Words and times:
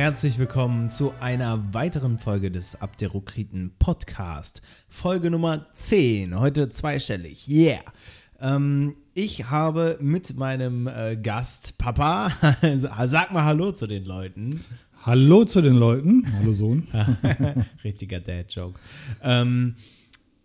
herzlich 0.00 0.38
willkommen 0.38 0.90
zu 0.90 1.12
einer 1.20 1.74
weiteren 1.74 2.18
Folge 2.18 2.50
des 2.50 2.80
Abderokriten 2.80 3.72
Podcast. 3.78 4.62
Folge 4.88 5.30
Nummer 5.30 5.66
10, 5.74 6.40
heute 6.40 6.70
zweistellig. 6.70 7.46
Yeah! 7.46 7.82
Ähm, 8.40 8.96
ich 9.12 9.50
habe 9.50 9.98
mit 10.00 10.38
meinem 10.38 10.86
äh, 10.86 11.16
Gast 11.16 11.76
Papa, 11.76 12.32
sag 12.78 13.32
mal 13.32 13.44
Hallo 13.44 13.72
zu 13.72 13.86
den 13.86 14.06
Leuten. 14.06 14.62
Hallo 15.02 15.44
zu 15.44 15.60
den 15.60 15.76
Leuten. 15.76 16.26
Hallo 16.32 16.52
Sohn. 16.52 16.88
Richtiger 17.84 18.20
Dad-Joke. 18.20 18.80
Ähm, 19.22 19.74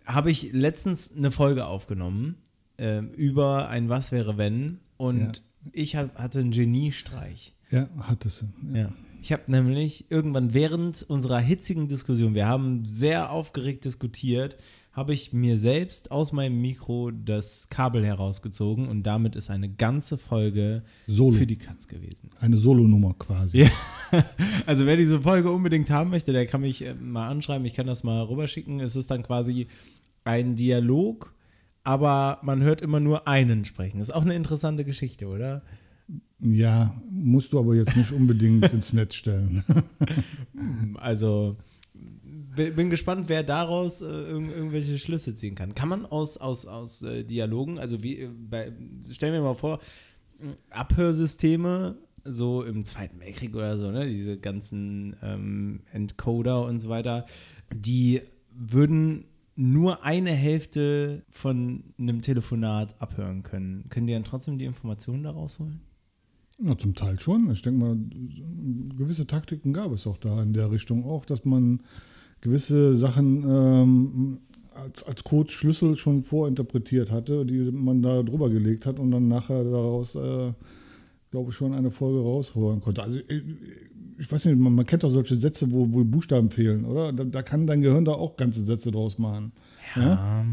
habe 0.05 0.31
ich 0.31 0.51
letztens 0.51 1.15
eine 1.15 1.31
Folge 1.31 1.65
aufgenommen 1.65 2.35
äh, 2.75 2.99
über 2.99 3.69
ein 3.69 3.87
Was 3.87 4.11
wäre 4.11 4.37
wenn 4.37 4.81
und 4.97 5.37
ja. 5.63 5.71
ich 5.71 5.95
hatte 5.95 6.39
einen 6.39 6.51
Geniestreich. 6.51 7.53
Ja, 7.71 7.87
hattest 8.01 8.41
du. 8.41 8.45
Ja. 8.73 8.79
ja. 8.79 8.89
Ich 9.25 9.31
habe 9.31 9.51
nämlich 9.51 10.11
irgendwann 10.11 10.53
während 10.53 11.01
unserer 11.01 11.39
hitzigen 11.39 11.87
Diskussion, 11.87 12.35
wir 12.35 12.45
haben 12.45 12.83
sehr 12.85 13.31
aufgeregt 13.31 13.83
diskutiert, 13.83 14.55
habe 14.91 15.15
ich 15.15 15.33
mir 15.33 15.57
selbst 15.57 16.11
aus 16.11 16.31
meinem 16.31 16.61
Mikro 16.61 17.09
das 17.09 17.67
Kabel 17.71 18.05
herausgezogen 18.05 18.87
und 18.87 19.01
damit 19.01 19.35
ist 19.35 19.49
eine 19.49 19.67
ganze 19.67 20.19
Folge 20.19 20.83
Solo. 21.07 21.37
für 21.37 21.47
die 21.47 21.57
Katz 21.57 21.87
gewesen. 21.87 22.29
Eine 22.39 22.57
Solo-Nummer 22.57 23.15
quasi. 23.17 23.61
Ja. 23.63 23.71
Also 24.67 24.85
wer 24.85 24.95
diese 24.95 25.19
Folge 25.21 25.49
unbedingt 25.49 25.89
haben 25.89 26.11
möchte, 26.11 26.31
der 26.31 26.45
kann 26.45 26.61
mich 26.61 26.85
äh, 26.85 26.93
mal 26.93 27.27
anschreiben. 27.27 27.65
Ich 27.65 27.73
kann 27.73 27.87
das 27.87 28.03
mal 28.03 28.21
rüberschicken. 28.21 28.79
Es 28.79 28.95
ist 28.95 29.09
dann 29.09 29.23
quasi 29.23 29.65
ein 30.23 30.55
Dialog, 30.55 31.33
aber 31.83 32.37
man 32.43 32.61
hört 32.61 32.79
immer 32.79 32.99
nur 32.99 33.27
einen 33.27 33.65
sprechen. 33.65 33.97
Das 33.97 34.09
ist 34.09 34.15
auch 34.15 34.21
eine 34.21 34.35
interessante 34.35 34.85
Geschichte, 34.85 35.25
oder? 35.25 35.63
Ja, 36.39 36.95
musst 37.09 37.53
du 37.53 37.59
aber 37.59 37.75
jetzt 37.75 37.95
nicht 37.95 38.11
unbedingt 38.11 38.71
ins 38.73 38.93
Netz 38.93 39.15
stellen. 39.15 39.63
Also 40.95 41.57
bin 42.55 42.89
gespannt, 42.89 43.25
wer 43.27 43.43
daraus 43.43 44.01
äh, 44.01 44.05
irgendwelche 44.05 44.97
Schlüsse 44.97 45.35
ziehen 45.35 45.55
kann. 45.55 45.75
Kann 45.75 45.89
man 45.89 46.05
aus, 46.05 46.37
aus, 46.37 46.65
aus 46.65 47.01
äh, 47.01 47.23
Dialogen, 47.23 47.79
also 47.79 48.01
wie 48.01 48.21
äh, 48.21 48.29
bei, 48.29 48.71
stellen 49.11 49.33
wir 49.33 49.41
mal 49.41 49.55
vor, 49.55 49.79
Abhörsysteme, 50.69 51.97
so 52.23 52.63
im 52.63 52.85
Zweiten 52.85 53.19
Weltkrieg 53.19 53.55
oder 53.55 53.77
so, 53.77 53.91
ne, 53.91 54.07
diese 54.07 54.37
ganzen 54.37 55.15
ähm, 55.21 55.81
Encoder 55.91 56.65
und 56.65 56.79
so 56.79 56.89
weiter, 56.89 57.25
die 57.73 58.21
würden 58.51 59.25
nur 59.55 60.03
eine 60.03 60.31
Hälfte 60.31 61.23
von 61.29 61.83
einem 61.97 62.21
Telefonat 62.21 62.99
abhören 62.99 63.43
können. 63.43 63.87
Können 63.89 64.07
die 64.07 64.13
dann 64.13 64.23
trotzdem 64.23 64.57
die 64.57 64.65
Informationen 64.65 65.23
daraus 65.23 65.59
holen? 65.59 65.81
Ja, 66.63 66.77
zum 66.77 66.95
Teil 66.95 67.19
schon. 67.19 67.51
Ich 67.51 67.61
denke 67.61 67.79
mal, 67.79 67.97
gewisse 68.97 69.27
Taktiken 69.27 69.73
gab 69.73 69.91
es 69.91 70.07
auch 70.07 70.17
da 70.17 70.41
in 70.41 70.53
der 70.53 70.71
Richtung 70.71 71.05
auch, 71.05 71.25
dass 71.25 71.43
man 71.43 71.81
gewisse 72.41 72.95
Sachen 72.95 73.43
ähm, 73.43 74.39
als, 74.73 75.03
als 75.03 75.23
Codeschlüssel 75.23 75.97
schon 75.97 76.23
vorinterpretiert 76.23 77.11
hatte, 77.11 77.45
die 77.45 77.71
man 77.71 78.01
da 78.01 78.23
drüber 78.23 78.49
gelegt 78.49 78.85
hat 78.85 78.99
und 78.99 79.11
dann 79.11 79.27
nachher 79.27 79.63
daraus, 79.63 80.15
äh, 80.15 80.53
glaube 81.31 81.49
ich, 81.49 81.55
schon 81.55 81.73
eine 81.73 81.91
Folge 81.91 82.19
rausholen 82.19 82.81
konnte. 82.81 83.03
Also 83.03 83.19
ich, 83.19 83.43
ich 84.17 84.31
weiß 84.31 84.45
nicht, 84.45 84.57
man, 84.57 84.73
man, 84.75 84.85
kennt 84.85 85.03
doch 85.03 85.11
solche 85.11 85.35
Sätze, 85.35 85.71
wo, 85.71 85.91
wo 85.91 86.03
Buchstaben 86.05 86.49
fehlen, 86.51 86.85
oder? 86.85 87.11
Da, 87.11 87.25
da, 87.25 87.41
kann 87.41 87.67
dein 87.67 87.81
Gehirn 87.81 88.05
da 88.05 88.13
auch 88.13 88.37
ganze 88.37 88.63
Sätze 88.63 88.91
draus 88.91 89.17
machen. 89.17 89.51
ja? 89.95 90.01
ja? 90.03 90.45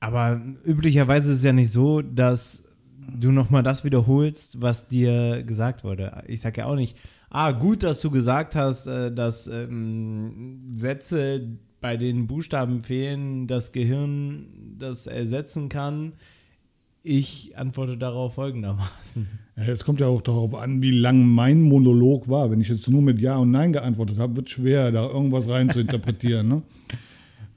Aber 0.00 0.42
üblicherweise 0.66 1.30
ist 1.30 1.38
es 1.38 1.44
ja 1.44 1.54
nicht 1.54 1.70
so, 1.72 2.02
dass 2.02 2.63
du 3.12 3.32
nochmal 3.32 3.62
das 3.62 3.84
wiederholst, 3.84 4.60
was 4.62 4.88
dir 4.88 5.42
gesagt 5.42 5.84
wurde. 5.84 6.22
Ich 6.26 6.40
sage 6.40 6.62
ja 6.62 6.66
auch 6.66 6.76
nicht, 6.76 6.96
ah, 7.30 7.52
gut, 7.52 7.82
dass 7.82 8.00
du 8.00 8.10
gesagt 8.10 8.54
hast, 8.54 8.86
äh, 8.86 9.12
dass 9.12 9.46
ähm, 9.46 10.72
Sätze, 10.74 11.58
bei 11.80 11.96
denen 11.96 12.26
Buchstaben 12.26 12.82
fehlen, 12.82 13.46
das 13.46 13.72
Gehirn 13.72 14.76
das 14.78 15.06
ersetzen 15.06 15.68
kann. 15.68 16.14
Ich 17.02 17.58
antworte 17.58 17.98
darauf 17.98 18.34
folgendermaßen. 18.34 19.28
Es 19.56 19.84
kommt 19.84 20.00
ja 20.00 20.06
auch 20.06 20.22
darauf 20.22 20.54
an, 20.54 20.80
wie 20.80 20.90
lang 20.90 21.26
mein 21.26 21.60
Monolog 21.60 22.28
war. 22.28 22.50
Wenn 22.50 22.62
ich 22.62 22.70
jetzt 22.70 22.88
nur 22.88 23.02
mit 23.02 23.20
Ja 23.20 23.36
und 23.36 23.50
Nein 23.50 23.74
geantwortet 23.74 24.18
habe, 24.18 24.36
wird 24.36 24.48
es 24.48 24.54
schwer, 24.54 24.90
da 24.90 25.06
irgendwas 25.06 25.48
rein 25.48 25.70
zu 25.70 25.80
interpretieren. 25.80 26.48
Ne? 26.48 26.62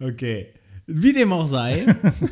Okay. 0.01 0.47
Wie 0.87 1.11
dem 1.11 1.33
auch 1.33 1.49
sei, 1.49 1.85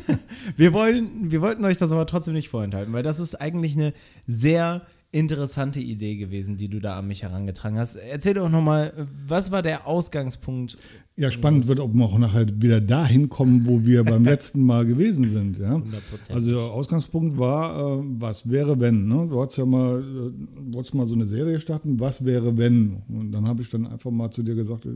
wir, 0.56 0.72
wollen, 0.72 1.30
wir 1.30 1.42
wollten 1.42 1.64
euch 1.66 1.76
das 1.76 1.92
aber 1.92 2.06
trotzdem 2.06 2.32
nicht 2.32 2.48
vorenthalten, 2.48 2.92
weil 2.94 3.02
das 3.02 3.20
ist 3.20 3.34
eigentlich 3.34 3.76
eine 3.76 3.92
sehr 4.26 4.86
interessante 5.16 5.80
Idee 5.80 6.16
gewesen, 6.16 6.58
die 6.58 6.68
du 6.68 6.78
da 6.78 6.98
an 6.98 7.08
mich 7.08 7.22
herangetragen 7.22 7.78
hast. 7.78 7.96
Erzähl 7.96 8.34
doch 8.34 8.50
nochmal, 8.50 8.92
was 9.26 9.50
war 9.50 9.62
der 9.62 9.86
Ausgangspunkt? 9.86 10.76
Ja, 11.16 11.30
spannend 11.30 11.66
wird, 11.68 11.80
ob 11.80 11.94
wir 11.94 12.04
auch 12.04 12.18
nachher 12.18 12.46
wieder 12.60 12.82
dahin 12.82 13.30
kommen, 13.30 13.66
wo 13.66 13.86
wir 13.86 14.04
beim 14.04 14.24
letzten 14.32 14.60
Mal 14.60 14.84
gewesen 14.84 15.26
sind. 15.30 15.58
Ja? 15.58 15.76
100%. 15.76 16.32
Also 16.34 16.50
der 16.52 16.64
Ausgangspunkt 16.64 17.38
war, 17.38 18.00
äh, 18.00 18.02
was 18.18 18.50
wäre 18.50 18.78
wenn? 18.78 19.06
Ne? 19.06 19.26
Du 19.30 19.40
hast 19.40 19.56
ja 19.56 19.64
mal, 19.64 20.00
äh, 20.00 20.74
wolltest 20.74 20.94
mal 20.94 21.06
so 21.06 21.14
eine 21.14 21.24
Serie 21.24 21.58
starten, 21.60 21.98
was 21.98 22.26
wäre 22.26 22.58
wenn? 22.58 23.02
Und 23.08 23.32
dann 23.32 23.48
habe 23.48 23.62
ich 23.62 23.70
dann 23.70 23.86
einfach 23.86 24.10
mal 24.10 24.30
zu 24.30 24.42
dir 24.42 24.54
gesagt, 24.54 24.84
äh, 24.84 24.90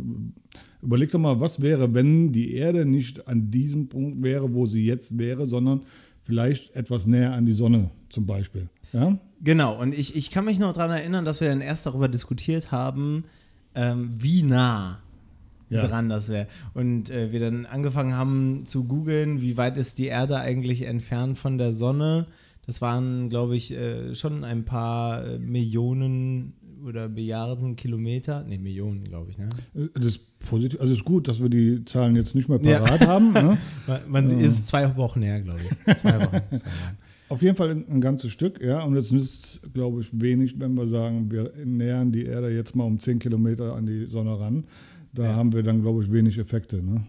überleg 0.83 1.11
doch 1.11 1.19
mal, 1.19 1.41
was 1.41 1.63
wäre, 1.63 1.95
wenn 1.95 2.31
die 2.31 2.53
Erde 2.53 2.85
nicht 2.85 3.27
an 3.27 3.51
diesem 3.51 3.89
Punkt 3.89 4.23
wäre, 4.23 4.53
wo 4.53 4.67
sie 4.67 4.85
jetzt 4.85 5.17
wäre, 5.17 5.47
sondern 5.47 5.81
vielleicht 6.21 6.77
etwas 6.77 7.07
näher 7.07 7.33
an 7.33 7.47
die 7.47 7.55
Sonne 7.55 7.91
zum 8.11 8.27
Beispiel. 8.27 8.69
Ja? 8.93 9.19
Genau, 9.43 9.81
und 9.81 9.97
ich, 9.97 10.17
ich 10.17 10.31
kann 10.31 10.45
mich 10.45 10.59
noch 10.59 10.73
daran 10.75 10.91
erinnern, 10.91 11.25
dass 11.25 11.41
wir 11.41 11.49
dann 11.49 11.61
erst 11.61 11.87
darüber 11.87 12.09
diskutiert 12.09 12.73
haben, 12.73 13.25
ähm, 13.75 14.11
wie 14.19 14.43
nah 14.43 14.99
ja. 15.71 15.87
dran 15.87 16.09
das 16.09 16.29
wäre. 16.29 16.47
Und 16.75 17.11
äh, 17.11 17.33
wir 17.33 17.41
dann 17.41 17.67
angefangen 17.67 18.15
haben 18.15 18.67
zu 18.67 18.85
googeln, 18.85 19.41
wie 19.41 19.57
weit 19.57 19.77
ist 19.77 19.99
die 19.99 20.07
Erde 20.07 20.39
eigentlich 20.39 20.83
entfernt 20.83 21.39
von 21.39 21.59
der 21.59 21.73
Sonne. 21.73 22.27
Das 22.67 22.83
waren, 22.83 23.31
glaube 23.31 23.57
ich, 23.57 23.73
äh, 23.73 24.15
schon 24.15 24.45
ein 24.45 24.65
paar 24.65 25.25
äh, 25.25 25.39
Millionen 25.39 26.53
oder 26.85 27.09
Milliarden 27.09 27.77
Kilometer. 27.77 28.45
Ne, 28.45 28.59
Millionen, 28.59 29.05
glaube 29.05 29.31
ich. 29.31 29.39
Ne? 29.39 29.49
Äh, 29.75 29.89
das 29.95 30.07
ist 30.07 30.39
positiv. 30.41 30.81
Also 30.81 30.95
ist 30.95 31.05
gut, 31.05 31.29
dass 31.29 31.43
wir 31.43 31.49
die 31.49 31.85
Zahlen 31.85 32.17
jetzt 32.17 32.35
nicht 32.35 32.49
mehr 32.49 32.59
parat 32.59 33.01
ja. 33.01 33.07
haben. 33.07 33.33
Ne? 33.33 33.59
Man, 33.87 34.01
man 34.09 34.41
ist 34.41 34.67
zwei 34.67 34.97
Wochen 34.97 35.23
her, 35.23 35.41
glaube 35.41 35.61
ich. 35.61 35.97
Zwei 35.97 36.21
Wochen. 36.21 36.43
Zwei 36.49 36.59
Wochen. 36.59 36.99
Auf 37.31 37.43
jeden 37.43 37.55
Fall 37.55 37.71
ein 37.71 38.01
ganzes 38.01 38.33
Stück, 38.33 38.61
ja. 38.61 38.83
Und 38.83 38.97
es 38.97 39.13
nützt, 39.13 39.73
glaube 39.73 40.01
ich, 40.01 40.21
wenig, 40.21 40.59
wenn 40.59 40.75
wir 40.75 40.89
sagen, 40.89 41.31
wir 41.31 41.53
nähern 41.65 42.11
die 42.11 42.25
Erde 42.25 42.51
jetzt 42.51 42.75
mal 42.75 42.83
um 42.83 42.99
10 42.99 43.21
Kilometer 43.21 43.77
an 43.77 43.87
die 43.87 44.07
Sonne 44.07 44.41
ran. 44.41 44.65
Da 45.13 45.23
ja. 45.23 45.35
haben 45.37 45.53
wir 45.53 45.63
dann, 45.63 45.81
glaube 45.81 46.03
ich, 46.03 46.11
wenig 46.11 46.39
Effekte. 46.39 46.83
Ne? 46.83 47.07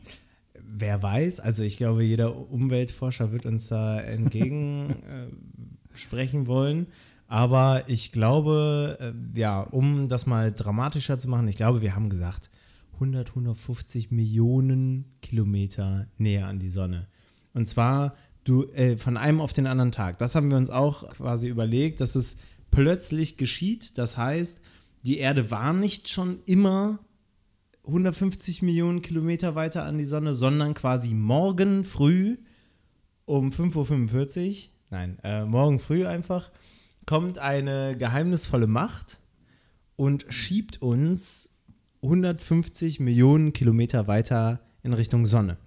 Wer 0.64 1.02
weiß, 1.02 1.40
also 1.40 1.64
ich 1.64 1.76
glaube, 1.76 2.04
jeder 2.04 2.52
Umweltforscher 2.52 3.32
wird 3.32 3.48
uns 3.48 3.68
da 3.68 4.00
entgegen 4.00 4.92
äh, 6.12 6.48
wollen. 6.48 6.86
Aber 7.26 7.86
ich 7.88 8.12
glaube, 8.12 9.00
äh, 9.00 9.40
ja, 9.40 9.62
um 9.62 10.08
das 10.08 10.28
mal 10.28 10.52
dramatischer 10.52 11.18
zu 11.18 11.30
machen, 11.30 11.48
ich 11.48 11.56
glaube, 11.58 11.82
wir 11.82 11.96
haben 11.96 12.10
gesagt, 12.10 12.52
100, 12.94 13.30
150 13.30 14.12
Millionen 14.12 15.06
Kilometer 15.24 16.06
näher 16.20 16.46
an 16.46 16.60
die 16.60 16.70
Sonne. 16.70 17.08
Und 17.56 17.68
zwar 17.68 18.14
du 18.44 18.66
äh, 18.72 18.98
von 18.98 19.18
einem 19.18 19.42
auf 19.42 19.54
den 19.54 19.68
anderen 19.68 19.92
Tag. 19.92 20.18
Das 20.20 20.36
haben 20.36 20.50
wir 20.50 20.58
uns 20.58 20.70
auch 20.70 21.10
quasi 21.14 21.48
überlegt, 21.48 22.02
dass 22.02 22.16
es 22.16 22.38
plötzlich 22.72 23.38
geschieht. 23.38 23.98
Das 23.98 24.18
heißt, 24.18 24.62
die 25.04 25.18
Erde 25.18 25.52
war 25.52 25.74
nicht 25.74 26.10
schon 26.10 26.40
immer 26.46 27.00
150 27.86 28.62
Millionen 28.62 29.02
Kilometer 29.02 29.56
weiter 29.56 29.84
an 29.84 29.98
die 29.98 30.06
Sonne, 30.06 30.34
sondern 30.34 30.74
quasi 30.74 31.14
morgen 31.14 31.84
früh 31.84 32.38
um 33.26 33.50
5.45 33.50 34.50
Uhr, 34.50 34.56
nein, 34.90 35.18
äh, 35.24 35.46
morgen 35.46 35.80
früh 35.80 36.06
einfach, 36.06 36.52
kommt 37.06 37.40
eine 37.40 37.96
geheimnisvolle 37.98 38.68
Macht 38.68 39.20
und 39.96 40.26
schiebt 40.30 40.82
uns 40.82 41.50
150 42.04 43.00
Millionen 43.00 43.54
Kilometer 43.54 44.08
weiter 44.08 44.60
in 44.84 44.94
Richtung 44.94 45.26
Sonne. 45.26 45.58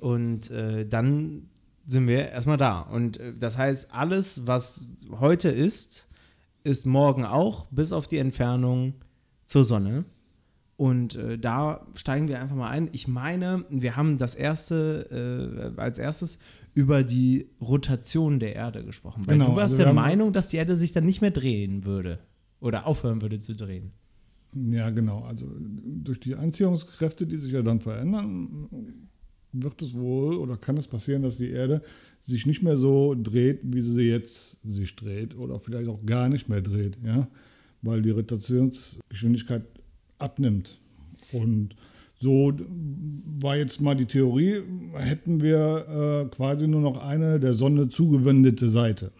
Und 0.00 0.50
äh, 0.50 0.86
dann 0.86 1.48
sind 1.86 2.06
wir 2.06 2.30
erstmal 2.30 2.56
da. 2.56 2.80
Und 2.80 3.18
äh, 3.18 3.34
das 3.34 3.58
heißt, 3.58 3.92
alles, 3.92 4.46
was 4.46 4.90
heute 5.20 5.48
ist, 5.48 6.08
ist 6.64 6.86
morgen 6.86 7.24
auch, 7.24 7.66
bis 7.66 7.92
auf 7.92 8.06
die 8.06 8.18
Entfernung 8.18 8.94
zur 9.44 9.64
Sonne. 9.64 10.04
Und 10.76 11.14
äh, 11.14 11.38
da 11.38 11.86
steigen 11.94 12.26
wir 12.26 12.40
einfach 12.40 12.56
mal 12.56 12.70
ein. 12.70 12.88
Ich 12.92 13.06
meine, 13.06 13.64
wir 13.70 13.96
haben 13.96 14.18
das 14.18 14.34
erste, 14.34 15.74
äh, 15.76 15.80
als 15.80 15.98
erstes 15.98 16.40
über 16.72 17.04
die 17.04 17.48
Rotation 17.60 18.40
der 18.40 18.56
Erde 18.56 18.84
gesprochen. 18.84 19.22
Weil 19.26 19.34
genau, 19.38 19.50
du 19.50 19.56
warst 19.56 19.74
also 19.74 19.84
der 19.84 19.92
Meinung, 19.92 20.32
dass 20.32 20.48
die 20.48 20.56
Erde 20.56 20.76
sich 20.76 20.92
dann 20.92 21.04
nicht 21.04 21.20
mehr 21.20 21.30
drehen 21.30 21.84
würde 21.84 22.18
oder 22.60 22.86
aufhören 22.86 23.22
würde 23.22 23.38
zu 23.38 23.54
drehen. 23.54 23.92
Ja, 24.54 24.90
genau. 24.90 25.22
Also 25.24 25.46
durch 25.58 26.18
die 26.18 26.34
Anziehungskräfte, 26.34 27.26
die 27.26 27.38
sich 27.38 27.52
ja 27.52 27.62
dann 27.62 27.80
verändern, 27.80 29.03
wird 29.54 29.80
es 29.80 29.94
wohl 29.94 30.36
oder 30.36 30.56
kann 30.56 30.76
es 30.76 30.86
passieren, 30.86 31.22
dass 31.22 31.38
die 31.38 31.50
Erde 31.50 31.80
sich 32.20 32.46
nicht 32.46 32.62
mehr 32.62 32.76
so 32.76 33.14
dreht, 33.16 33.60
wie 33.62 33.80
sie 33.80 34.02
jetzt 34.02 34.60
sich 34.62 34.94
dreht 34.96 35.36
oder 35.36 35.58
vielleicht 35.58 35.88
auch 35.88 36.04
gar 36.04 36.28
nicht 36.28 36.48
mehr 36.48 36.60
dreht. 36.60 36.98
Ja? 37.04 37.28
weil 37.84 38.02
die 38.02 38.10
Rotationsgeschwindigkeit 38.10 39.62
abnimmt. 40.18 40.80
Und 41.32 41.76
so 42.14 42.52
war 43.40 43.56
jetzt 43.56 43.80
mal 43.80 43.94
die 43.94 44.06
Theorie, 44.06 44.62
hätten 44.94 45.42
wir 45.42 46.24
äh, 46.24 46.34
quasi 46.34 46.66
nur 46.66 46.80
noch 46.80 46.96
eine 46.96 47.38
der 47.38 47.54
Sonne 47.54 47.88
zugewendete 47.88 48.68
Seite. 48.68 49.12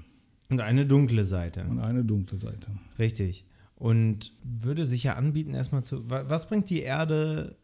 Und 0.49 0.61
eine 0.61 0.87
dunkle 0.87 1.25
Seite. 1.25 1.65
Und 1.69 1.79
eine 1.79 2.05
dunkle 2.05 2.39
Seite. 2.39 2.69
Richtig. 2.99 3.45
Und 3.77 4.33
würde 4.43 4.87
sich 4.87 5.05
ja 5.05 5.15
anbieten, 5.15 5.53
erstmal 5.53 5.85
zu. 5.85 6.09
Was 6.09 6.49
bringt 6.49 6.71
die 6.71 6.81
Erde 6.81 7.57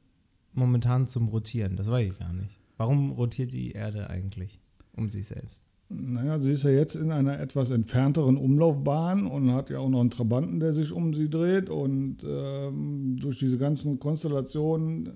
momentan 0.53 1.07
zum 1.07 1.29
Rotieren? 1.29 1.77
Das 1.77 1.89
weiß 1.89 2.13
ich 2.13 2.19
gar 2.19 2.33
nicht. 2.33 2.60
Warum 2.81 3.11
rotiert 3.11 3.53
die 3.53 3.73
Erde 3.73 4.09
eigentlich 4.09 4.59
um 4.97 5.11
sich 5.11 5.27
selbst? 5.27 5.67
Naja, 5.91 6.38
sie 6.38 6.53
ist 6.53 6.62
ja 6.62 6.71
jetzt 6.71 6.94
in 6.94 7.12
einer 7.12 7.38
etwas 7.38 7.69
entfernteren 7.69 8.38
Umlaufbahn 8.38 9.27
und 9.27 9.53
hat 9.53 9.69
ja 9.69 9.81
auch 9.81 9.91
noch 9.91 10.00
einen 10.00 10.09
Trabanten, 10.09 10.61
der 10.61 10.73
sich 10.73 10.91
um 10.91 11.12
sie 11.12 11.29
dreht. 11.29 11.69
Und 11.69 12.25
ähm, 12.27 13.19
durch 13.21 13.38
diese 13.38 13.59
ganzen 13.59 13.99
Konstellationen, 13.99 15.11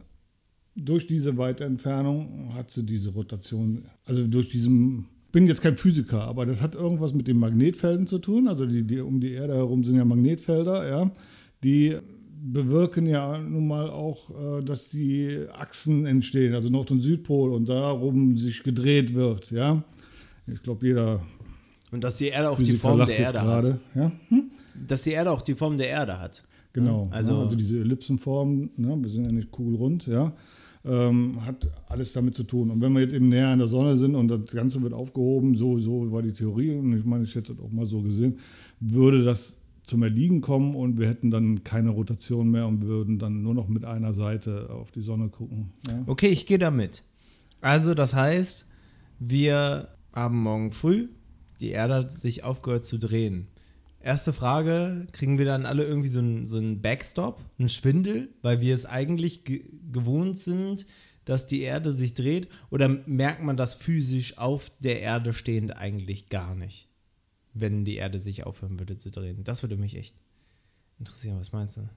durch 0.76 1.06
diese 1.06 1.38
weite 1.38 1.64
Entfernung 1.64 2.52
hat 2.52 2.70
sie 2.70 2.84
diese 2.84 3.14
Rotation. 3.14 3.86
Also 4.04 4.26
durch 4.26 4.50
diesen, 4.50 5.06
ich 5.24 5.32
bin 5.32 5.46
jetzt 5.46 5.62
kein 5.62 5.78
Physiker, 5.78 6.20
aber 6.24 6.44
das 6.44 6.60
hat 6.60 6.74
irgendwas 6.74 7.14
mit 7.14 7.28
den 7.28 7.38
Magnetfelden 7.38 8.06
zu 8.06 8.18
tun. 8.18 8.46
Also 8.46 8.66
die, 8.66 8.86
die 8.86 9.00
um 9.00 9.22
die 9.22 9.32
Erde 9.32 9.54
herum 9.54 9.84
sind 9.84 9.96
ja 9.96 10.04
Magnetfelder, 10.04 10.86
ja, 10.86 11.10
die 11.62 11.96
bewirken 12.42 13.06
ja 13.06 13.38
nun 13.38 13.68
mal 13.68 13.90
auch, 13.90 14.30
äh, 14.30 14.62
dass 14.62 14.88
die 14.88 15.44
Achsen 15.52 16.06
entstehen, 16.06 16.54
also 16.54 16.68
Nord- 16.68 16.90
und 16.90 17.00
Südpol 17.00 17.52
und 17.52 17.68
darum 17.68 18.36
sich 18.36 18.62
gedreht 18.62 19.14
wird, 19.14 19.50
ja. 19.50 19.82
Ich 20.46 20.62
glaube, 20.62 20.86
jeder. 20.86 21.22
Und 21.90 22.04
dass 22.04 22.16
die 22.16 22.28
Erde 22.28 22.50
auch 22.50 22.56
Physiker 22.56 22.74
die 22.74 22.80
Form 22.80 23.06
der 23.06 23.18
Erde 23.18 23.38
grade, 23.38 23.72
hat. 23.74 23.80
Ja? 23.94 24.12
Hm? 24.28 24.50
Dass 24.86 25.02
die 25.02 25.12
Erde 25.12 25.30
auch 25.30 25.42
die 25.42 25.54
Form 25.54 25.78
der 25.78 25.88
Erde 25.88 26.20
hat. 26.20 26.44
Genau. 26.72 27.08
Also, 27.12 27.32
ja, 27.32 27.42
also 27.42 27.56
diese 27.56 27.78
Ellipsenform, 27.78 28.70
ne, 28.76 28.98
wir 29.00 29.08
sind 29.08 29.26
ja 29.26 29.32
nicht 29.32 29.50
kugelrund, 29.52 30.06
ja, 30.08 30.32
ähm, 30.84 31.44
hat 31.46 31.68
alles 31.88 32.12
damit 32.12 32.34
zu 32.34 32.42
tun. 32.42 32.70
Und 32.70 32.80
wenn 32.80 32.92
wir 32.92 33.00
jetzt 33.00 33.14
eben 33.14 33.28
näher 33.28 33.48
an 33.48 33.60
der 33.60 33.68
Sonne 33.68 33.96
sind 33.96 34.16
und 34.16 34.28
das 34.28 34.46
Ganze 34.46 34.82
wird 34.82 34.92
aufgehoben, 34.92 35.54
so, 35.54 35.78
so 35.78 36.10
war 36.10 36.20
die 36.20 36.32
Theorie, 36.32 36.72
und 36.72 36.96
ich 36.96 37.04
meine, 37.04 37.24
ich 37.24 37.34
hätte 37.34 37.54
das 37.54 37.64
auch 37.64 37.70
mal 37.70 37.86
so 37.86 38.02
gesehen, 38.02 38.36
würde 38.80 39.22
das 39.22 39.63
zum 39.84 40.02
Erliegen 40.02 40.40
kommen 40.40 40.74
und 40.74 40.98
wir 40.98 41.08
hätten 41.08 41.30
dann 41.30 41.62
keine 41.62 41.90
Rotation 41.90 42.50
mehr 42.50 42.66
und 42.66 42.82
würden 42.82 43.18
dann 43.18 43.42
nur 43.42 43.54
noch 43.54 43.68
mit 43.68 43.84
einer 43.84 44.12
Seite 44.12 44.70
auf 44.70 44.90
die 44.90 45.02
Sonne 45.02 45.28
gucken. 45.28 45.72
Ja? 45.86 46.02
Okay, 46.06 46.28
ich 46.28 46.46
gehe 46.46 46.58
damit. 46.58 47.02
Also 47.60 47.94
das 47.94 48.14
heißt, 48.14 48.68
wir 49.18 49.88
haben 50.14 50.40
morgen 50.40 50.72
früh, 50.72 51.08
die 51.60 51.70
Erde 51.70 51.94
hat 51.94 52.12
sich 52.12 52.44
aufgehört 52.44 52.86
zu 52.86 52.98
drehen. 52.98 53.48
Erste 54.00 54.32
Frage, 54.32 55.06
kriegen 55.12 55.38
wir 55.38 55.46
dann 55.46 55.64
alle 55.64 55.84
irgendwie 55.84 56.08
so 56.08 56.18
einen, 56.18 56.46
so 56.46 56.56
einen 56.56 56.82
Backstop, 56.82 57.40
einen 57.58 57.68
Schwindel, 57.68 58.28
weil 58.42 58.60
wir 58.60 58.74
es 58.74 58.84
eigentlich 58.84 59.44
ge 59.44 59.64
gewohnt 59.92 60.38
sind, 60.38 60.86
dass 61.24 61.46
die 61.46 61.62
Erde 61.62 61.92
sich 61.92 62.14
dreht? 62.14 62.48
Oder 62.70 62.88
merkt 63.06 63.42
man 63.42 63.56
das 63.56 63.74
physisch 63.74 64.38
auf 64.38 64.70
der 64.78 65.00
Erde 65.00 65.32
stehend 65.32 65.76
eigentlich 65.76 66.28
gar 66.28 66.54
nicht, 66.54 66.88
wenn 67.54 67.84
die 67.84 67.96
Erde 67.96 68.18
sich 68.18 68.44
aufhören 68.44 68.78
würde 68.78 68.96
zu 68.96 69.10
drehen? 69.10 69.44
Das 69.44 69.62
würde 69.62 69.76
mich 69.76 69.96
echt 69.96 70.14
interessieren. 70.98 71.38
Was 71.38 71.52
meinst 71.52 71.76
du? 71.76 71.88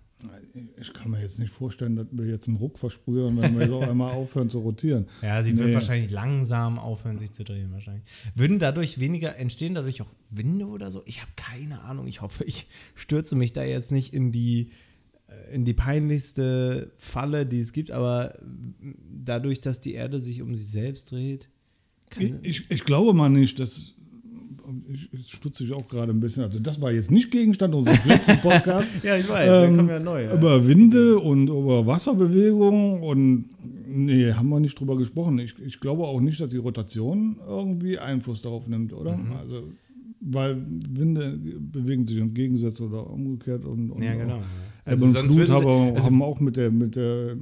Ich 0.81 0.93
kann 0.93 1.11
mir 1.11 1.21
jetzt 1.21 1.37
nicht 1.37 1.51
vorstellen, 1.51 1.95
dass 1.95 2.07
wir 2.11 2.25
jetzt 2.25 2.47
einen 2.47 2.57
Ruck 2.57 2.79
versprühen, 2.79 3.39
wenn 3.39 3.59
wir 3.59 3.67
so 3.67 3.79
einmal 3.79 4.13
aufhören 4.13 4.49
zu 4.49 4.59
rotieren. 4.59 5.07
Ja, 5.21 5.43
sie 5.43 5.53
nee. 5.53 5.59
wird 5.59 5.73
wahrscheinlich 5.75 6.09
langsam 6.09 6.79
aufhören, 6.79 7.17
sich 7.17 7.33
zu 7.33 7.43
drehen, 7.43 7.71
wahrscheinlich. 7.71 8.03
Würden 8.33 8.57
dadurch 8.57 8.99
weniger, 8.99 9.37
entstehen 9.37 9.75
dadurch 9.75 10.01
auch 10.01 10.09
Winde 10.31 10.65
oder 10.65 10.91
so? 10.91 11.03
Ich 11.05 11.21
habe 11.21 11.31
keine 11.35 11.81
Ahnung. 11.81 12.07
Ich 12.07 12.21
hoffe, 12.21 12.43
ich 12.45 12.67
stürze 12.95 13.35
mich 13.35 13.53
da 13.53 13.63
jetzt 13.63 13.91
nicht 13.91 14.11
in 14.11 14.31
die, 14.31 14.71
äh, 15.27 15.53
in 15.53 15.65
die 15.65 15.75
peinlichste 15.75 16.91
Falle, 16.97 17.45
die 17.45 17.59
es 17.59 17.71
gibt, 17.71 17.91
aber 17.91 18.39
dadurch, 19.23 19.61
dass 19.61 19.81
die 19.81 19.93
Erde 19.93 20.19
sich 20.19 20.41
um 20.41 20.55
sich 20.55 20.67
selbst 20.67 21.11
dreht. 21.11 21.49
Ich, 22.17 22.33
ich, 22.41 22.71
ich, 22.71 22.83
glaube 22.85 23.13
mal 23.13 23.29
nicht, 23.29 23.59
dass 23.59 23.96
stutze 25.25 25.63
ich 25.63 25.73
auch 25.73 25.87
gerade 25.87 26.11
ein 26.11 26.19
bisschen. 26.19 26.43
Also, 26.43 26.59
das 26.59 26.81
war 26.81 26.91
jetzt 26.91 27.11
nicht 27.11 27.31
Gegenstand 27.31 27.73
unseres 27.75 28.05
letzten 28.05 28.37
Podcasts. 28.39 28.91
ja, 29.03 29.17
ich 29.17 29.27
weiß, 29.27 29.69
ähm, 29.69 29.77
kommen 29.77 29.89
ja 29.89 29.99
neu. 29.99 30.23
Ja. 30.23 30.33
Über 30.33 30.67
Winde 30.67 31.19
und 31.19 31.49
über 31.49 31.85
Wasserbewegungen 31.85 33.01
und 33.01 33.45
nee, 33.87 34.33
haben 34.33 34.49
wir 34.49 34.59
nicht 34.59 34.79
drüber 34.79 34.97
gesprochen. 34.97 35.39
Ich, 35.39 35.55
ich 35.59 35.79
glaube 35.79 36.05
auch 36.05 36.19
nicht, 36.19 36.39
dass 36.39 36.49
die 36.49 36.57
Rotation 36.57 37.37
irgendwie 37.47 37.97
Einfluss 37.97 38.41
darauf 38.41 38.67
nimmt, 38.67 38.93
oder? 38.93 39.17
Mhm. 39.17 39.33
Also, 39.33 39.63
weil 40.19 40.63
Winde 40.65 41.37
bewegen 41.59 42.05
sich 42.05 42.17
in 42.17 42.33
Gegensätze 42.33 42.85
oder 42.85 43.09
umgekehrt 43.09 43.65
und, 43.65 43.91
und 43.91 44.01
ja, 44.01 44.15
genau. 44.15 44.39
Also 44.83 45.05
und 45.05 45.31
Flut 45.31 45.49
haben, 45.49 45.95
also 45.95 46.05
haben 46.05 46.21
auch 46.21 46.39
mit 46.39 46.55
der, 46.55 46.71
mit 46.71 46.95
der 46.95 47.35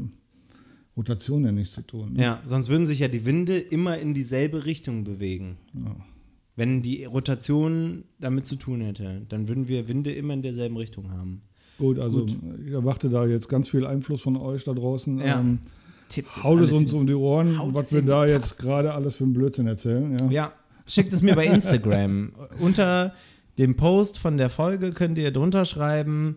Rotation 0.97 1.45
ja 1.45 1.51
nichts 1.51 1.75
zu 1.75 1.81
tun. 1.81 2.13
Ne? 2.13 2.23
Ja, 2.23 2.41
sonst 2.45 2.69
würden 2.69 2.85
sich 2.85 2.99
ja 2.99 3.07
die 3.07 3.25
Winde 3.25 3.57
immer 3.57 3.97
in 3.97 4.13
dieselbe 4.13 4.65
Richtung 4.65 5.03
bewegen. 5.03 5.57
Ja. 5.73 5.95
Wenn 6.55 6.81
die 6.81 7.03
Rotation 7.03 8.05
damit 8.19 8.45
zu 8.45 8.55
tun 8.55 8.81
hätte, 8.81 9.25
dann 9.27 9.47
würden 9.47 9.67
wir 9.67 9.87
Winde 9.87 10.13
immer 10.13 10.33
in 10.33 10.41
derselben 10.41 10.77
Richtung 10.77 11.11
haben. 11.11 11.41
Gut, 11.77 11.99
also 11.99 12.21
Gut. 12.21 12.37
ich 12.65 12.71
erwarte 12.71 13.09
da 13.09 13.25
jetzt 13.25 13.49
ganz 13.49 13.67
viel 13.67 13.85
Einfluss 13.85 14.21
von 14.21 14.37
euch 14.37 14.63
da 14.63 14.73
draußen. 14.73 15.19
Ja. 15.19 15.39
Ähm, 15.41 15.59
haut 16.43 16.61
es 16.61 16.71
uns 16.71 16.93
um 16.93 17.05
die 17.05 17.13
Ohren, 17.13 17.59
was 17.73 17.91
wir 17.91 18.01
da 18.01 18.25
jetzt 18.25 18.59
gerade 18.59 18.93
alles 18.93 19.15
für 19.15 19.25
einen 19.25 19.33
Blödsinn 19.33 19.67
erzählen. 19.67 20.17
Ja. 20.17 20.31
ja, 20.31 20.53
schickt 20.87 21.11
es 21.11 21.21
mir 21.21 21.35
bei 21.35 21.45
Instagram. 21.45 22.31
Unter 22.59 23.13
dem 23.57 23.75
Post 23.75 24.17
von 24.17 24.37
der 24.37 24.49
Folge 24.49 24.91
könnt 24.91 25.17
ihr 25.17 25.31
drunter 25.31 25.65
schreiben. 25.65 26.35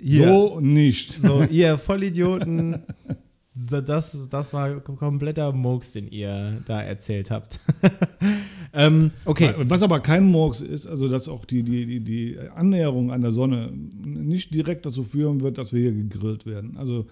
Hier, 0.00 0.28
so 0.28 0.60
nicht. 0.60 1.12
So, 1.12 1.42
ihr 1.42 1.76
Vollidioten. 1.78 2.82
Das, 3.60 4.28
das 4.28 4.54
war 4.54 4.78
kompletter 4.80 5.52
Murks, 5.52 5.92
den 5.92 6.08
ihr 6.08 6.62
da 6.66 6.80
erzählt 6.80 7.32
habt. 7.32 7.58
ähm, 8.72 9.10
okay. 9.24 9.52
Was 9.58 9.82
aber 9.82 9.98
kein 9.98 10.24
Murks 10.24 10.60
ist, 10.60 10.86
also 10.86 11.08
dass 11.08 11.28
auch 11.28 11.44
die, 11.44 11.64
die, 11.64 11.86
die, 11.86 12.00
die 12.00 12.38
Annäherung 12.54 13.10
an 13.10 13.22
der 13.22 13.32
Sonne 13.32 13.72
nicht 14.04 14.54
direkt 14.54 14.86
dazu 14.86 15.02
führen 15.02 15.40
wird, 15.40 15.58
dass 15.58 15.72
wir 15.72 15.80
hier 15.80 15.92
gegrillt 15.92 16.46
werden. 16.46 16.76
Also 16.76 17.06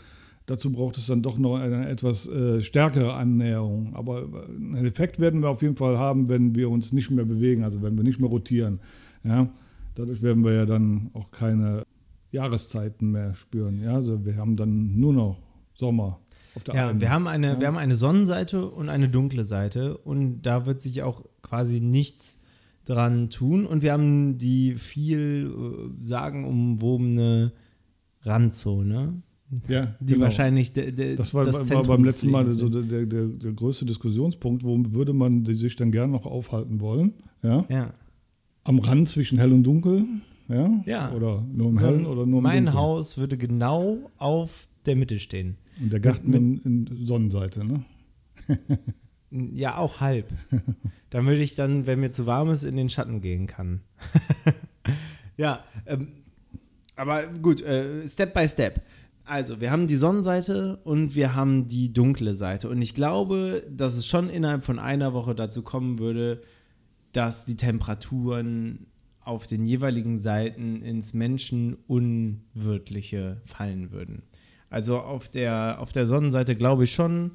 dazu 0.44 0.70
braucht 0.70 0.98
es 0.98 1.06
dann 1.06 1.22
doch 1.22 1.36
noch 1.36 1.56
eine 1.56 1.88
etwas 1.88 2.28
äh, 2.28 2.60
stärkere 2.60 3.14
Annäherung. 3.14 3.96
Aber 3.96 4.22
äh, 4.22 4.54
einen 4.54 4.86
Effekt 4.86 5.18
werden 5.18 5.42
wir 5.42 5.48
auf 5.48 5.62
jeden 5.62 5.76
Fall 5.76 5.98
haben, 5.98 6.28
wenn 6.28 6.54
wir 6.54 6.70
uns 6.70 6.92
nicht 6.92 7.10
mehr 7.10 7.24
bewegen, 7.24 7.64
also 7.64 7.82
wenn 7.82 7.96
wir 7.96 8.04
nicht 8.04 8.20
mehr 8.20 8.30
rotieren. 8.30 8.78
Ja? 9.24 9.48
Dadurch 9.96 10.22
werden 10.22 10.44
wir 10.44 10.52
ja 10.52 10.64
dann 10.64 11.10
auch 11.12 11.32
keine 11.32 11.82
Jahreszeiten 12.30 13.10
mehr 13.10 13.34
spüren. 13.34 13.82
Ja? 13.82 13.94
Also 13.94 14.24
wir 14.24 14.36
haben 14.36 14.54
dann 14.56 14.96
nur 14.96 15.12
noch 15.12 15.38
Sommer 15.74 16.20
ja, 16.72 16.88
einen. 16.88 17.00
wir 17.00 17.10
haben, 17.10 17.26
eine, 17.26 17.54
ja. 17.54 17.60
wir 17.60 17.66
haben 17.66 17.76
eine 17.76 17.96
Sonnenseite 17.96 18.66
und 18.66 18.88
eine 18.88 19.08
dunkle 19.08 19.44
Seite 19.44 19.96
und 19.98 20.42
da 20.42 20.66
wird 20.66 20.80
sich 20.80 21.02
auch 21.02 21.24
quasi 21.42 21.80
nichts 21.80 22.40
dran 22.86 23.30
tun. 23.30 23.66
Und 23.66 23.82
wir 23.82 23.92
haben 23.92 24.38
die 24.38 24.74
viel 24.74 25.52
äh, 25.52 26.04
sagenumwobene 26.04 27.52
Randzone. 28.22 29.22
Ja, 29.68 29.94
die 30.00 30.14
genau. 30.14 30.24
wahrscheinlich 30.24 30.72
de, 30.72 30.90
de, 30.90 31.14
das 31.14 31.32
war, 31.32 31.44
das 31.44 31.70
war 31.70 31.84
beim 31.84 32.02
letzten 32.02 32.32
Mal 32.32 32.50
so 32.50 32.68
der, 32.68 33.06
der, 33.06 33.26
der, 33.28 33.52
größte 33.52 33.84
Diskussionspunkt, 33.84 34.64
wo 34.64 34.76
würde 34.88 35.12
man 35.12 35.44
sich 35.44 35.76
dann 35.76 35.92
gern 35.92 36.10
noch 36.10 36.26
aufhalten 36.26 36.80
wollen? 36.80 37.14
Ja. 37.44 37.64
ja. 37.68 37.94
Am 38.64 38.80
Rand 38.80 39.08
zwischen 39.08 39.38
hell 39.38 39.52
und 39.52 39.62
dunkel. 39.62 40.04
Ja. 40.48 40.82
ja. 40.84 41.12
Oder 41.12 41.44
nur 41.52 41.68
im 41.68 41.78
Hellen 41.78 42.06
oder 42.06 42.26
nur 42.26 42.38
im 42.38 42.42
Mein 42.42 42.64
Dunkeln. 42.64 42.74
Haus 42.76 43.18
würde 43.18 43.36
genau 43.36 44.10
auf 44.18 44.66
der 44.84 44.96
Mitte 44.96 45.20
stehen. 45.20 45.56
Und 45.80 45.92
der 45.92 46.00
Garten 46.00 46.30
mit, 46.30 46.64
in, 46.64 46.86
in 46.86 47.06
Sonnenseite, 47.06 47.64
ne? 47.64 47.84
ja, 49.30 49.76
auch 49.76 50.00
halb. 50.00 50.32
Damit 51.10 51.38
ich 51.40 51.54
dann, 51.54 51.86
wenn 51.86 52.00
mir 52.00 52.10
zu 52.12 52.24
warm 52.26 52.50
ist, 52.50 52.64
in 52.64 52.76
den 52.76 52.88
Schatten 52.88 53.20
gehen 53.20 53.46
kann. 53.46 53.82
ja, 55.36 55.64
ähm, 55.86 56.08
aber 56.96 57.26
gut, 57.26 57.60
äh, 57.62 58.08
Step 58.08 58.34
by 58.34 58.48
Step. 58.48 58.80
Also, 59.24 59.60
wir 59.60 59.70
haben 59.72 59.88
die 59.88 59.96
Sonnenseite 59.96 60.78
und 60.84 61.16
wir 61.16 61.34
haben 61.34 61.68
die 61.68 61.92
dunkle 61.92 62.36
Seite. 62.36 62.68
Und 62.68 62.80
ich 62.80 62.94
glaube, 62.94 63.64
dass 63.68 63.96
es 63.96 64.06
schon 64.06 64.30
innerhalb 64.30 64.64
von 64.64 64.78
einer 64.78 65.14
Woche 65.14 65.34
dazu 65.34 65.62
kommen 65.62 65.98
würde, 65.98 66.44
dass 67.12 67.44
die 67.44 67.56
Temperaturen 67.56 68.86
auf 69.20 69.48
den 69.48 69.64
jeweiligen 69.64 70.20
Seiten 70.20 70.80
ins 70.82 71.12
Menschenunwirtliche 71.12 73.40
fallen 73.44 73.90
würden. 73.90 74.22
Also 74.70 74.98
auf 74.98 75.28
der, 75.28 75.80
auf 75.80 75.92
der 75.92 76.06
Sonnenseite 76.06 76.56
glaube 76.56 76.84
ich 76.84 76.92
schon, 76.92 77.32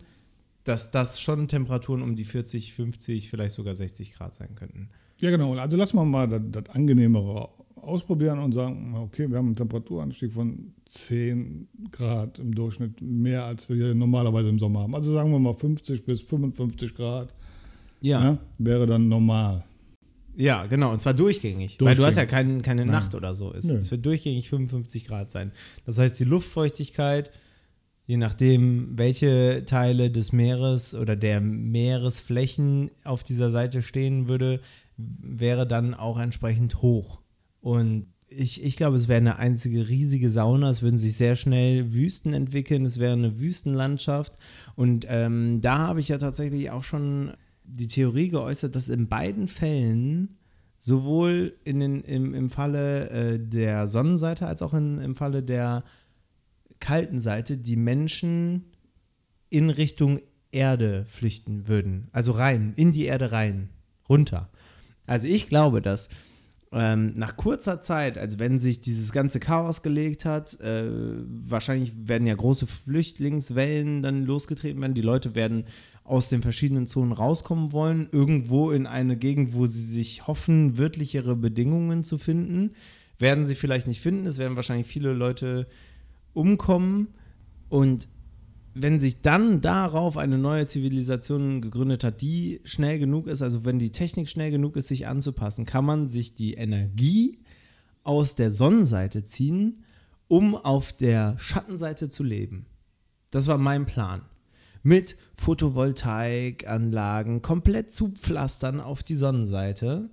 dass 0.63 0.91
das 0.91 1.19
schon 1.19 1.47
Temperaturen 1.47 2.01
um 2.01 2.15
die 2.15 2.25
40, 2.25 2.73
50, 2.73 3.29
vielleicht 3.29 3.55
sogar 3.55 3.75
60 3.75 4.13
Grad 4.13 4.35
sein 4.35 4.55
könnten. 4.55 4.89
Ja, 5.21 5.29
genau. 5.29 5.53
Also 5.55 5.77
lassen 5.77 5.97
wir 5.97 6.05
mal 6.05 6.27
das, 6.27 6.41
das 6.51 6.69
Angenehmere 6.75 7.49
ausprobieren 7.75 8.39
und 8.39 8.53
sagen, 8.53 8.95
okay, 8.95 9.29
wir 9.29 9.37
haben 9.37 9.47
einen 9.47 9.55
Temperaturanstieg 9.55 10.31
von 10.31 10.73
10 10.87 11.67
Grad 11.91 12.39
im 12.39 12.53
Durchschnitt, 12.53 13.01
mehr 13.01 13.45
als 13.45 13.69
wir 13.69 13.95
normalerweise 13.95 14.49
im 14.49 14.59
Sommer 14.59 14.81
haben. 14.81 14.95
Also 14.95 15.13
sagen 15.13 15.31
wir 15.31 15.39
mal 15.39 15.53
50 15.53 16.05
bis 16.05 16.21
55 16.21 16.95
Grad. 16.95 17.33
Ja. 18.01 18.23
ja 18.23 18.37
wäre 18.59 18.85
dann 18.85 19.07
normal. 19.07 19.63
Ja, 20.35 20.65
genau, 20.65 20.91
und 20.91 21.01
zwar 21.01 21.13
durchgängig. 21.13 21.77
Weil 21.79 21.95
du 21.95 22.05
hast 22.05 22.17
ja 22.17 22.25
kein, 22.25 22.61
keine 22.61 22.85
Nacht 22.85 23.15
oder 23.15 23.33
so. 23.33 23.53
Es, 23.53 23.65
es, 23.65 23.91
wird 23.91 24.05
durchgängig 24.05 24.49
55 24.49 25.05
Grad 25.05 25.31
sein. 25.31 25.51
Das 25.85 25.97
heißt, 25.97 26.19
die 26.19 26.23
Luftfeuchtigkeit, 26.23 27.31
je 28.05 28.17
nachdem, 28.17 28.97
welche 28.97 29.63
Teile 29.65 30.09
des 30.09 30.31
Meeres 30.31 30.95
oder 30.95 31.15
der 31.15 31.41
Meeresflächen 31.41 32.91
auf 33.03 33.23
dieser 33.23 33.51
Seite 33.51 33.81
stehen 33.81 34.27
würde, 34.27 34.61
wäre 34.97 35.67
dann 35.67 35.93
auch 35.93 36.19
entsprechend 36.19 36.81
hoch. 36.81 37.21
Und 37.59 38.07
ich, 38.27 38.63
ich 38.63 38.77
glaube, 38.77 38.95
es 38.95 39.07
wäre 39.07 39.17
eine 39.17 39.37
einzige 39.37 39.89
riesige 39.89 40.29
Sauna. 40.29 40.69
Es 40.69 40.81
würden 40.81 40.97
sich 40.97 41.17
sehr 41.17 41.35
schnell 41.35 41.93
Wüsten 41.93 42.33
entwickeln. 42.33 42.85
Es 42.85 42.97
wäre 42.97 43.13
eine 43.13 43.39
Wüstenlandschaft. 43.39 44.37
Und 44.75 45.05
ähm, 45.09 45.59
da 45.61 45.79
habe 45.79 45.99
ich 45.99 46.07
ja 46.07 46.17
tatsächlich 46.17 46.71
auch 46.71 46.83
schon 46.83 47.33
die 47.71 47.87
Theorie 47.87 48.29
geäußert, 48.29 48.75
dass 48.75 48.89
in 48.89 49.07
beiden 49.07 49.47
Fällen 49.47 50.37
sowohl 50.79 51.53
in 51.63 51.79
den, 51.79 52.01
im, 52.03 52.33
im 52.33 52.49
Falle 52.49 53.09
äh, 53.09 53.39
der 53.39 53.87
Sonnenseite 53.87 54.47
als 54.47 54.61
auch 54.61 54.73
in, 54.73 54.97
im 54.97 55.15
Falle 55.15 55.43
der 55.43 55.83
kalten 56.79 57.19
Seite 57.19 57.57
die 57.57 57.75
Menschen 57.75 58.65
in 59.49 59.69
Richtung 59.69 60.19
Erde 60.51 61.05
flüchten 61.07 61.67
würden. 61.67 62.09
Also 62.11 62.31
rein, 62.31 62.73
in 62.75 62.91
die 62.91 63.05
Erde 63.05 63.31
rein, 63.31 63.69
runter. 64.09 64.49
Also 65.05 65.27
ich 65.27 65.47
glaube, 65.47 65.81
dass 65.81 66.09
ähm, 66.73 67.13
nach 67.15 67.35
kurzer 67.35 67.81
Zeit, 67.81 68.17
also 68.17 68.39
wenn 68.39 68.57
sich 68.57 68.81
dieses 68.81 69.11
ganze 69.11 69.39
Chaos 69.39 69.83
gelegt 69.83 70.23
hat, 70.25 70.59
äh, 70.61 70.85
wahrscheinlich 71.27 71.91
werden 72.07 72.27
ja 72.27 72.33
große 72.33 72.65
Flüchtlingswellen 72.65 74.01
dann 74.01 74.25
losgetreten 74.25 74.81
werden. 74.81 74.93
Die 74.93 75.01
Leute 75.01 75.35
werden 75.35 75.65
aus 76.03 76.29
den 76.29 76.41
verschiedenen 76.41 76.87
Zonen 76.87 77.11
rauskommen 77.11 77.71
wollen, 77.71 78.09
irgendwo 78.11 78.71
in 78.71 78.87
eine 78.87 79.17
Gegend, 79.17 79.53
wo 79.53 79.67
sie 79.67 79.83
sich 79.83 80.27
hoffen, 80.27 80.77
wirklichere 80.77 81.35
Bedingungen 81.35 82.03
zu 82.03 82.17
finden. 82.17 82.71
Werden 83.19 83.45
sie 83.45 83.55
vielleicht 83.55 83.87
nicht 83.87 84.01
finden, 84.01 84.25
es 84.25 84.37
werden 84.37 84.55
wahrscheinlich 84.55 84.87
viele 84.87 85.13
Leute 85.13 85.67
umkommen 86.33 87.09
und 87.69 88.07
wenn 88.73 88.99
sich 88.99 89.21
dann 89.21 89.61
darauf 89.61 90.17
eine 90.17 90.37
neue 90.37 90.65
Zivilisation 90.65 91.61
gegründet 91.61 92.03
hat, 92.03 92.21
die 92.21 92.61
schnell 92.63 92.99
genug 92.99 93.27
ist, 93.27 93.41
also 93.41 93.65
wenn 93.65 93.79
die 93.79 93.91
Technik 93.91 94.29
schnell 94.29 94.51
genug 94.51 94.77
ist, 94.77 94.87
sich 94.87 95.07
anzupassen, 95.07 95.65
kann 95.65 95.85
man 95.85 96.07
sich 96.07 96.35
die 96.35 96.53
Energie 96.53 97.39
aus 98.03 98.35
der 98.35 98.51
Sonnenseite 98.51 99.25
ziehen, 99.25 99.83
um 100.27 100.55
auf 100.55 100.93
der 100.93 101.35
Schattenseite 101.37 102.09
zu 102.09 102.23
leben. 102.23 102.65
Das 103.29 103.47
war 103.47 103.57
mein 103.57 103.85
Plan. 103.85 104.21
Mit 104.83 105.17
Photovoltaikanlagen 105.35 107.41
komplett 107.41 107.93
zu 107.93 108.09
pflastern 108.09 108.79
auf 108.79 109.03
die 109.03 109.15
Sonnenseite. 109.15 110.09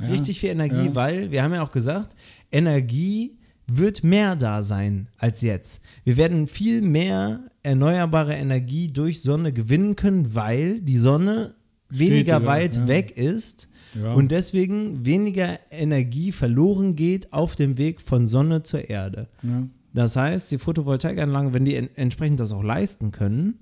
Ja, 0.00 0.06
Richtig 0.08 0.40
viel 0.40 0.50
Energie, 0.50 0.86
ja. 0.86 0.94
weil 0.94 1.30
wir 1.30 1.42
haben 1.42 1.54
ja 1.54 1.62
auch 1.62 1.72
gesagt, 1.72 2.14
Energie 2.50 3.38
wird 3.66 4.04
mehr 4.04 4.36
da 4.36 4.62
sein 4.62 5.08
als 5.18 5.40
jetzt. 5.40 5.80
Wir 6.04 6.16
werden 6.16 6.46
viel 6.46 6.82
mehr 6.82 7.40
erneuerbare 7.62 8.34
Energie 8.34 8.88
durch 8.88 9.22
Sonne 9.22 9.52
gewinnen 9.52 9.96
können, 9.96 10.34
weil 10.34 10.80
die 10.80 10.98
Sonne 10.98 11.54
weniger 11.88 12.36
Steht 12.36 12.46
weit 12.46 12.76
ja. 12.76 12.88
weg 12.88 13.16
ist 13.16 13.68
und 14.14 14.32
deswegen 14.32 15.04
weniger 15.04 15.58
Energie 15.70 16.32
verloren 16.32 16.96
geht 16.96 17.32
auf 17.32 17.56
dem 17.56 17.76
Weg 17.76 18.00
von 18.00 18.26
Sonne 18.26 18.62
zur 18.62 18.88
Erde. 18.88 19.28
Das 19.92 20.16
heißt, 20.16 20.50
die 20.50 20.58
Photovoltaikanlagen, 20.58 21.52
wenn 21.52 21.64
die 21.64 21.76
en 21.76 21.94
entsprechend 21.94 22.40
das 22.40 22.52
auch 22.52 22.62
leisten 22.62 23.10
können, 23.10 23.58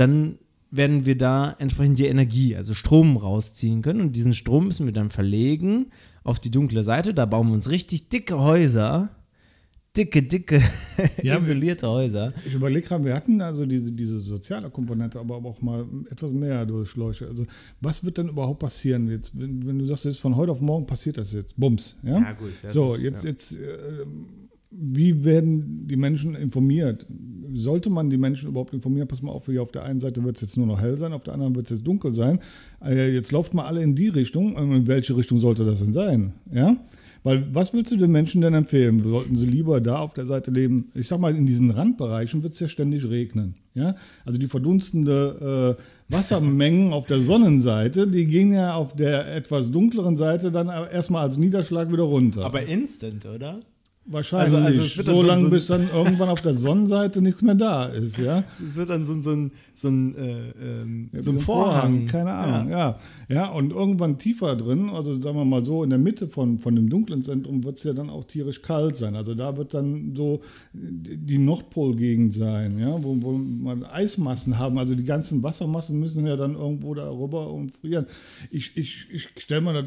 dann 0.00 0.38
werden 0.70 1.04
wir 1.04 1.18
da 1.18 1.54
entsprechend 1.58 1.98
die 1.98 2.06
Energie, 2.06 2.56
also 2.56 2.74
Strom 2.74 3.16
rausziehen 3.16 3.82
können 3.82 4.00
und 4.00 4.14
diesen 4.14 4.34
Strom 4.34 4.68
müssen 4.68 4.86
wir 4.86 4.92
dann 4.92 5.10
verlegen 5.10 5.86
auf 6.22 6.38
die 6.38 6.50
dunkle 6.50 6.84
Seite. 6.84 7.12
Da 7.12 7.26
bauen 7.26 7.48
wir 7.48 7.54
uns 7.54 7.70
richtig 7.70 8.08
dicke 8.08 8.38
Häuser 8.38 9.10
dicke, 9.96 10.22
dicke, 10.22 10.62
ja, 11.22 11.38
isolierte 11.38 11.88
Häuser. 11.88 12.32
Ich 12.46 12.54
überlege 12.54 12.86
gerade, 12.86 13.04
wir 13.04 13.14
hatten 13.14 13.40
also 13.40 13.66
diese, 13.66 13.92
diese 13.92 14.20
soziale 14.20 14.70
Komponente, 14.70 15.18
aber 15.18 15.36
auch 15.36 15.60
mal 15.60 15.84
etwas 16.10 16.32
mehr 16.32 16.64
durchschläuche. 16.66 17.26
Also, 17.26 17.46
was 17.80 18.04
wird 18.04 18.18
denn 18.18 18.28
überhaupt 18.28 18.60
passieren? 18.60 19.08
Jetzt, 19.08 19.38
wenn, 19.38 19.64
wenn, 19.66 19.78
du 19.78 19.84
sagst, 19.84 20.04
jetzt 20.04 20.20
von 20.20 20.36
heute 20.36 20.52
auf 20.52 20.60
morgen 20.60 20.86
passiert 20.86 21.18
das 21.18 21.32
jetzt, 21.32 21.54
Bums. 21.56 21.96
Ja, 22.02 22.20
ja 22.20 22.32
gut. 22.32 22.52
So, 22.72 22.94
ist, 22.94 23.02
jetzt, 23.02 23.24
ja. 23.24 23.30
jetzt 23.30 23.52
äh, 23.56 24.06
wie 24.70 25.24
werden 25.24 25.88
die 25.88 25.96
Menschen 25.96 26.34
informiert? 26.34 27.06
Sollte 27.52 27.90
man 27.90 28.10
die 28.10 28.18
Menschen 28.18 28.48
überhaupt 28.48 28.72
informieren? 28.72 29.08
Pass 29.08 29.22
mal 29.22 29.32
auf, 29.32 29.46
hier 29.46 29.62
auf 29.62 29.72
der 29.72 29.82
einen 29.82 29.98
Seite 29.98 30.22
wird 30.22 30.36
es 30.36 30.42
jetzt 30.42 30.56
nur 30.56 30.66
noch 30.66 30.80
hell 30.80 30.96
sein, 30.96 31.12
auf 31.12 31.24
der 31.24 31.34
anderen 31.34 31.56
wird 31.56 31.66
es 31.66 31.78
jetzt 31.78 31.86
dunkel 31.86 32.14
sein. 32.14 32.38
Äh, 32.84 33.12
jetzt 33.12 33.32
lauft 33.32 33.54
mal 33.54 33.66
alle 33.66 33.82
in 33.82 33.96
die 33.96 34.08
Richtung. 34.08 34.56
In 34.56 34.86
welche 34.86 35.16
Richtung 35.16 35.40
sollte 35.40 35.64
das 35.64 35.80
denn 35.80 35.92
sein? 35.92 36.34
Ja? 36.52 36.76
Weil 37.24 37.52
was 37.52 37.74
würdest 37.74 37.92
du 37.92 37.98
den 37.98 38.12
Menschen 38.12 38.40
denn 38.40 38.54
empfehlen? 38.54 39.02
Sollten 39.02 39.34
sie 39.34 39.46
lieber 39.46 39.80
da 39.80 39.98
auf 39.98 40.14
der 40.14 40.26
Seite 40.26 40.52
leben? 40.52 40.86
Ich 40.94 41.08
sag 41.08 41.18
mal, 41.18 41.34
in 41.34 41.44
diesen 41.44 41.70
Randbereichen 41.70 42.42
wird 42.44 42.52
es 42.52 42.60
ja 42.60 42.68
ständig 42.68 43.08
regnen. 43.10 43.56
Ja? 43.74 43.96
Also 44.24 44.38
die 44.38 44.46
verdunstende 44.46 45.76
äh, 45.76 46.12
Wassermengen 46.12 46.92
auf 46.92 47.06
der 47.06 47.20
Sonnenseite, 47.20 48.06
die 48.06 48.26
gehen 48.26 48.52
ja 48.52 48.74
auf 48.74 48.94
der 48.94 49.34
etwas 49.34 49.72
dunkleren 49.72 50.16
Seite 50.16 50.52
dann 50.52 50.68
erstmal 50.68 51.24
als 51.24 51.36
Niederschlag 51.36 51.92
wieder 51.92 52.04
runter. 52.04 52.44
Aber 52.44 52.62
instant, 52.62 53.26
oder? 53.26 53.60
Wahrscheinlich. 54.12 54.58
Also, 54.58 54.82
also 54.82 55.02
so 55.20 55.22
lange, 55.22 55.42
so 55.42 55.50
bis 55.50 55.66
dann 55.68 55.88
irgendwann 55.88 56.30
auf 56.30 56.40
der 56.40 56.52
Sonnenseite 56.52 57.22
nichts 57.22 57.42
mehr 57.42 57.54
da 57.54 57.84
ist, 57.86 58.18
ja. 58.18 58.42
Es 58.64 58.74
wird 58.74 58.88
dann 58.88 59.04
so, 59.04 59.20
so 59.20 59.30
ein, 59.30 59.52
so 59.72 59.86
ein, 59.86 60.16
äh, 60.16 60.50
ähm, 60.60 61.10
ja, 61.12 61.20
so 61.20 61.30
ein 61.30 61.38
Vorhang. 61.38 61.72
Vorhang. 61.72 62.06
Keine 62.06 62.32
Ahnung, 62.32 62.70
ja. 62.70 62.98
ja. 63.28 63.34
ja. 63.34 63.46
und 63.50 63.70
irgendwann 63.70 64.18
tiefer 64.18 64.56
drin, 64.56 64.90
also 64.90 65.12
sagen 65.20 65.36
wir 65.36 65.44
mal 65.44 65.64
so, 65.64 65.84
in 65.84 65.90
der 65.90 66.00
Mitte 66.00 66.26
von, 66.26 66.58
von 66.58 66.74
dem 66.74 66.90
dunklen 66.90 67.22
Zentrum 67.22 67.62
wird 67.62 67.76
es 67.76 67.84
ja 67.84 67.92
dann 67.92 68.10
auch 68.10 68.24
tierisch 68.24 68.62
kalt 68.62 68.96
sein. 68.96 69.14
Also 69.14 69.36
da 69.36 69.56
wird 69.56 69.74
dann 69.74 70.16
so 70.16 70.40
die 70.72 71.38
Nordpolgegend 71.38 72.34
sein, 72.34 72.80
ja, 72.80 73.00
wo, 73.04 73.16
wo 73.20 73.30
man 73.30 73.84
Eismassen 73.84 74.58
haben. 74.58 74.76
Also 74.78 74.96
die 74.96 75.04
ganzen 75.04 75.44
Wassermassen 75.44 76.00
müssen 76.00 76.26
ja 76.26 76.36
dann 76.36 76.56
irgendwo 76.56 76.94
darüber 76.94 77.48
umfrieren. 77.48 78.06
Ich, 78.50 78.76
ich, 78.76 79.06
ich 79.12 79.28
stelle 79.38 79.60
mir 79.60 79.74
das 79.74 79.84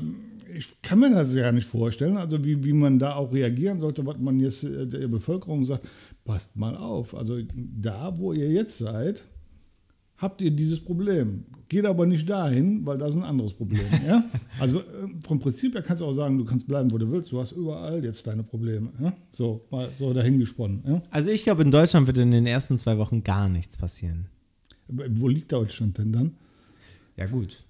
ich 0.55 0.81
kann 0.81 0.99
mir 0.99 1.11
das 1.11 1.33
ja 1.33 1.51
nicht 1.51 1.67
vorstellen, 1.67 2.17
also 2.17 2.43
wie, 2.43 2.63
wie 2.63 2.73
man 2.73 2.99
da 2.99 3.15
auch 3.15 3.31
reagieren 3.31 3.79
sollte, 3.79 4.05
was 4.05 4.17
man 4.17 4.39
jetzt 4.39 4.63
äh, 4.63 4.87
der 4.87 5.07
Bevölkerung 5.07 5.65
sagt, 5.65 5.87
passt 6.25 6.55
mal 6.55 6.75
auf. 6.75 7.15
Also 7.15 7.39
da, 7.55 8.17
wo 8.17 8.33
ihr 8.33 8.49
jetzt 8.49 8.77
seid, 8.77 9.23
habt 10.17 10.41
ihr 10.41 10.51
dieses 10.51 10.79
Problem. 10.79 11.45
Geht 11.69 11.85
aber 11.85 12.05
nicht 12.05 12.29
dahin, 12.29 12.85
weil 12.85 12.97
da 12.97 13.07
ist 13.07 13.15
ein 13.15 13.23
anderes 13.23 13.53
Problem. 13.53 13.81
ja? 14.07 14.23
Also 14.59 14.79
äh, 14.79 14.83
vom 15.25 15.39
Prinzip 15.39 15.73
her 15.73 15.81
kannst 15.81 16.01
du 16.01 16.05
auch 16.05 16.13
sagen, 16.13 16.37
du 16.37 16.45
kannst 16.45 16.67
bleiben, 16.67 16.91
wo 16.91 16.97
du 16.97 17.11
willst. 17.11 17.31
Du 17.31 17.39
hast 17.39 17.51
überall 17.51 18.03
jetzt 18.03 18.25
deine 18.27 18.43
Probleme. 18.43 18.91
Ja? 18.99 19.13
So, 19.31 19.65
mal 19.69 19.89
so 19.97 20.13
dahingesponnen. 20.13 20.83
Ja? 20.87 21.01
Also 21.09 21.31
ich 21.31 21.43
glaube, 21.43 21.63
in 21.63 21.71
Deutschland 21.71 22.07
wird 22.07 22.17
in 22.17 22.31
den 22.31 22.45
ersten 22.45 22.77
zwei 22.77 22.97
Wochen 22.97 23.23
gar 23.23 23.49
nichts 23.49 23.77
passieren. 23.77 24.27
Wo 24.87 25.27
liegt 25.27 25.51
Deutschland 25.51 25.97
denn 25.97 26.11
dann? 26.11 26.31
Ja 27.15 27.25
gut, 27.27 27.63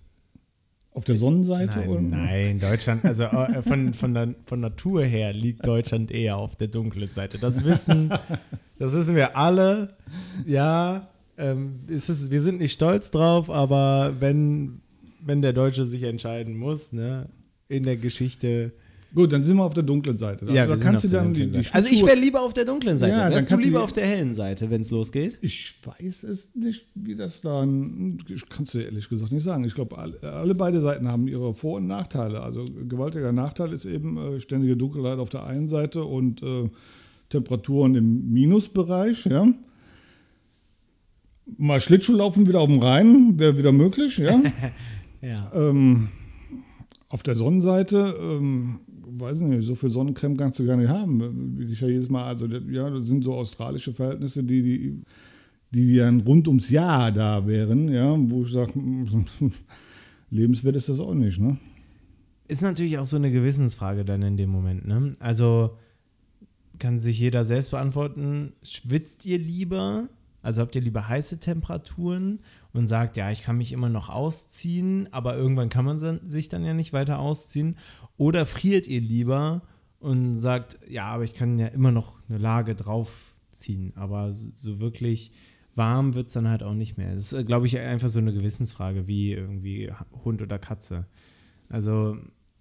auf 0.93 1.03
der 1.05 1.15
Sonnenseite? 1.15 1.79
Nein, 1.79 1.89
oder? 1.89 2.01
nein 2.01 2.59
Deutschland, 2.59 3.05
also 3.05 3.23
äh, 3.23 3.61
von, 3.63 3.93
von, 3.93 4.13
der, 4.13 4.35
von 4.45 4.59
Natur 4.59 5.03
her 5.03 5.33
liegt 5.33 5.65
Deutschland 5.65 6.11
eher 6.11 6.37
auf 6.37 6.55
der 6.55 6.67
dunklen 6.67 7.09
Seite. 7.09 7.37
Das 7.39 7.63
wissen, 7.65 8.09
das 8.79 8.93
wissen 8.93 9.15
wir 9.15 9.35
alle. 9.35 9.95
Ja, 10.45 11.09
ähm, 11.37 11.79
ist 11.87 12.09
es, 12.09 12.31
wir 12.31 12.41
sind 12.41 12.59
nicht 12.59 12.73
stolz 12.73 13.11
drauf, 13.11 13.49
aber 13.49 14.13
wenn, 14.19 14.81
wenn 15.19 15.41
der 15.41 15.53
Deutsche 15.53 15.85
sich 15.85 16.03
entscheiden 16.03 16.55
muss, 16.55 16.93
ne, 16.93 17.27
in 17.67 17.83
der 17.83 17.97
Geschichte 17.97 18.73
Gut, 19.15 19.31
dann 19.31 19.43
sind 19.43 19.57
wir 19.57 19.63
auf 19.63 19.75
der 19.75 19.83
dunklen 19.83 20.17
Seite. 20.17 20.41
Also, 20.41 20.55
ja, 20.55 20.65
da 20.65 20.75
kannst 20.75 21.03
du 21.03 21.07
dann 21.07 21.35
die, 21.35 21.47
die 21.47 21.63
Also 21.71 21.89
ich 21.91 22.03
wäre 22.03 22.17
lieber 22.17 22.41
auf 22.41 22.53
der 22.53 22.65
dunklen 22.65 22.97
Seite. 22.97 23.15
Ja, 23.15 23.29
Wärst 23.29 23.51
du 23.51 23.57
lieber 23.57 23.83
auf 23.83 23.93
der 23.93 24.07
hellen 24.07 24.33
Seite, 24.33 24.71
wenn 24.71 24.81
es 24.81 24.89
losgeht? 24.89 25.37
Ich 25.41 25.75
weiß 25.83 26.23
es 26.23 26.55
nicht, 26.55 26.87
wie 26.95 27.15
das 27.15 27.41
dann. 27.41 28.17
Ich 28.27 28.49
kann 28.49 28.63
es 28.63 28.71
dir 28.71 28.85
ehrlich 28.85 29.09
gesagt 29.09 29.31
nicht 29.31 29.43
sagen. 29.43 29.65
Ich 29.65 29.75
glaube, 29.75 29.99
alle, 29.99 30.19
alle, 30.23 30.55
beide 30.55 30.81
Seiten 30.81 31.07
haben 31.07 31.27
ihre 31.27 31.53
Vor- 31.53 31.77
und 31.77 31.85
Nachteile. 31.85 32.41
Also 32.41 32.65
gewaltiger 32.87 33.31
Nachteil 33.31 33.71
ist 33.71 33.85
eben 33.85 34.17
äh, 34.17 34.39
ständige 34.39 34.75
Dunkelheit 34.75 35.19
auf 35.19 35.29
der 35.29 35.45
einen 35.45 35.67
Seite 35.67 36.03
und 36.05 36.41
äh, 36.41 36.69
Temperaturen 37.29 37.93
im 37.93 38.33
Minusbereich. 38.33 39.25
Ja. 39.25 39.47
Mal 41.57 41.81
Schlittschuhlaufen 41.81 42.47
wieder 42.47 42.61
auf 42.61 42.69
dem 42.69 42.79
Rhein 42.79 43.37
wäre 43.37 43.59
wieder 43.59 43.71
möglich. 43.71 44.17
Ja. 44.17 44.41
ja. 45.21 45.51
Ähm, 45.53 46.09
auf 47.09 47.21
der 47.21 47.35
Sonnenseite 47.35 48.15
ähm, 48.19 48.79
weiß 49.19 49.39
nicht, 49.39 49.65
so 49.65 49.75
viel 49.75 49.89
Sonnencreme 49.89 50.37
kannst 50.37 50.59
du 50.59 50.65
gar 50.65 50.77
nicht 50.77 50.89
haben. 50.89 51.67
Ich 51.71 51.81
ja 51.81 51.87
jedes 51.87 52.09
Mal, 52.09 52.25
also 52.25 52.45
ja, 52.45 52.89
das 52.89 53.07
sind 53.07 53.23
so 53.23 53.33
australische 53.35 53.93
Verhältnisse, 53.93 54.43
die, 54.43 54.61
die, 54.61 55.01
die 55.71 55.97
dann 55.97 56.21
rund 56.21 56.47
ums 56.47 56.69
Jahr 56.69 57.11
da 57.11 57.45
wären, 57.47 57.89
ja, 57.89 58.15
wo 58.17 58.43
ich 58.43 58.51
sage, 58.51 58.73
lebenswert 60.29 60.75
ist 60.75 60.89
das 60.89 60.99
auch 60.99 61.13
nicht, 61.13 61.39
ne? 61.39 61.57
Ist 62.47 62.61
natürlich 62.61 62.97
auch 62.97 63.05
so 63.05 63.15
eine 63.15 63.31
Gewissensfrage 63.31 64.03
dann 64.03 64.21
in 64.21 64.37
dem 64.37 64.49
Moment, 64.49 64.85
ne? 64.85 65.15
Also 65.19 65.77
kann 66.79 66.99
sich 66.99 67.19
jeder 67.19 67.45
selbst 67.45 67.71
beantworten, 67.71 68.53
schwitzt 68.63 69.25
ihr 69.25 69.37
lieber 69.37 70.09
Also 70.41 70.61
habt 70.61 70.75
ihr 70.75 70.81
lieber 70.81 71.07
heiße 71.07 71.39
Temperaturen 71.39 72.39
und 72.73 72.87
sagt, 72.87 73.17
ja, 73.17 73.31
ich 73.31 73.41
kann 73.41 73.57
mich 73.57 73.71
immer 73.71 73.89
noch 73.89 74.09
ausziehen, 74.09 75.07
aber 75.11 75.37
irgendwann 75.37 75.69
kann 75.69 75.85
man 75.85 76.19
sich 76.27 76.49
dann 76.49 76.65
ja 76.65 76.73
nicht 76.73 76.91
weiter 76.91 77.19
ausziehen? 77.19 77.77
Oder 78.17 78.45
friert 78.45 78.87
ihr 78.87 79.01
lieber 79.01 79.61
und 79.99 80.39
sagt, 80.39 80.79
ja, 80.89 81.05
aber 81.05 81.23
ich 81.23 81.33
kann 81.33 81.57
ja 81.57 81.67
immer 81.67 81.91
noch 81.91 82.15
eine 82.27 82.39
Lage 82.39 82.75
draufziehen, 82.75 83.93
aber 83.95 84.33
so 84.33 84.79
wirklich 84.79 85.31
warm 85.75 86.13
wird 86.13 86.27
es 86.27 86.33
dann 86.33 86.49
halt 86.49 86.63
auch 86.63 86.73
nicht 86.73 86.97
mehr. 86.97 87.13
Das 87.13 87.31
ist, 87.31 87.47
glaube 87.47 87.67
ich, 87.67 87.77
einfach 87.79 88.09
so 88.09 88.19
eine 88.19 88.33
Gewissensfrage, 88.33 89.07
wie 89.07 89.33
irgendwie 89.33 89.91
Hund 90.23 90.41
oder 90.41 90.59
Katze. 90.59 91.05
Also 91.69 92.17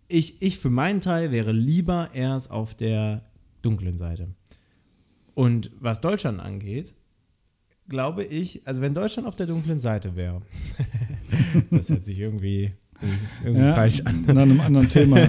ich, 0.08 0.40
ich 0.42 0.58
für 0.58 0.70
meinen 0.70 1.00
Teil 1.00 1.32
wäre 1.32 1.52
lieber 1.52 2.10
erst 2.14 2.50
auf 2.50 2.74
der 2.74 3.24
dunklen 3.62 3.96
Seite. 3.96 4.28
Und 5.34 5.70
was 5.80 6.00
Deutschland 6.00 6.40
angeht, 6.40 6.94
glaube 7.92 8.24
ich, 8.24 8.66
also 8.66 8.80
wenn 8.80 8.94
Deutschland 8.94 9.28
auf 9.28 9.36
der 9.36 9.46
dunklen 9.46 9.78
Seite 9.78 10.16
wäre, 10.16 10.40
das 11.70 11.90
hört 11.90 12.04
sich 12.04 12.18
irgendwie, 12.18 12.72
irgendwie 13.44 13.66
ja, 13.66 13.74
falsch 13.74 14.00
an. 14.06 14.22
Nach 14.26 14.42
einem 14.42 14.60
anderen 14.60 14.88
Thema. 14.88 15.28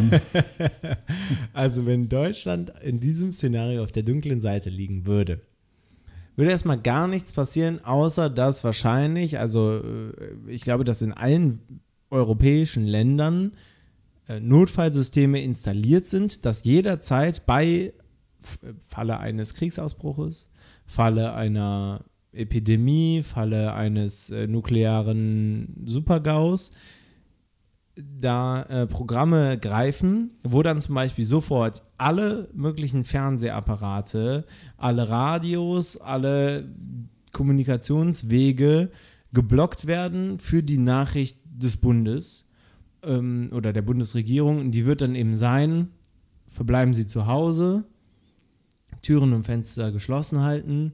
also 1.53 1.85
wenn 1.85 2.07
Deutschland 2.07 2.73
in 2.81 3.01
diesem 3.01 3.33
Szenario 3.33 3.83
auf 3.83 3.91
der 3.91 4.03
dunklen 4.03 4.39
Seite 4.39 4.69
liegen 4.69 5.05
würde, 5.05 5.41
würde 6.37 6.51
erstmal 6.51 6.79
gar 6.79 7.07
nichts 7.07 7.33
passieren, 7.33 7.83
außer 7.83 8.29
dass 8.29 8.63
wahrscheinlich, 8.63 9.37
also 9.39 9.81
äh, 9.83 10.13
ich 10.47 10.63
glaube, 10.63 10.85
dass 10.85 11.01
in 11.01 11.11
allen 11.11 11.59
europäischen 12.09 12.85
Ländern 12.85 13.51
äh, 14.29 14.39
Notfallsysteme 14.39 15.43
installiert 15.43 16.07
sind, 16.07 16.45
dass 16.45 16.63
jederzeit 16.63 17.45
bei 17.45 17.93
Falle 18.87 19.19
eines 19.19 19.53
Kriegsausbruches, 19.53 20.49
Falle 20.85 21.33
einer 21.33 22.05
Epidemie, 22.33 23.21
Falle 23.23 23.73
eines 23.73 24.29
äh, 24.29 24.47
nuklearen 24.47 25.83
Supergaus, 25.85 26.71
da 27.95 28.63
äh, 28.63 28.87
Programme 28.87 29.57
greifen, 29.59 30.31
wo 30.43 30.63
dann 30.63 30.81
zum 30.81 30.95
Beispiel 30.95 31.25
sofort 31.25 31.83
alle 31.97 32.49
möglichen 32.53 33.03
Fernsehapparate, 33.03 34.45
alle 34.77 35.09
Radios, 35.09 35.97
alle 35.97 36.69
Kommunikationswege 37.31 38.89
geblockt 39.31 39.85
werden 39.85 40.39
für 40.39 40.63
die 40.63 40.79
Nachricht 40.79 41.39
des 41.45 41.77
Bundes 41.77 42.49
ähm, 43.03 43.49
oder 43.51 43.73
der 43.73 43.83
Bundesregierung. 43.83 44.59
Und 44.59 44.71
die 44.71 44.85
wird 44.85 45.01
dann 45.01 45.15
eben 45.15 45.35
sein, 45.35 45.89
verbleiben 46.47 46.95
Sie 46.95 47.05
zu 47.05 47.27
Hause, 47.27 47.85
Türen 49.03 49.33
und 49.33 49.43
Fenster 49.43 49.91
geschlossen 49.91 50.41
halten 50.41 50.93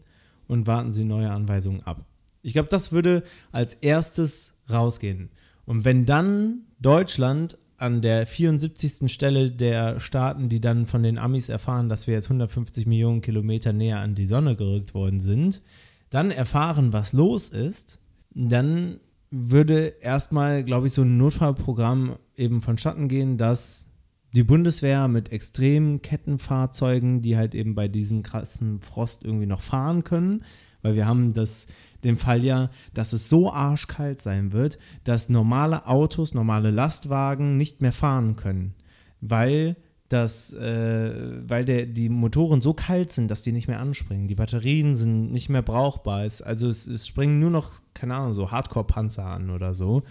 und 0.50 0.68
warten 0.68 0.92
Sie 0.92 1.06
neue 1.06 1.32
Anweisungen 1.32 1.84
ab. 1.84 2.06
Ich 2.42 2.54
glaube, 2.54 2.70
das 2.70 2.92
würde 2.92 3.24
als 3.52 3.76
erstes 3.76 4.58
rausgehen. 4.70 5.30
Und 5.66 5.86
wenn 5.86 6.06
dann 6.06 6.64
Deutschland 6.80 7.58
an 7.78 8.02
der 8.02 8.26
74. 8.26 9.12
Stelle 9.12 9.52
der 9.52 10.00
Staaten, 10.00 10.50
die 10.50 10.60
dann 10.60 10.86
von 10.86 11.04
den 11.04 11.18
Amis 11.18 11.48
erfahren, 11.48 11.88
dass 11.88 12.08
wir 12.08 12.16
jetzt 12.16 12.26
150 12.26 12.86
Millionen 12.88 13.22
Kilometer 13.22 13.72
näher 13.72 14.00
an 14.00 14.16
die 14.16 14.26
Sonne 14.26 14.56
gerückt 14.56 14.94
worden 14.94 15.20
sind, 15.20 15.62
dann 16.10 16.32
erfahren, 16.32 16.92
was 16.92 17.14
los 17.14 17.50
ist, 17.50 18.00
dann 18.34 19.00
würde 19.32 19.94
erstmal, 20.02 20.64
glaube 20.64 20.88
ich, 20.88 20.94
so 20.94 21.04
ein 21.04 21.18
Notfallprogramm 21.18 22.18
eben 22.36 22.62
vonstatten 22.62 23.08
gehen, 23.08 23.38
dass 23.38 23.89
die 24.34 24.44
Bundeswehr 24.44 25.08
mit 25.08 25.32
extremen 25.32 26.02
Kettenfahrzeugen, 26.02 27.22
die 27.22 27.36
halt 27.36 27.56
eben 27.56 27.76
bei 27.76 27.88
diesem 27.88 28.24
krassen 28.24 28.82
Frost 28.82 29.24
irgendwie 29.24 29.48
noch 29.48 29.62
fahren 29.62 30.04
können, 30.04 30.44
weil 30.82 30.96
wir 30.96 31.08
haben 31.08 31.34
das, 31.34 31.68
den 32.04 32.18
Fall 32.18 32.44
ja, 32.44 32.70
dass 32.94 33.14
es 33.14 33.30
so 33.30 33.52
arschkalt 33.52 34.22
sein 34.22 34.54
wird, 34.54 34.78
dass 35.04 35.30
normale 35.30 35.88
Autos, 35.88 36.34
normale 36.34 36.72
Lastwagen 36.72 37.58
nicht 37.58 37.82
mehr 37.82 37.92
fahren 37.92 38.36
können, 38.36 38.76
weil 39.20 39.76
das, 40.10 40.54
äh, 40.54 41.48
weil 41.48 41.66
der, 41.66 41.86
die 41.86 42.10
Motoren 42.10 42.62
so 42.62 42.74
kalt 42.74 43.12
sind, 43.12 43.30
dass 43.30 43.44
die 43.44 43.52
nicht 43.52 43.68
mehr 43.68 43.80
anspringen. 43.80 44.28
Die 44.28 44.36
Batterien 44.36 44.96
sind 44.96 45.32
nicht 45.32 45.50
mehr 45.50 45.62
brauchbar. 45.62 46.26
Es, 46.26 46.42
also 46.42 46.68
es, 46.68 46.88
es 46.88 47.08
springen 47.08 47.38
nur 47.38 47.52
noch, 47.52 47.74
keine 47.94 48.16
Ahnung, 48.16 48.34
so 48.34 48.50
Hardcore-Panzer 48.50 49.26
an 49.26 49.52
oder 49.52 49.76
so, 49.76 50.02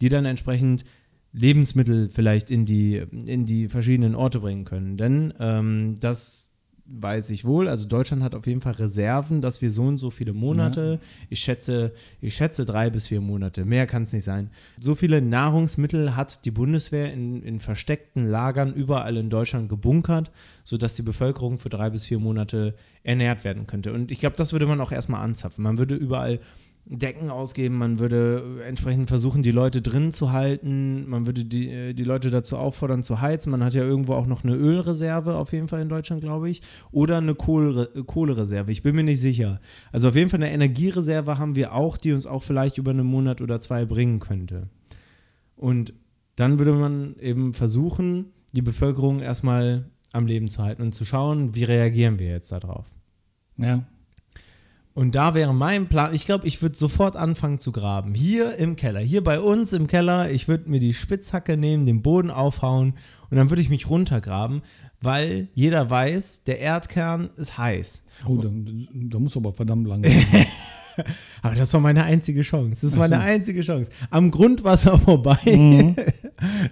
die 0.00 0.08
dann 0.08 0.24
entsprechend 0.24 0.84
Lebensmittel 1.32 2.08
vielleicht 2.10 2.50
in 2.50 2.66
die, 2.66 2.96
in 2.96 3.46
die 3.46 3.68
verschiedenen 3.68 4.14
Orte 4.14 4.40
bringen 4.40 4.64
können. 4.64 4.96
Denn 4.96 5.32
ähm, 5.38 5.94
das 6.00 6.50
weiß 6.92 7.30
ich 7.30 7.44
wohl, 7.44 7.68
also 7.68 7.86
Deutschland 7.86 8.22
hat 8.22 8.34
auf 8.34 8.46
jeden 8.46 8.60
Fall 8.60 8.72
Reserven, 8.72 9.40
dass 9.40 9.62
wir 9.62 9.70
so 9.70 9.84
und 9.84 9.98
so 9.98 10.10
viele 10.10 10.32
Monate, 10.32 10.98
ja. 11.00 11.26
ich 11.28 11.40
schätze, 11.40 11.92
ich 12.20 12.34
schätze 12.34 12.66
drei 12.66 12.90
bis 12.90 13.06
vier 13.06 13.20
Monate, 13.20 13.64
mehr 13.64 13.86
kann 13.86 14.02
es 14.02 14.12
nicht 14.12 14.24
sein. 14.24 14.50
So 14.80 14.96
viele 14.96 15.22
Nahrungsmittel 15.22 16.16
hat 16.16 16.44
die 16.44 16.50
Bundeswehr 16.50 17.12
in, 17.12 17.42
in 17.42 17.60
versteckten 17.60 18.26
Lagern 18.26 18.74
überall 18.74 19.16
in 19.16 19.30
Deutschland 19.30 19.68
gebunkert, 19.68 20.32
sodass 20.64 20.96
die 20.96 21.02
Bevölkerung 21.02 21.58
für 21.58 21.68
drei 21.68 21.90
bis 21.90 22.06
vier 22.06 22.18
Monate 22.18 22.74
ernährt 23.04 23.44
werden 23.44 23.68
könnte. 23.68 23.92
Und 23.92 24.10
ich 24.10 24.18
glaube, 24.18 24.36
das 24.36 24.52
würde 24.52 24.66
man 24.66 24.80
auch 24.80 24.92
erstmal 24.92 25.22
anzapfen. 25.22 25.62
Man 25.62 25.78
würde 25.78 25.94
überall 25.94 26.40
Decken 26.92 27.30
ausgeben, 27.30 27.76
man 27.78 28.00
würde 28.00 28.64
entsprechend 28.66 29.08
versuchen, 29.08 29.44
die 29.44 29.52
Leute 29.52 29.80
drin 29.80 30.12
zu 30.12 30.32
halten, 30.32 31.08
man 31.08 31.24
würde 31.24 31.44
die, 31.44 31.68
äh, 31.68 31.94
die 31.94 32.02
Leute 32.02 32.30
dazu 32.30 32.56
auffordern 32.56 33.04
zu 33.04 33.20
heizen. 33.20 33.52
Man 33.52 33.62
hat 33.62 33.74
ja 33.74 33.84
irgendwo 33.84 34.14
auch 34.14 34.26
noch 34.26 34.42
eine 34.42 34.56
Ölreserve, 34.56 35.36
auf 35.36 35.52
jeden 35.52 35.68
Fall 35.68 35.82
in 35.82 35.88
Deutschland, 35.88 36.20
glaube 36.20 36.50
ich, 36.50 36.62
oder 36.90 37.18
eine 37.18 37.36
Kohle, 37.36 37.86
Kohlereserve. 38.06 38.72
Ich 38.72 38.82
bin 38.82 38.96
mir 38.96 39.04
nicht 39.04 39.20
sicher. 39.20 39.60
Also 39.92 40.08
auf 40.08 40.16
jeden 40.16 40.30
Fall 40.30 40.42
eine 40.42 40.50
Energiereserve 40.50 41.38
haben 41.38 41.54
wir 41.54 41.74
auch, 41.74 41.96
die 41.96 42.12
uns 42.12 42.26
auch 42.26 42.42
vielleicht 42.42 42.76
über 42.76 42.90
einen 42.90 43.06
Monat 43.06 43.40
oder 43.40 43.60
zwei 43.60 43.84
bringen 43.84 44.18
könnte. 44.18 44.68
Und 45.54 45.94
dann 46.34 46.58
würde 46.58 46.72
man 46.72 47.14
eben 47.20 47.52
versuchen, 47.52 48.32
die 48.52 48.62
Bevölkerung 48.62 49.20
erstmal 49.20 49.90
am 50.12 50.26
Leben 50.26 50.48
zu 50.48 50.64
halten 50.64 50.82
und 50.82 50.92
zu 50.92 51.04
schauen, 51.04 51.54
wie 51.54 51.62
reagieren 51.62 52.18
wir 52.18 52.30
jetzt 52.30 52.50
darauf. 52.50 52.86
Ja. 53.58 53.84
Und 55.00 55.14
da 55.14 55.32
wäre 55.32 55.54
mein 55.54 55.88
Plan, 55.88 56.12
ich 56.12 56.26
glaube, 56.26 56.46
ich 56.46 56.60
würde 56.60 56.76
sofort 56.76 57.16
anfangen 57.16 57.58
zu 57.58 57.72
graben. 57.72 58.12
Hier 58.12 58.56
im 58.56 58.76
Keller, 58.76 59.00
hier 59.00 59.24
bei 59.24 59.40
uns 59.40 59.72
im 59.72 59.86
Keller, 59.86 60.30
ich 60.30 60.46
würde 60.46 60.68
mir 60.68 60.78
die 60.78 60.92
Spitzhacke 60.92 61.56
nehmen, 61.56 61.86
den 61.86 62.02
Boden 62.02 62.30
aufhauen 62.30 62.92
und 63.30 63.38
dann 63.38 63.48
würde 63.48 63.62
ich 63.62 63.70
mich 63.70 63.88
runtergraben, 63.88 64.60
weil 65.00 65.48
jeder 65.54 65.88
weiß, 65.88 66.44
der 66.44 66.58
Erdkern 66.58 67.30
ist 67.36 67.56
heiß. 67.56 68.02
Oh, 68.28 68.44
da 68.92 69.18
muss 69.18 69.38
aber 69.38 69.54
verdammt 69.54 69.88
lang 69.88 70.04
aber 71.40 71.54
das 71.54 71.68
ist 71.68 71.72
doch 71.72 71.80
meine 71.80 72.04
einzige 72.04 72.42
Chance. 72.42 72.82
Das 72.82 72.84
ist 72.84 72.98
meine 72.98 73.20
einzige 73.20 73.62
Chance. 73.62 73.90
Am 74.10 74.30
Grundwasser 74.30 74.98
vorbei. 75.06 75.38
Mhm. 75.46 75.96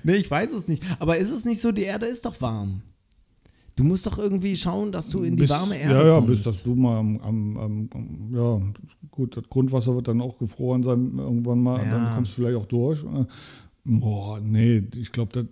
nee, 0.02 0.16
ich 0.16 0.30
weiß 0.30 0.52
es 0.52 0.68
nicht. 0.68 0.82
Aber 0.98 1.16
ist 1.16 1.30
es 1.30 1.46
nicht 1.46 1.62
so, 1.62 1.72
die 1.72 1.84
Erde 1.84 2.04
ist 2.04 2.26
doch 2.26 2.38
warm. 2.42 2.82
Du 3.78 3.84
musst 3.84 4.04
doch 4.06 4.18
irgendwie 4.18 4.56
schauen, 4.56 4.90
dass 4.90 5.08
du 5.08 5.22
in 5.22 5.36
die 5.36 5.42
bis, 5.42 5.50
warme 5.50 5.78
Erde 5.78 5.94
ja, 5.94 6.06
ja, 6.06 6.14
kommst. 6.16 6.28
bis 6.28 6.42
dass 6.42 6.64
du 6.64 6.74
mal 6.74 6.98
am, 6.98 7.16
am, 7.20 7.88
am, 7.92 8.34
ja, 8.34 8.60
gut, 9.08 9.36
das 9.36 9.48
Grundwasser 9.48 9.94
wird 9.94 10.08
dann 10.08 10.20
auch 10.20 10.36
gefroren 10.36 10.82
sein 10.82 11.12
irgendwann 11.16 11.62
mal, 11.62 11.84
ja. 11.84 11.92
dann 11.92 12.12
kommst 12.12 12.32
du 12.32 12.42
vielleicht 12.42 12.56
auch 12.56 12.66
durch. 12.66 13.04
Boah, 13.84 14.40
nee, 14.40 14.82
ich 14.96 15.12
glaube, 15.12 15.46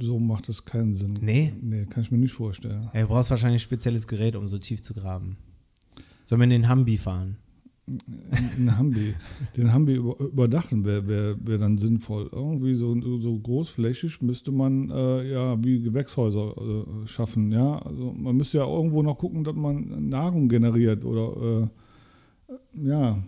so 0.00 0.18
macht 0.18 0.50
das 0.50 0.66
keinen 0.66 0.94
Sinn. 0.94 1.18
Nee? 1.22 1.54
Nee, 1.62 1.86
kann 1.86 2.02
ich 2.02 2.10
mir 2.10 2.18
nicht 2.18 2.34
vorstellen. 2.34 2.90
Ja, 2.92 3.00
du 3.00 3.08
brauchst 3.08 3.30
wahrscheinlich 3.30 3.62
ein 3.62 3.64
spezielles 3.64 4.06
Gerät, 4.06 4.36
um 4.36 4.46
so 4.46 4.58
tief 4.58 4.82
zu 4.82 4.92
graben. 4.92 5.38
Sollen 6.26 6.42
wir 6.42 6.44
in 6.44 6.50
den 6.50 6.68
Hambi 6.68 6.98
fahren? 6.98 7.38
Einen 8.56 8.76
Hambi, 8.76 9.14
den 9.56 9.72
Hambi 9.72 9.94
überdachen 9.94 10.84
wäre 10.84 11.06
wär, 11.08 11.36
wär 11.44 11.58
dann 11.58 11.78
sinnvoll. 11.78 12.28
Irgendwie 12.32 12.74
so, 12.74 12.94
so 13.20 13.38
großflächig 13.38 14.22
müsste 14.22 14.52
man 14.52 14.90
äh, 14.90 15.30
ja 15.32 15.62
wie 15.62 15.80
Gewächshäuser 15.80 16.54
äh, 16.56 17.06
schaffen. 17.06 17.52
Ja, 17.52 17.78
also 17.78 18.12
man 18.16 18.36
müsste 18.36 18.58
ja 18.58 18.66
irgendwo 18.66 19.02
noch 19.02 19.18
gucken, 19.18 19.44
dass 19.44 19.56
man 19.56 20.08
Nahrung 20.08 20.48
generiert 20.48 21.04
oder 21.04 21.68
äh, 22.48 22.88
ja 22.88 23.22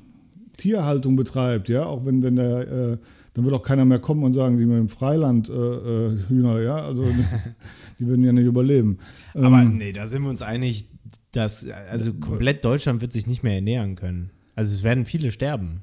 Tierhaltung 0.57 1.17
betreibt. 1.17 1.69
Ja, 1.69 1.87
auch 1.87 2.05
wenn 2.05 2.23
wenn 2.23 2.37
der 2.37 2.69
äh, 2.69 2.99
dann 3.35 3.45
wird 3.45 3.55
auch 3.55 3.63
keiner 3.63 3.85
mehr 3.85 4.01
kommen 4.01 4.25
und 4.25 4.35
sagen, 4.35 4.59
die 4.59 4.67
mit 4.67 4.77
dem 4.77 4.89
Freiland 4.89 5.49
äh, 5.49 5.53
äh, 5.53 6.19
Hühner. 6.29 6.61
Ja, 6.61 6.77
also 6.77 7.07
die 7.99 8.07
würden 8.07 8.25
ja 8.25 8.33
nicht 8.33 8.47
überleben. 8.47 8.99
Aber 9.35 9.63
ähm, 9.63 9.79
nee, 9.79 9.93
da 9.93 10.07
sind 10.07 10.23
wir 10.23 10.31
uns 10.31 10.43
einig, 10.43 10.87
dass 11.33 11.69
also 11.69 12.13
komplett 12.15 12.65
Deutschland 12.65 13.01
wird 13.01 13.13
sich 13.13 13.27
nicht 13.27 13.43
mehr 13.43 13.55
ernähren 13.55 13.95
können. 13.95 14.31
Also 14.55 14.75
es 14.75 14.83
werden 14.83 15.05
viele 15.05 15.33
sterben. 15.33 15.83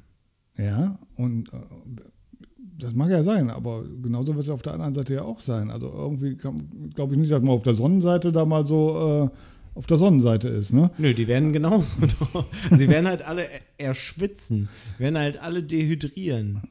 Ja, 0.58 1.00
und 1.16 1.54
äh, 1.54 1.58
das 2.80 2.94
mag 2.94 3.10
ja 3.10 3.24
sein, 3.24 3.50
aber 3.50 3.84
genauso 4.02 4.34
wird 4.36 4.44
es 4.44 4.50
auf 4.50 4.62
der 4.62 4.74
anderen 4.74 4.94
Seite 4.94 5.16
ja 5.16 5.24
auch 5.24 5.40
sein. 5.40 5.72
Also 5.72 5.88
irgendwie 5.88 6.36
glaube 6.36 7.14
ich 7.14 7.20
nicht, 7.20 7.32
dass 7.32 7.42
man 7.42 7.52
auf 7.52 7.64
der 7.64 7.74
Sonnenseite 7.74 8.32
da 8.32 8.46
mal 8.46 8.66
so 8.66 9.30
äh, 9.32 9.78
auf 9.78 9.86
der 9.86 9.98
Sonnenseite 9.98 10.48
ist, 10.48 10.74
ne? 10.74 10.90
Nö, 10.98 11.14
die 11.14 11.28
werden 11.28 11.54
genauso. 11.54 11.98
Sie 12.72 12.88
werden 12.88 13.08
halt 13.08 13.22
alle 13.22 13.44
erschwitzen, 13.78 14.70
werden 14.98 15.18
halt 15.18 15.40
alle 15.40 15.62
dehydrieren. 15.62 16.62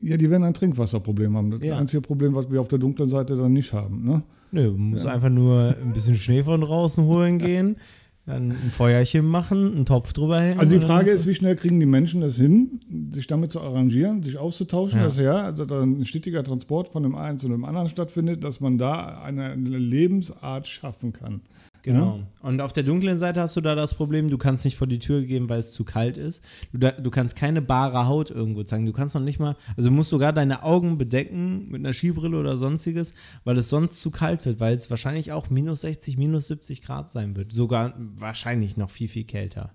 Ja, 0.00 0.16
die 0.16 0.30
werden 0.30 0.44
ein 0.44 0.54
Trinkwasserproblem 0.54 1.36
haben. 1.36 1.50
Das 1.50 1.62
ja. 1.62 1.76
einzige 1.76 2.00
Problem, 2.00 2.34
was 2.34 2.50
wir 2.50 2.60
auf 2.60 2.68
der 2.68 2.78
dunklen 2.78 3.08
Seite 3.08 3.36
dann 3.36 3.52
nicht 3.52 3.72
haben, 3.72 4.04
ne? 4.04 4.22
Nö, 4.52 4.70
man 4.70 4.90
muss 4.90 5.04
ja. 5.04 5.12
einfach 5.12 5.30
nur 5.30 5.74
ein 5.82 5.92
bisschen 5.94 6.14
Schnee 6.14 6.42
von 6.44 6.60
draußen 6.60 7.04
holen 7.04 7.38
gehen 7.40 7.76
Dann 8.24 8.50
ein 8.52 8.70
Feuerchen 8.70 9.26
machen, 9.26 9.74
einen 9.74 9.84
Topf 9.84 10.12
drüber 10.12 10.40
hängen. 10.40 10.60
Also 10.60 10.70
die 10.70 10.80
Frage 10.80 11.10
ist, 11.10 11.26
wie 11.26 11.34
schnell 11.34 11.56
kriegen 11.56 11.80
die 11.80 11.86
Menschen 11.86 12.22
es 12.22 12.36
hin, 12.36 12.78
sich 13.10 13.26
damit 13.26 13.50
zu 13.50 13.60
arrangieren, 13.60 14.22
sich 14.22 14.38
auszutauschen, 14.38 14.98
Ja. 15.00 15.04
dass 15.06 15.16
ja, 15.18 15.42
also 15.42 15.64
da 15.64 15.82
ein 15.82 16.04
stetiger 16.04 16.44
Transport 16.44 16.88
von 16.88 17.02
dem 17.02 17.16
einen 17.16 17.38
zu 17.38 17.48
dem 17.48 17.64
anderen 17.64 17.88
stattfindet, 17.88 18.44
dass 18.44 18.60
man 18.60 18.78
da 18.78 19.20
eine 19.22 19.56
Lebensart 19.56 20.68
schaffen 20.68 21.12
kann. 21.12 21.40
Genau. 21.82 22.20
Und 22.42 22.60
auf 22.60 22.72
der 22.72 22.84
dunklen 22.84 23.18
Seite 23.18 23.40
hast 23.40 23.56
du 23.56 23.60
da 23.60 23.74
das 23.74 23.94
Problem, 23.94 24.30
du 24.30 24.38
kannst 24.38 24.64
nicht 24.64 24.76
vor 24.76 24.86
die 24.86 25.00
Tür 25.00 25.22
gehen, 25.22 25.48
weil 25.48 25.58
es 25.58 25.72
zu 25.72 25.84
kalt 25.84 26.16
ist. 26.16 26.44
Du, 26.72 26.78
da, 26.78 26.92
du 26.92 27.10
kannst 27.10 27.34
keine 27.34 27.60
bare 27.60 28.06
Haut 28.06 28.30
irgendwo 28.30 28.62
zeigen. 28.62 28.86
Du 28.86 28.92
kannst 28.92 29.16
noch 29.16 29.22
nicht 29.22 29.40
mal, 29.40 29.56
also 29.76 29.90
du 29.90 29.94
musst 29.94 30.10
sogar 30.10 30.32
deine 30.32 30.62
Augen 30.62 30.96
bedecken 30.96 31.68
mit 31.68 31.80
einer 31.80 31.92
Skibrille 31.92 32.38
oder 32.38 32.56
sonstiges, 32.56 33.14
weil 33.42 33.58
es 33.58 33.68
sonst 33.68 34.00
zu 34.00 34.12
kalt 34.12 34.46
wird, 34.46 34.60
weil 34.60 34.76
es 34.76 34.90
wahrscheinlich 34.90 35.32
auch 35.32 35.50
minus 35.50 35.80
60, 35.80 36.16
minus 36.16 36.46
70 36.48 36.82
Grad 36.82 37.10
sein 37.10 37.34
wird. 37.34 37.52
Sogar 37.52 37.94
wahrscheinlich 37.98 38.76
noch 38.76 38.90
viel, 38.90 39.08
viel 39.08 39.24
kälter. 39.24 39.74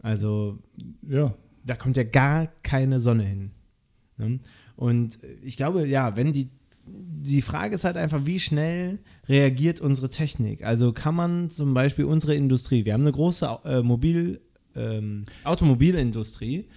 Also 0.00 0.58
Ja, 1.08 1.34
da 1.64 1.76
kommt 1.76 1.96
ja 1.96 2.02
gar 2.02 2.48
keine 2.64 2.98
Sonne 2.98 3.22
hin. 3.22 3.50
Ne? 4.16 4.40
Und 4.74 5.18
ich 5.42 5.56
glaube, 5.56 5.86
ja, 5.86 6.16
wenn 6.16 6.32
die, 6.32 6.50
die 6.84 7.42
Frage 7.42 7.74
ist 7.74 7.84
halt 7.84 7.96
einfach, 7.96 8.26
wie 8.26 8.40
schnell 8.40 8.98
reagiert 9.28 9.80
unsere 9.80 10.10
Technik? 10.10 10.64
Also 10.64 10.92
kann 10.92 11.14
man 11.14 11.50
zum 11.50 11.74
Beispiel 11.74 12.04
unsere 12.04 12.34
Industrie, 12.34 12.84
wir 12.84 12.94
haben 12.94 13.02
eine 13.02 13.12
große 13.12 13.58
äh, 13.64 13.82
Mobil, 13.82 14.40
ähm, 14.74 15.24
Automobilindustrie 15.44 16.68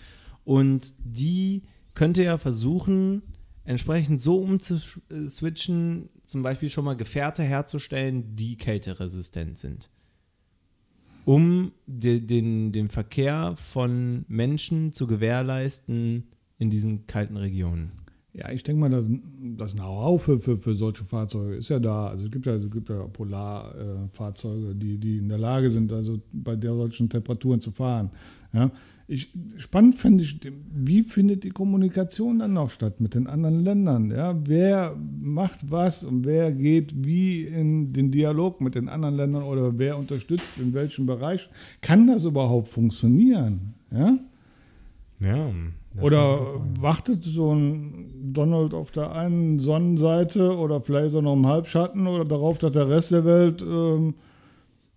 und 0.43 0.93
die 1.03 1.63
könnte 1.93 2.23
ja 2.23 2.37
versuchen, 2.37 3.23
entsprechend 3.63 4.21
so 4.21 4.37
umzuswitchen, 4.37 6.09
zum 6.23 6.43
Beispiel 6.43 6.69
schon 6.69 6.85
mal 6.85 6.95
Gefährte 6.95 7.43
herzustellen, 7.43 8.35
die 8.35 8.57
kälteresistent 8.57 9.57
sind 9.57 9.89
um 11.25 11.71
de, 11.87 12.19
den, 12.19 12.71
den 12.71 12.89
Verkehr 12.89 13.55
von 13.57 14.25
Menschen 14.27 14.93
zu 14.93 15.07
gewährleisten 15.07 16.27
in 16.57 16.69
diesen 16.69 17.07
kalten 17.07 17.35
Regionen. 17.35 17.89
Ja, 18.37 18.51
ich 18.51 18.63
denke 18.63 18.81
mal, 18.81 18.89
das, 18.89 19.05
das 19.55 19.75
Know-how 19.75 20.21
für, 20.21 20.39
für, 20.39 20.57
für 20.57 20.75
solche 20.75 21.05
Fahrzeuge 21.05 21.55
ist 21.55 21.69
ja 21.69 21.79
da. 21.79 22.07
Also 22.07 22.25
es 22.25 22.31
gibt 22.31 22.45
ja, 22.45 22.55
es 22.55 22.69
gibt 22.69 22.89
ja 22.89 23.07
Polarfahrzeuge, 23.07 24.75
die, 24.75 24.97
die 24.97 25.19
in 25.19 25.29
der 25.29 25.37
Lage 25.37 25.71
sind, 25.71 25.93
also 25.93 26.17
bei 26.33 26.57
der 26.57 26.73
solchen 26.73 27.09
Temperaturen 27.09 27.61
zu 27.61 27.71
fahren. 27.71 28.09
Ja. 28.51 28.71
Ich, 29.07 29.31
spannend 29.57 29.95
fände 29.95 30.23
ich, 30.23 30.39
wie 30.73 31.03
findet 31.03 31.43
die 31.43 31.51
Kommunikation 31.51 32.39
dann 32.39 32.53
noch 32.53 32.71
statt 32.71 32.99
mit 32.99 33.13
den 33.13 33.27
anderen 33.27 33.63
Ländern? 33.63 34.09
Ja? 34.09 34.35
Wer 34.45 34.97
macht 35.21 35.71
was 35.71 36.03
und 36.03 36.25
wer 36.25 36.51
geht 36.51 37.05
wie 37.05 37.43
in 37.43 37.93
den 37.93 38.11
Dialog 38.11 38.59
mit 38.59 38.75
den 38.75 38.89
anderen 38.89 39.15
Ländern 39.15 39.43
oder 39.43 39.77
wer 39.77 39.97
unterstützt 39.97 40.57
in 40.57 40.73
welchem 40.73 41.05
Bereich? 41.05 41.49
Kann 41.81 42.07
das 42.07 42.25
überhaupt 42.25 42.67
funktionieren? 42.67 43.75
Ja? 43.91 44.17
Ja. 45.19 45.51
Oder 46.01 46.39
wartet 46.79 47.23
so 47.23 47.53
ein 47.53 48.33
Donald 48.33 48.73
auf 48.73 48.91
der 48.91 49.11
einen 49.13 49.59
Sonnenseite 49.59 50.57
oder 50.57 50.81
vielleicht 50.81 51.15
er 51.15 51.21
noch 51.21 51.33
im 51.33 51.47
Halbschatten 51.47 52.07
oder 52.07 52.25
darauf, 52.25 52.57
dass 52.57 52.71
der 52.71 52.89
Rest 52.89 53.11
der 53.11 53.25
Welt 53.25 53.61
ähm, 53.61 54.15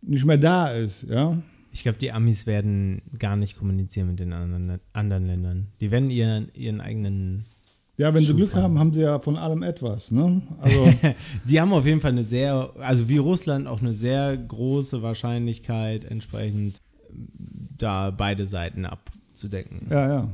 nicht 0.03 0.25
mehr 0.25 0.39
da 0.39 0.71
ist, 0.71 1.05
ja? 1.09 1.39
Ich 1.71 1.83
glaube, 1.83 1.99
die 1.99 2.11
Amis 2.11 2.47
werden 2.47 3.03
gar 3.19 3.37
nicht 3.37 3.57
kommunizieren 3.57 4.09
mit 4.09 4.19
den 4.19 4.33
anderen, 4.33 4.81
anderen 4.93 5.27
Ländern. 5.27 5.67
Die 5.81 5.91
werden 5.91 6.11
ihren, 6.11 6.49
ihren 6.55 6.81
eigenen. 6.81 7.45
Ja, 7.97 8.15
wenn 8.15 8.25
sie 8.25 8.35
Glück 8.35 8.49
Schuhfahren. 8.49 8.65
haben, 8.65 8.79
haben 8.79 8.95
sie 8.95 9.03
ja 9.03 9.21
von 9.21 9.37
allem 9.37 9.63
etwas, 9.63 10.11
ne? 10.11 10.41
Also, 10.61 10.93
Die 11.45 11.61
haben 11.61 11.73
auf 11.73 11.85
jeden 11.87 12.01
Fall 12.01 12.13
eine 12.13 12.25
sehr, 12.25 12.71
also 12.81 13.09
wie 13.09 13.19
Russland 13.19 13.67
auch 13.67 13.81
eine 13.81 13.93
sehr 13.93 14.37
große 14.37 15.03
Wahrscheinlichkeit, 15.03 16.05
entsprechend 16.05 16.79
da 17.77 18.11
beide 18.11 18.47
Seiten 18.47 18.85
abzudecken. 18.85 19.83
ja, 19.91 20.09
ja. 20.09 20.29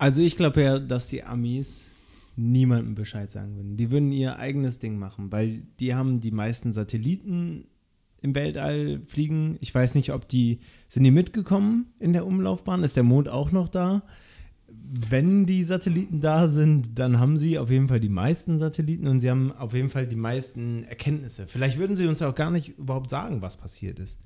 Also 0.00 0.22
ich 0.22 0.36
glaube 0.36 0.62
ja, 0.62 0.78
dass 0.78 1.08
die 1.08 1.24
Amis 1.24 1.90
niemandem 2.34 2.94
Bescheid 2.94 3.30
sagen 3.30 3.54
würden. 3.56 3.76
Die 3.76 3.90
würden 3.90 4.12
ihr 4.12 4.38
eigenes 4.38 4.78
Ding 4.78 4.98
machen, 4.98 5.30
weil 5.30 5.62
die 5.78 5.94
haben 5.94 6.20
die 6.20 6.30
meisten 6.30 6.72
Satelliten 6.72 7.66
im 8.22 8.34
Weltall 8.34 9.02
fliegen. 9.04 9.58
Ich 9.60 9.74
weiß 9.74 9.94
nicht, 9.96 10.14
ob 10.14 10.26
die, 10.26 10.60
sind 10.88 11.04
die 11.04 11.10
mitgekommen 11.10 11.92
in 11.98 12.14
der 12.14 12.26
Umlaufbahn? 12.26 12.82
Ist 12.82 12.96
der 12.96 13.02
Mond 13.02 13.28
auch 13.28 13.52
noch 13.52 13.68
da? 13.68 14.02
Wenn 15.10 15.44
die 15.44 15.64
Satelliten 15.64 16.22
da 16.22 16.48
sind, 16.48 16.98
dann 16.98 17.20
haben 17.20 17.36
sie 17.36 17.58
auf 17.58 17.68
jeden 17.70 17.88
Fall 17.88 18.00
die 18.00 18.08
meisten 18.08 18.56
Satelliten 18.56 19.06
und 19.06 19.20
sie 19.20 19.28
haben 19.28 19.52
auf 19.52 19.74
jeden 19.74 19.90
Fall 19.90 20.06
die 20.06 20.16
meisten 20.16 20.84
Erkenntnisse. 20.84 21.46
Vielleicht 21.46 21.76
würden 21.76 21.94
sie 21.94 22.06
uns 22.06 22.22
auch 22.22 22.34
gar 22.34 22.50
nicht 22.50 22.78
überhaupt 22.78 23.10
sagen, 23.10 23.42
was 23.42 23.58
passiert 23.58 23.98
ist. 23.98 24.18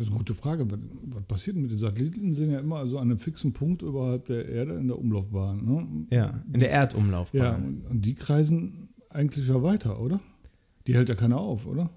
Das 0.00 0.06
ist 0.06 0.12
eine 0.14 0.18
gute 0.20 0.32
Frage. 0.32 0.70
Was, 0.70 0.78
was 1.14 1.22
passiert 1.24 1.56
denn 1.56 1.62
mit 1.62 1.72
den 1.72 1.78
Satelliten? 1.78 2.32
Sind 2.32 2.50
ja 2.52 2.58
immer 2.60 2.76
also 2.76 2.96
an 2.96 3.08
einem 3.10 3.18
fixen 3.18 3.52
Punkt 3.52 3.82
überhalb 3.82 4.24
der 4.28 4.48
Erde 4.48 4.76
in 4.78 4.86
der 4.88 4.98
Umlaufbahn. 4.98 5.62
Ne? 5.62 6.06
Ja, 6.08 6.42
in 6.50 6.58
der 6.58 6.70
Erdumlaufbahn. 6.70 7.40
Ja, 7.42 7.54
und, 7.56 7.82
und 7.90 8.00
die 8.06 8.14
kreisen 8.14 8.88
eigentlich 9.10 9.46
ja 9.46 9.62
weiter, 9.62 10.00
oder? 10.00 10.18
Die 10.86 10.94
hält 10.94 11.10
ja 11.10 11.14
keiner 11.14 11.38
auf, 11.38 11.66
oder? 11.66 11.90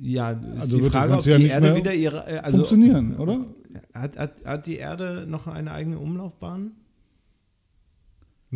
Ja, 0.00 0.30
ist 0.30 0.62
Also 0.62 0.78
die 0.78 0.88
Frage, 0.88 1.12
ob 1.16 1.20
die 1.20 1.28
ja 1.28 1.38
Erde 1.38 1.76
wieder 1.76 1.92
ihre. 1.92 2.26
äh, 2.26 2.38
Also, 2.38 2.56
Funktionieren, 2.64 3.16
oder? 3.16 3.44
Hat, 3.92 4.16
hat, 4.16 4.42
hat 4.46 4.66
die 4.66 4.76
Erde 4.76 5.26
noch 5.28 5.46
eine 5.46 5.70
eigene 5.72 5.98
Umlaufbahn? 5.98 6.70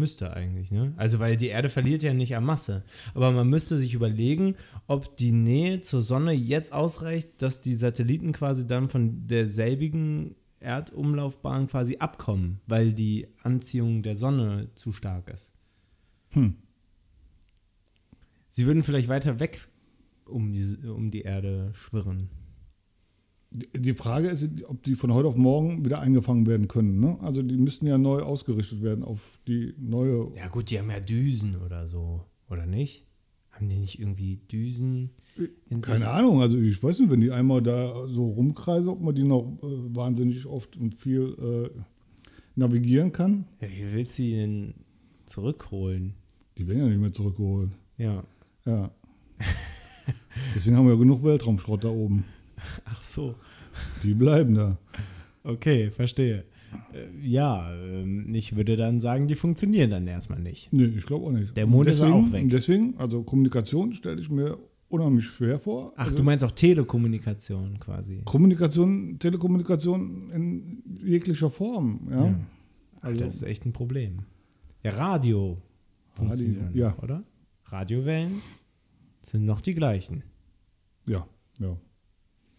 Müsste 0.01 0.35
eigentlich, 0.35 0.71
ne? 0.71 0.95
Also, 0.97 1.19
weil 1.19 1.37
die 1.37 1.49
Erde 1.49 1.69
verliert 1.69 2.03
ja 2.03 2.15
nicht 2.15 2.35
an 2.35 2.43
Masse. 2.43 2.85
Aber 3.13 3.33
man 3.33 3.51
müsste 3.51 3.77
sich 3.77 3.93
überlegen, 3.93 4.57
ob 4.87 5.15
die 5.19 5.31
Nähe 5.31 5.83
zur 5.83 6.01
Sonne 6.01 6.33
jetzt 6.33 6.73
ausreicht, 6.73 7.43
dass 7.43 7.61
die 7.61 7.75
Satelliten 7.75 8.33
quasi 8.33 8.67
dann 8.67 8.89
von 8.89 9.27
derselbigen 9.27 10.37
Erdumlaufbahn 10.59 11.67
quasi 11.67 11.99
abkommen, 11.99 12.61
weil 12.67 12.95
die 12.95 13.29
Anziehung 13.43 14.03
der 14.03 14.17
Sonne 14.17 14.71
zu 14.75 14.93
stark 14.93 15.29
ist. 15.29 15.53
Hm. 16.31 16.57
Sie 18.49 18.65
würden 18.65 18.83
vielleicht 18.83 19.09
weiter 19.09 19.39
weg 19.39 19.69
um 20.25 20.55
die, 20.55 20.79
um 20.89 21.11
die 21.11 21.23
Erde 21.23 21.73
schwirren. 21.75 22.31
Die 23.53 23.95
Frage 23.95 24.29
ist, 24.29 24.49
ob 24.69 24.83
die 24.85 24.95
von 24.95 25.13
heute 25.13 25.27
auf 25.27 25.37
morgen 25.37 25.85
wieder 25.85 25.99
eingefangen 26.01 26.47
werden 26.47 26.69
können. 26.69 27.01
Ne? 27.01 27.19
Also 27.21 27.43
die 27.43 27.57
müssten 27.57 27.87
ja 27.87 27.99
neu 27.99 28.23
ausgerichtet 28.23 28.81
werden 28.83 29.03
auf 29.03 29.41
die 29.49 29.75
neue. 29.77 30.31
Ja, 30.37 30.47
gut, 30.47 30.71
die 30.71 30.79
haben 30.79 30.91
ja 30.91 31.01
Düsen 31.01 31.57
oder 31.57 31.89
so, 31.89 32.25
oder 32.49 32.67
nicht? 32.67 33.07
Haben 33.51 33.69
die 33.69 33.79
nicht 33.79 33.99
irgendwie 33.99 34.37
Düsen? 34.37 35.11
in 35.69 35.81
Keine? 35.81 36.09
Ahnung, 36.09 36.41
also 36.41 36.59
ich 36.59 36.83
weiß 36.83 37.01
nicht, 37.01 37.11
wenn 37.11 37.21
die 37.21 37.31
einmal 37.31 37.63
da 37.63 38.07
so 38.09 38.29
rumkreisen, 38.29 38.93
ob 38.93 39.01
man 39.01 39.15
die 39.15 39.25
noch 39.25 39.45
äh, 39.63 39.97
wahnsinnig 39.97 40.47
oft 40.47 40.77
und 40.77 40.95
viel 40.95 41.71
äh, 41.75 41.81
navigieren 42.55 43.13
kann. 43.13 43.47
Ja, 43.61 43.69
wie 43.69 43.93
willst 43.93 44.19
du 44.19 44.23
die 44.23 44.35
denn 44.35 44.75
zurückholen? 45.27 46.15
Die 46.59 46.67
werden 46.67 46.79
ja 46.79 46.89
nicht 46.89 47.01
mehr 47.01 47.13
zurückgeholt. 47.13 47.71
Ja. 47.97 48.25
Ja. 48.65 48.91
Deswegen 50.55 50.77
haben 50.77 50.87
wir 50.87 50.95
ja 50.95 50.99
genug 50.99 51.23
Weltraumschrott 51.23 51.85
da 51.85 51.89
oben. 51.89 52.25
Ach 52.85 53.03
so. 53.03 53.35
Die 54.03 54.15
bleiben 54.15 54.55
da. 54.55 54.79
Okay, 55.43 55.91
verstehe. 55.91 56.45
Äh, 56.93 57.27
ja, 57.27 57.73
ähm, 57.75 58.33
ich 58.35 58.57
würde 58.57 58.77
dann 58.77 59.01
sagen, 59.01 59.27
die 59.27 59.35
funktionieren 59.35 59.91
dann 59.91 60.07
erstmal 60.07 60.41
nicht. 60.41 60.73
Nee, 60.73 60.85
ich 60.85 61.07
glaube 61.07 61.27
auch 61.27 61.33
nicht. 61.33 61.57
Der 61.57 61.67
Mond 61.67 61.89
ist 61.89 62.01
ja 62.01 62.07
deswegen, 62.07 62.27
auch 62.27 62.33
weg. 62.33 62.51
Deswegen, 62.51 62.99
also 62.99 63.23
Kommunikation 63.23 63.93
stelle 63.93 64.21
ich 64.21 64.31
mir 64.31 64.59
unheimlich 64.89 65.27
schwer 65.27 65.59
vor. 65.59 65.93
Ach, 65.97 66.05
also, 66.05 66.17
du 66.17 66.23
meinst 66.23 66.45
auch 66.45 66.51
Telekommunikation 66.51 67.79
quasi. 67.81 68.23
Kommunikation, 68.25 69.19
Telekommunikation 69.19 70.31
in 70.31 70.83
jeglicher 71.03 71.51
Form. 71.51 72.09
Ja. 72.11 72.27
Ja. 72.27 72.41
Also, 73.01 73.25
das 73.25 73.37
ist 73.37 73.43
echt 73.43 73.65
ein 73.65 73.73
Problem. 73.73 74.25
Ja, 74.83 74.93
Radio 74.93 75.59
funktioniert 76.13 76.67
Radio, 76.67 76.83
ja. 76.83 76.97
oder? 77.03 77.25
Radiowellen 77.67 78.43
sind 79.23 79.45
noch 79.45 79.61
die 79.61 79.75
gleichen. 79.75 80.25
ja, 81.07 81.27
ja. 81.59 81.77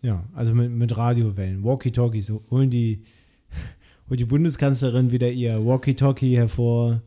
Ja, 0.02 0.28
also 0.34 0.56
mit, 0.56 0.72
mit 0.72 0.98
Radiowellen, 0.98 1.64
Walkie-Talkies, 1.64 2.32
holen 2.50 2.70
die, 2.70 3.04
holt 4.10 4.20
die 4.20 4.26
Bundeskanzlerin 4.26 5.12
wieder 5.12 5.32
ihr 5.32 5.64
Walkie-Talkie 5.64 6.36
hervor 6.36 7.02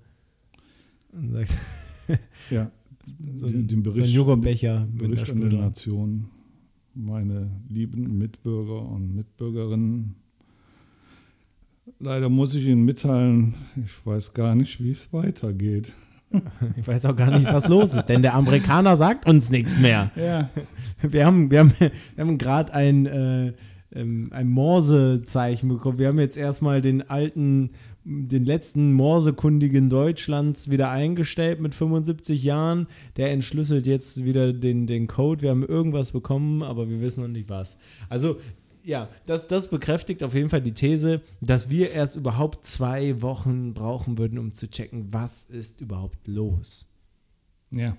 und 1.13 1.33
sagt, 1.33 1.53
ja. 2.51 2.71
so, 3.35 3.49
den, 3.49 3.61
ein, 3.63 3.67
den 3.67 3.85
so 3.85 3.91
ein 3.91 3.95
Bericht, 3.95 4.15
Joghurtbecher 4.15 4.87
Bericht 4.93 5.31
an 5.31 5.41
der. 5.41 5.61
Nation, 5.61 6.29
meine 6.95 7.51
lieben 7.69 8.17
Mitbürger 8.17 8.89
und 8.89 9.15
Mitbürgerinnen. 9.15 10.15
Leider 11.99 12.29
muss 12.29 12.55
ich 12.55 12.67
Ihnen 12.67 12.85
mitteilen, 12.85 13.55
ich 13.85 14.07
weiß 14.07 14.35
gar 14.35 14.55
nicht, 14.55 14.83
wie 14.83 14.93
es 14.93 15.13
weitergeht. 15.13 15.93
Ich 16.77 16.87
weiß 16.87 17.07
auch 17.07 17.17
gar 17.17 17.31
nicht, 17.31 17.53
was 17.53 17.69
los 17.69 17.95
ist, 17.95 18.07
denn 18.07 18.23
der 18.23 18.35
Amerikaner 18.35 18.97
sagt 18.97 19.29
uns 19.29 19.51
nichts 19.51 19.79
mehr. 19.79 20.11
Ja, 20.17 20.51
Wir 21.11 21.27
haben, 21.27 21.51
wir 21.51 21.61
haben, 21.61 21.73
wir 21.79 21.91
haben 22.19 22.39
gerade 22.39 22.73
ein, 22.73 23.07
äh, 23.07 23.53
ähm, 23.95 24.29
ein 24.33 24.49
Morsezeichen 24.49 25.69
bekommen. 25.69 25.99
Wir 25.99 26.09
haben 26.09 26.19
jetzt 26.19 26.37
erstmal 26.37 26.83
den 26.83 27.09
alten, 27.09 27.71
den 28.05 28.45
letzten 28.45 28.93
Morsekundigen 28.93 29.89
Deutschlands 29.89 30.71
wieder 30.71 30.91
eingestellt 30.91 31.61
mit 31.61 31.75
75 31.75 32.43
Jahren. 32.43 32.87
Der 33.17 33.33
entschlüsselt 33.33 33.87
jetzt 33.87 34.25
wieder 34.25 34.53
den, 34.53 34.87
den 34.87 35.07
Code. 35.07 35.43
Wir 35.43 35.51
haben 35.51 35.65
irgendwas 35.65 36.13
bekommen, 36.13 36.63
aber 36.63 36.89
wir 36.89 37.01
wissen 37.01 37.23
noch 37.23 37.29
nicht 37.29 37.49
was. 37.49 37.79
Also 38.09 38.37
ja, 38.85 39.09
das, 39.27 39.49
das 39.49 39.69
bekräftigt 39.69 40.23
auf 40.23 40.35
jeden 40.35 40.51
Fall 40.51 40.61
die 40.61 40.73
These, 40.73 41.23
dass 41.41 41.71
wir 41.71 41.91
erst 41.93 42.17
überhaupt 42.17 42.67
zwei 42.67 43.21
Wochen 43.23 43.73
brauchen 43.73 44.19
würden, 44.19 44.39
um 44.39 44.55
zu 44.55 44.71
checken, 44.71 45.09
was 45.11 45.45
ist 45.45 45.81
überhaupt 45.81 46.29
los. 46.29 46.91
Ja. 47.71 47.97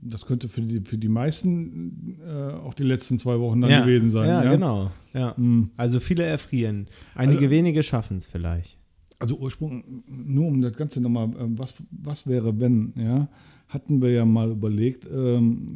Das 0.00 0.26
könnte 0.26 0.48
für 0.48 0.62
die, 0.62 0.80
für 0.80 0.98
die 0.98 1.08
meisten 1.08 2.18
äh, 2.26 2.52
auch 2.54 2.74
die 2.74 2.82
letzten 2.82 3.18
zwei 3.18 3.38
Wochen 3.38 3.60
dann 3.60 3.70
ja, 3.70 3.80
gewesen 3.80 4.10
sein. 4.10 4.28
Ja, 4.28 4.44
ja? 4.44 4.50
genau. 4.52 4.90
Ja. 5.12 5.34
Mhm. 5.36 5.70
Also 5.76 6.00
viele 6.00 6.24
erfrieren. 6.24 6.88
Einige 7.14 7.38
also, 7.38 7.50
wenige 7.50 7.82
schaffen 7.82 8.18
es 8.18 8.26
vielleicht. 8.26 8.78
Also 9.18 9.36
Ursprung, 9.36 10.02
nur 10.06 10.46
um 10.46 10.60
das 10.60 10.74
Ganze 10.74 11.00
nochmal, 11.00 11.30
ähm, 11.38 11.58
was, 11.58 11.74
was 11.90 12.26
wäre, 12.26 12.58
wenn, 12.58 12.92
ja, 12.96 13.28
hatten 13.74 14.00
wir 14.00 14.10
ja 14.10 14.24
mal 14.24 14.52
überlegt, 14.52 15.06
ähm, 15.12 15.66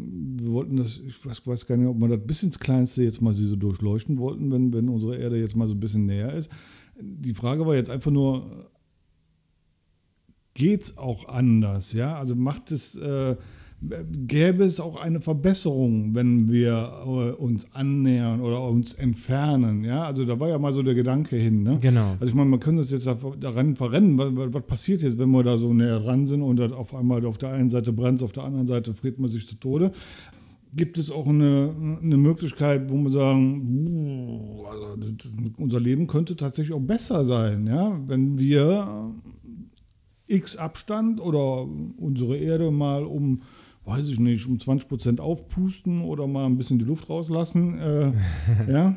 wir 0.40 0.52
wollten 0.52 0.76
das, 0.76 1.00
ich 1.00 1.26
weiß, 1.26 1.46
weiß, 1.46 1.66
gar 1.66 1.76
nicht, 1.76 1.88
ob 1.88 1.98
wir 1.98 2.08
das 2.08 2.26
bis 2.26 2.44
ins 2.44 2.60
Kleinste 2.60 3.02
jetzt 3.02 3.20
mal 3.20 3.34
so 3.34 3.56
durchleuchten 3.56 4.18
wollten, 4.18 4.52
wenn, 4.52 4.72
wenn 4.72 4.88
unsere 4.88 5.16
Erde 5.16 5.38
jetzt 5.38 5.56
mal 5.56 5.66
so 5.66 5.74
ein 5.74 5.80
bisschen 5.80 6.06
näher 6.06 6.32
ist. 6.32 6.50
Die 7.00 7.34
Frage 7.34 7.66
war 7.66 7.74
jetzt 7.74 7.90
einfach 7.90 8.12
nur, 8.12 8.70
geht 10.54 10.82
es 10.82 10.96
auch 10.96 11.28
anders, 11.28 11.92
ja? 11.92 12.16
Also 12.16 12.36
macht 12.36 12.70
es, 12.70 12.94
äh, 12.94 13.36
gäbe 13.80 14.64
es 14.64 14.80
auch 14.80 14.96
eine 14.96 15.20
Verbesserung, 15.20 16.14
wenn 16.14 16.50
wir 16.50 16.90
äh, 17.04 17.30
uns 17.32 17.74
annähern 17.74 18.40
oder 18.40 18.62
uns 18.62 18.94
entfernen. 18.94 19.84
Ja, 19.84 20.04
also 20.04 20.24
da 20.24 20.40
war 20.40 20.48
ja 20.48 20.58
mal 20.58 20.72
so 20.72 20.82
der 20.82 20.94
Gedanke 20.94 21.36
hin. 21.36 21.62
Ne? 21.62 21.78
Genau. 21.80 22.12
Also 22.14 22.26
ich 22.26 22.34
meine, 22.34 22.50
man 22.50 22.58
könnte 22.58 22.82
das 22.82 22.90
jetzt 22.90 23.06
daran 23.06 23.76
verrennen. 23.76 24.18
Was, 24.18 24.52
was, 24.52 24.66
passiert 24.66 25.02
jetzt, 25.02 25.18
wenn 25.18 25.30
wir 25.30 25.44
da 25.44 25.56
so 25.56 25.72
näher 25.72 26.00
dran 26.00 26.26
sind 26.26 26.42
und 26.42 26.60
auf 26.72 26.94
einmal 26.94 27.24
auf 27.24 27.38
der 27.38 27.52
einen 27.52 27.70
Seite 27.70 27.92
brennt 27.92 28.22
auf 28.22 28.32
der 28.32 28.44
anderen 28.44 28.66
Seite 28.66 28.94
friert 28.94 29.20
man 29.20 29.30
sich 29.30 29.46
zu 29.46 29.56
Tode? 29.56 29.92
Gibt 30.74 30.98
es 30.98 31.10
auch 31.10 31.26
eine, 31.26 31.98
eine 32.02 32.16
Möglichkeit, 32.16 32.90
wo 32.90 32.96
wir 32.96 33.10
sagen, 33.10 34.64
also 34.68 35.14
unser 35.56 35.80
Leben 35.80 36.08
könnte 36.08 36.36
tatsächlich 36.36 36.74
auch 36.74 36.80
besser 36.80 37.24
sein, 37.24 37.66
ja, 37.66 37.98
wenn 38.06 38.38
wir 38.38 39.14
X 40.26 40.56
Abstand 40.56 41.20
oder 41.20 41.66
unsere 41.96 42.36
Erde 42.36 42.70
mal 42.70 43.04
um 43.04 43.40
weiß 43.88 44.06
ich 44.08 44.20
nicht, 44.20 44.46
um 44.46 44.58
20 44.58 44.88
Prozent 44.88 45.20
aufpusten 45.20 46.02
oder 46.02 46.26
mal 46.26 46.46
ein 46.46 46.58
bisschen 46.58 46.78
die 46.78 46.84
Luft 46.84 47.08
rauslassen. 47.08 47.78
Äh, 47.78 48.12
ja. 48.70 48.96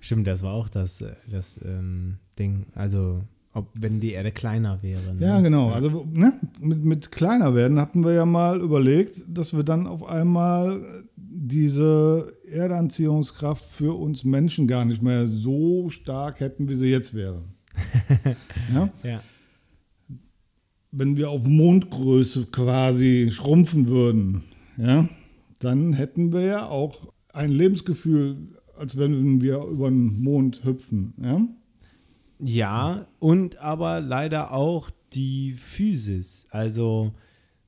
Stimmt, 0.00 0.26
das 0.26 0.42
war 0.42 0.54
auch 0.54 0.68
das, 0.68 1.00
äh, 1.02 1.12
das 1.30 1.60
ähm, 1.64 2.16
Ding. 2.38 2.66
Also, 2.74 3.22
ob, 3.52 3.68
wenn 3.78 4.00
die 4.00 4.12
Erde 4.12 4.32
kleiner 4.32 4.82
wäre. 4.82 5.14
Ne? 5.14 5.26
Ja, 5.26 5.40
genau. 5.40 5.70
Also 5.70 6.06
ne, 6.10 6.32
mit, 6.60 6.84
mit 6.84 7.12
kleiner 7.12 7.54
werden 7.54 7.78
hatten 7.78 8.04
wir 8.04 8.12
ja 8.12 8.26
mal 8.26 8.60
überlegt, 8.60 9.24
dass 9.28 9.54
wir 9.54 9.62
dann 9.62 9.86
auf 9.86 10.04
einmal 10.04 11.04
diese 11.16 12.32
Erdanziehungskraft 12.50 13.64
für 13.64 13.96
uns 13.98 14.24
Menschen 14.24 14.66
gar 14.66 14.84
nicht 14.84 15.02
mehr 15.02 15.28
so 15.28 15.90
stark 15.90 16.40
hätten, 16.40 16.68
wie 16.68 16.74
sie 16.74 16.86
jetzt 16.86 17.14
wäre. 17.14 17.42
ja? 18.74 18.88
ja 19.04 19.22
wenn 20.96 21.16
wir 21.16 21.30
auf 21.30 21.46
Mondgröße 21.46 22.46
quasi 22.46 23.30
schrumpfen 23.32 23.88
würden, 23.88 24.44
ja, 24.76 25.08
dann 25.60 25.92
hätten 25.92 26.32
wir 26.32 26.42
ja 26.42 26.68
auch 26.68 27.00
ein 27.32 27.50
Lebensgefühl, 27.50 28.36
als 28.78 28.96
wenn 28.96 29.40
wir 29.40 29.62
über 29.64 29.88
den 29.88 30.22
Mond 30.22 30.64
hüpfen, 30.64 31.14
ja. 31.20 31.46
Ja, 32.40 33.06
und 33.20 33.58
aber 33.58 34.00
leider 34.00 34.52
auch 34.52 34.90
die 35.12 35.52
Physis. 35.52 36.46
Also, 36.50 37.12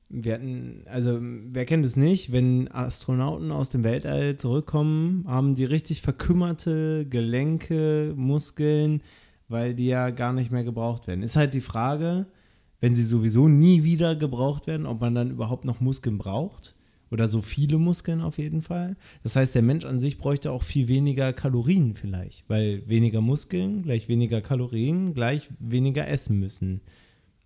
wir 0.09 0.33
hatten, 0.33 0.83
also 0.85 1.19
wer 1.21 1.65
kennt 1.65 1.85
es 1.85 1.95
nicht, 1.95 2.31
wenn 2.31 2.69
Astronauten 2.71 3.51
aus 3.51 3.69
dem 3.69 3.83
Weltall 3.83 4.35
zurückkommen, 4.35 5.25
haben 5.27 5.55
die 5.55 5.65
richtig 5.65 6.01
verkümmerte 6.01 7.05
Gelenke, 7.09 8.13
Muskeln, 8.15 9.01
weil 9.47 9.73
die 9.73 9.87
ja 9.87 10.09
gar 10.11 10.33
nicht 10.33 10.51
mehr 10.51 10.63
gebraucht 10.63 11.07
werden. 11.07 11.23
Ist 11.23 11.35
halt 11.37 11.53
die 11.53 11.61
Frage, 11.61 12.27
wenn 12.79 12.95
sie 12.95 13.03
sowieso 13.03 13.47
nie 13.47 13.83
wieder 13.83 14.15
gebraucht 14.15 14.67
werden, 14.67 14.85
ob 14.85 15.01
man 15.01 15.15
dann 15.15 15.31
überhaupt 15.31 15.65
noch 15.65 15.79
Muskeln 15.79 16.17
braucht. 16.17 16.75
Oder 17.09 17.29
so 17.29 17.41
viele 17.41 17.77
Muskeln 17.77 18.21
auf 18.21 18.37
jeden 18.37 18.61
Fall. 18.61 18.97
Das 19.23 19.37
heißt, 19.37 19.55
der 19.55 19.61
Mensch 19.61 19.85
an 19.85 19.99
sich 19.99 20.17
bräuchte 20.17 20.51
auch 20.51 20.63
viel 20.63 20.89
weniger 20.89 21.31
Kalorien 21.31 21.93
vielleicht, 21.93 22.49
weil 22.49 22.87
weniger 22.87 23.21
Muskeln 23.21 23.83
gleich 23.83 24.09
weniger 24.09 24.41
Kalorien 24.41 25.13
gleich 25.13 25.49
weniger 25.59 26.07
essen 26.07 26.37
müssen. 26.37 26.81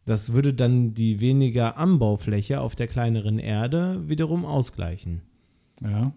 Das 0.05 0.33
würde 0.33 0.53
dann 0.53 0.95
die 0.95 1.19
weniger 1.19 1.77
Anbaufläche 1.77 2.59
auf 2.59 2.75
der 2.75 2.87
kleineren 2.87 3.37
Erde 3.37 4.01
wiederum 4.07 4.45
ausgleichen. 4.45 5.21
Ja. 5.81 6.13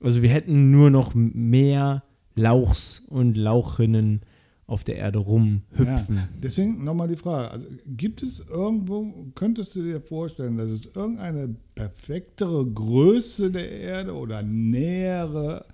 Also 0.00 0.22
wir 0.22 0.28
hätten 0.28 0.70
nur 0.70 0.90
noch 0.90 1.14
mehr 1.14 2.04
Lauchs 2.34 3.00
und 3.00 3.36
Lauchinnen 3.36 4.20
auf 4.68 4.84
der 4.84 4.96
Erde 4.96 5.18
rumhüpfen. 5.18 6.16
Ja, 6.16 6.28
deswegen 6.40 6.84
nochmal 6.84 7.08
die 7.08 7.16
Frage: 7.16 7.50
also, 7.50 7.66
Gibt 7.86 8.22
es 8.22 8.40
irgendwo, 8.40 9.32
könntest 9.34 9.74
du 9.74 9.82
dir 9.82 10.00
vorstellen, 10.00 10.58
dass 10.58 10.68
es 10.68 10.94
irgendeine 10.94 11.56
perfektere 11.74 12.64
Größe 12.66 13.50
der 13.50 13.70
Erde 13.70 14.14
oder 14.14 14.42
nähere 14.42 15.64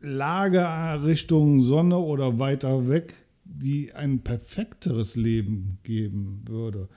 Lage 0.00 0.64
Richtung 1.04 1.60
Sonne 1.60 1.98
oder 1.98 2.38
weiter 2.38 2.88
weg, 2.88 3.14
die 3.44 3.92
ein 3.92 4.20
perfekteres 4.20 5.16
Leben 5.16 5.78
geben 5.82 6.42
würde? 6.46 6.88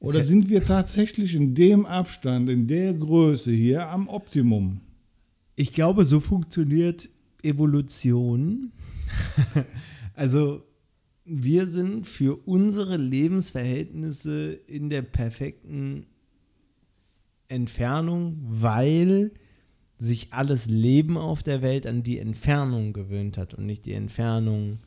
Oder 0.00 0.24
sind 0.24 0.48
wir 0.48 0.64
tatsächlich 0.64 1.34
in 1.34 1.54
dem 1.54 1.84
Abstand, 1.84 2.48
in 2.48 2.66
der 2.66 2.94
Größe 2.94 3.50
hier 3.50 3.88
am 3.88 4.08
Optimum? 4.08 4.80
Ich 5.54 5.74
glaube, 5.74 6.04
so 6.04 6.20
funktioniert 6.20 7.10
Evolution. 7.42 8.72
Also 10.18 10.64
wir 11.24 11.68
sind 11.68 12.08
für 12.08 12.36
unsere 12.44 12.96
Lebensverhältnisse 12.96 14.58
in 14.66 14.90
der 14.90 15.02
perfekten 15.02 16.06
Entfernung, 17.46 18.36
weil 18.42 19.30
sich 19.96 20.32
alles 20.32 20.66
Leben 20.66 21.16
auf 21.16 21.44
der 21.44 21.62
Welt 21.62 21.86
an 21.86 22.02
die 22.02 22.18
Entfernung 22.18 22.92
gewöhnt 22.92 23.38
hat 23.38 23.54
und 23.54 23.64
nicht 23.66 23.86
die 23.86 23.92
Entfernung 23.92 24.78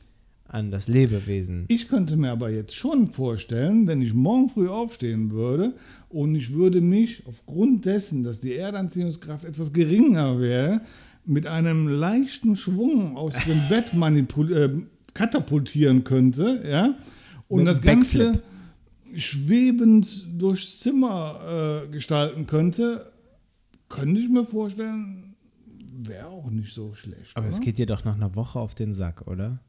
an 0.50 0.70
das 0.70 0.89
Lebewesen. 0.89 1.63
Ich 1.70 1.88
könnte 1.88 2.17
mir 2.17 2.32
aber 2.32 2.50
jetzt 2.50 2.76
schon 2.76 3.10
vorstellen, 3.10 3.88
wenn 3.88 4.02
ich 4.02 4.13
morgen 4.13 4.50
früh 4.50 4.67
aufstehen 4.67 5.32
würde 5.32 5.76
und 6.10 6.36
ich 6.36 6.54
würde 6.54 6.82
mich 6.82 7.26
aufgrund 7.26 7.86
dessen, 7.86 8.24
dass 8.24 8.41
die 8.41 8.56
Erdanziehungskraft 8.56 9.46
etwas 9.46 9.72
geringer 9.72 10.41
wäre, 10.41 10.82
mit 11.24 11.48
einem 11.48 11.88
leichten 11.88 12.58
Schwung 12.58 13.15
aus 13.15 13.36
dem 13.46 13.62
Bett 13.70 13.94
manipulieren 13.94 14.82
äh, 14.82 15.00
katapultieren 15.13 16.04
könnte, 16.04 16.63
ja, 16.69 16.95
und 17.47 17.65
das 17.65 17.82
Ganze 17.82 18.41
schwebend 19.15 20.28
durchs 20.41 20.80
Zimmer 20.80 21.84
äh, 21.86 21.91
gestalten 21.91 22.47
könnte, 22.47 23.12
könnte 23.89 24.21
ich 24.21 24.30
mir 24.30 24.45
vorstellen, 24.45 25.36
wäre 25.91 26.28
auch 26.28 26.50
nicht 26.50 26.74
so 26.74 26.93
schlecht. 26.93 27.36
Aber 27.36 27.47
oder? 27.47 27.56
es 27.56 27.62
geht 27.62 27.78
dir 27.78 27.86
doch 27.86 28.06
nach 28.06 28.15
einer 28.15 28.36
Woche 28.36 28.60
auf 28.60 28.74
den 28.74 28.93
Sack, 28.93 29.28
oder? 29.28 29.60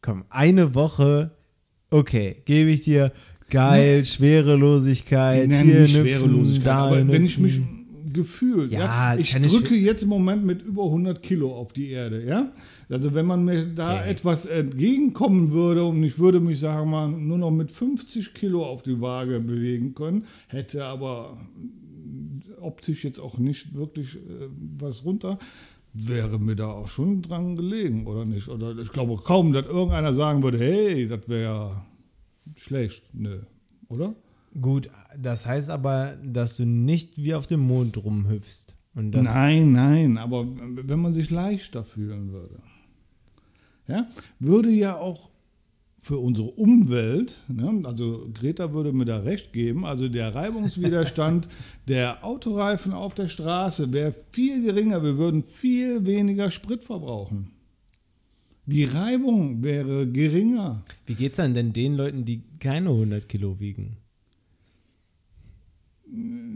Komm, 0.00 0.24
eine 0.30 0.74
Woche, 0.74 1.32
okay, 1.90 2.42
gebe 2.44 2.70
ich 2.70 2.82
dir 2.82 3.12
geil, 3.50 4.04
Schwerelosigkeit, 4.04 5.50
hier 5.50 5.88
Schwerelosigkeit, 5.88 6.66
da 6.66 6.86
aber 6.86 7.08
wenn 7.08 7.24
ich 7.24 7.38
mich 7.38 7.60
gefühlt. 8.12 8.72
Ja, 8.72 9.14
ja. 9.14 9.18
Ich 9.18 9.32
drücke 9.32 9.74
jetzt 9.74 10.02
im 10.02 10.08
Moment 10.08 10.44
mit 10.44 10.62
über 10.62 10.84
100 10.84 11.22
Kilo 11.22 11.54
auf 11.54 11.72
die 11.72 11.90
Erde. 11.90 12.24
Ja? 12.24 12.52
Also 12.88 13.14
wenn 13.14 13.26
man 13.26 13.44
mir 13.44 13.66
da 13.66 14.00
okay. 14.00 14.10
etwas 14.10 14.46
entgegenkommen 14.46 15.52
würde 15.52 15.84
und 15.84 16.02
ich 16.02 16.18
würde 16.18 16.40
mich, 16.40 16.60
sagen 16.60 16.90
mal, 16.90 17.08
nur 17.08 17.38
noch 17.38 17.50
mit 17.50 17.70
50 17.70 18.34
Kilo 18.34 18.64
auf 18.64 18.82
die 18.82 19.00
Waage 19.00 19.40
bewegen 19.40 19.94
können, 19.94 20.24
hätte 20.48 20.84
aber 20.84 21.38
optisch 22.60 23.04
jetzt 23.04 23.20
auch 23.20 23.38
nicht 23.38 23.74
wirklich 23.74 24.16
äh, 24.16 24.48
was 24.78 25.04
runter, 25.04 25.38
wäre 25.92 26.38
mir 26.38 26.56
da 26.56 26.68
auch 26.68 26.88
schon 26.88 27.22
dran 27.22 27.56
gelegen, 27.56 28.06
oder 28.06 28.24
nicht? 28.24 28.48
Oder 28.48 28.76
ich 28.78 28.90
glaube 28.90 29.16
kaum, 29.16 29.52
dass 29.52 29.66
irgendeiner 29.66 30.12
sagen 30.12 30.42
würde, 30.42 30.58
hey, 30.58 31.06
das 31.08 31.28
wäre 31.28 31.82
schlecht. 32.56 33.02
Nö, 33.14 33.40
oder? 33.88 34.14
Gut, 34.60 34.90
das 35.16 35.46
heißt 35.46 35.70
aber, 35.70 36.16
dass 36.24 36.56
du 36.56 36.64
nicht 36.64 37.16
wie 37.16 37.34
auf 37.34 37.46
dem 37.46 37.60
Mond 37.60 37.96
rumhüpfst. 38.02 38.74
nein, 38.94 39.72
nein, 39.72 40.18
aber 40.18 40.46
wenn 40.46 41.00
man 41.00 41.12
sich 41.12 41.30
leichter 41.30 41.84
fühlen 41.84 42.32
würde, 42.32 42.60
ja, 43.86 44.06
würde 44.38 44.70
ja 44.70 44.96
auch 44.96 45.30
für 46.00 46.18
unsere 46.18 46.48
Umwelt, 46.48 47.42
ne, 47.48 47.80
also 47.84 48.28
Greta 48.32 48.72
würde 48.72 48.92
mir 48.92 49.04
da 49.04 49.18
recht 49.18 49.52
geben, 49.52 49.84
also 49.84 50.08
der 50.08 50.34
Reibungswiderstand 50.34 51.48
der 51.88 52.24
Autoreifen 52.24 52.92
auf 52.92 53.14
der 53.14 53.28
Straße 53.28 53.92
wäre 53.92 54.14
viel 54.32 54.62
geringer, 54.62 55.02
wir 55.02 55.18
würden 55.18 55.42
viel 55.42 56.06
weniger 56.06 56.50
Sprit 56.50 56.84
verbrauchen. 56.84 57.50
Die 58.66 58.84
Reibung 58.84 59.62
wäre 59.62 60.06
geringer. 60.06 60.82
Wie 61.06 61.14
geht 61.14 61.32
es 61.32 61.36
dann 61.38 61.54
denn 61.54 61.72
den 61.72 61.94
Leuten, 61.94 62.26
die 62.26 62.42
keine 62.60 62.90
100 62.90 63.26
Kilo 63.26 63.58
wiegen? 63.58 63.96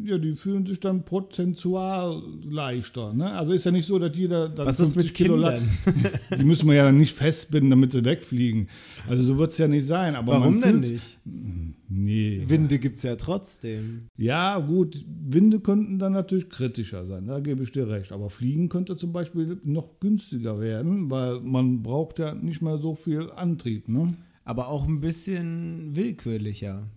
Ja, 0.05 0.19
die 0.19 0.35
fühlen 0.35 0.67
sich 0.67 0.81
dann 0.81 1.05
prozentual 1.05 2.23
leichter. 2.43 3.13
Ne? 3.13 3.31
Also 3.31 3.53
ist 3.53 3.65
ja 3.65 3.71
nicht 3.71 3.87
so, 3.87 3.99
dass 3.99 4.17
jeder 4.17 4.49
dann 4.49 4.67
Was 4.67 4.81
ist 4.81 4.97
mit 4.97 5.15
Kindern? 5.15 5.69
Die 6.39 6.43
müssen 6.43 6.69
wir 6.69 6.75
ja 6.75 6.85
dann 6.85 6.97
nicht 6.97 7.15
festbinden, 7.15 7.71
damit 7.71 7.93
sie 7.93 8.05
wegfliegen. 8.05 8.69
Also 9.07 9.23
so 9.23 9.39
wird 9.39 9.53
es 9.53 9.59
ja 9.59 9.69
nicht 9.69 9.87
sein. 9.87 10.17
Aber 10.17 10.41
Warum 10.41 10.61
denn 10.61 10.81
nicht? 10.81 11.21
Nee. 11.25 12.45
Winde 12.49 12.79
gibt 12.79 12.97
es 12.97 13.05
ja 13.05 13.17
trotzdem. 13.17 14.09
Ja, 14.17 14.59
gut, 14.59 15.05
Winde 15.07 15.61
könnten 15.61 15.99
dann 15.99 16.15
natürlich 16.15 16.49
kritischer 16.49 17.05
sein, 17.07 17.27
da 17.27 17.41
gebe 17.41 17.63
ich 17.63 17.71
dir 17.71 17.89
recht. 17.89 18.13
Aber 18.13 18.31
Fliegen 18.31 18.69
könnte 18.69 18.97
zum 18.97 19.13
Beispiel 19.13 19.61
noch 19.65 20.01
günstiger 20.01 20.61
werden, 20.61 21.11
weil 21.11 21.41
man 21.41 21.83
braucht 21.83 22.19
ja 22.19 22.35
nicht 22.35 22.63
mehr 22.63 22.79
so 22.79 22.95
viel 22.95 23.31
Antrieb. 23.31 23.89
Ne? 23.89 24.15
Aber 24.45 24.69
auch 24.69 24.89
ein 24.89 25.01
bisschen 25.01 25.95
willkürlicher. 25.95 26.89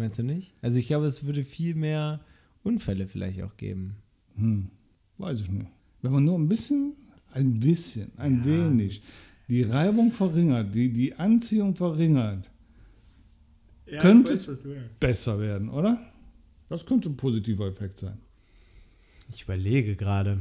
Meinst 0.00 0.18
du 0.18 0.22
nicht? 0.22 0.54
Also 0.62 0.78
ich 0.78 0.86
glaube, 0.86 1.04
es 1.04 1.26
würde 1.26 1.44
viel 1.44 1.74
mehr 1.74 2.20
Unfälle 2.62 3.06
vielleicht 3.06 3.42
auch 3.42 3.58
geben. 3.58 3.96
Weiß 5.18 5.42
ich 5.42 5.50
nicht. 5.50 5.66
Wenn 6.00 6.12
man 6.12 6.24
nur 6.24 6.38
ein 6.38 6.48
bisschen, 6.48 6.94
ein 7.32 7.60
bisschen, 7.60 8.10
ein 8.16 8.42
wenig 8.46 9.02
die 9.48 9.62
Reibung 9.62 10.10
verringert, 10.10 10.74
die, 10.74 10.90
die 10.90 11.12
Anziehung 11.16 11.76
verringert, 11.76 12.50
könnte 14.00 14.32
es 14.32 14.48
besser 14.98 15.38
werden, 15.38 15.68
oder? 15.68 16.00
Das 16.70 16.86
könnte 16.86 17.10
ein 17.10 17.16
positiver 17.18 17.66
Effekt 17.66 17.98
sein. 17.98 18.16
Ich 19.30 19.42
überlege 19.42 19.96
gerade. 19.96 20.40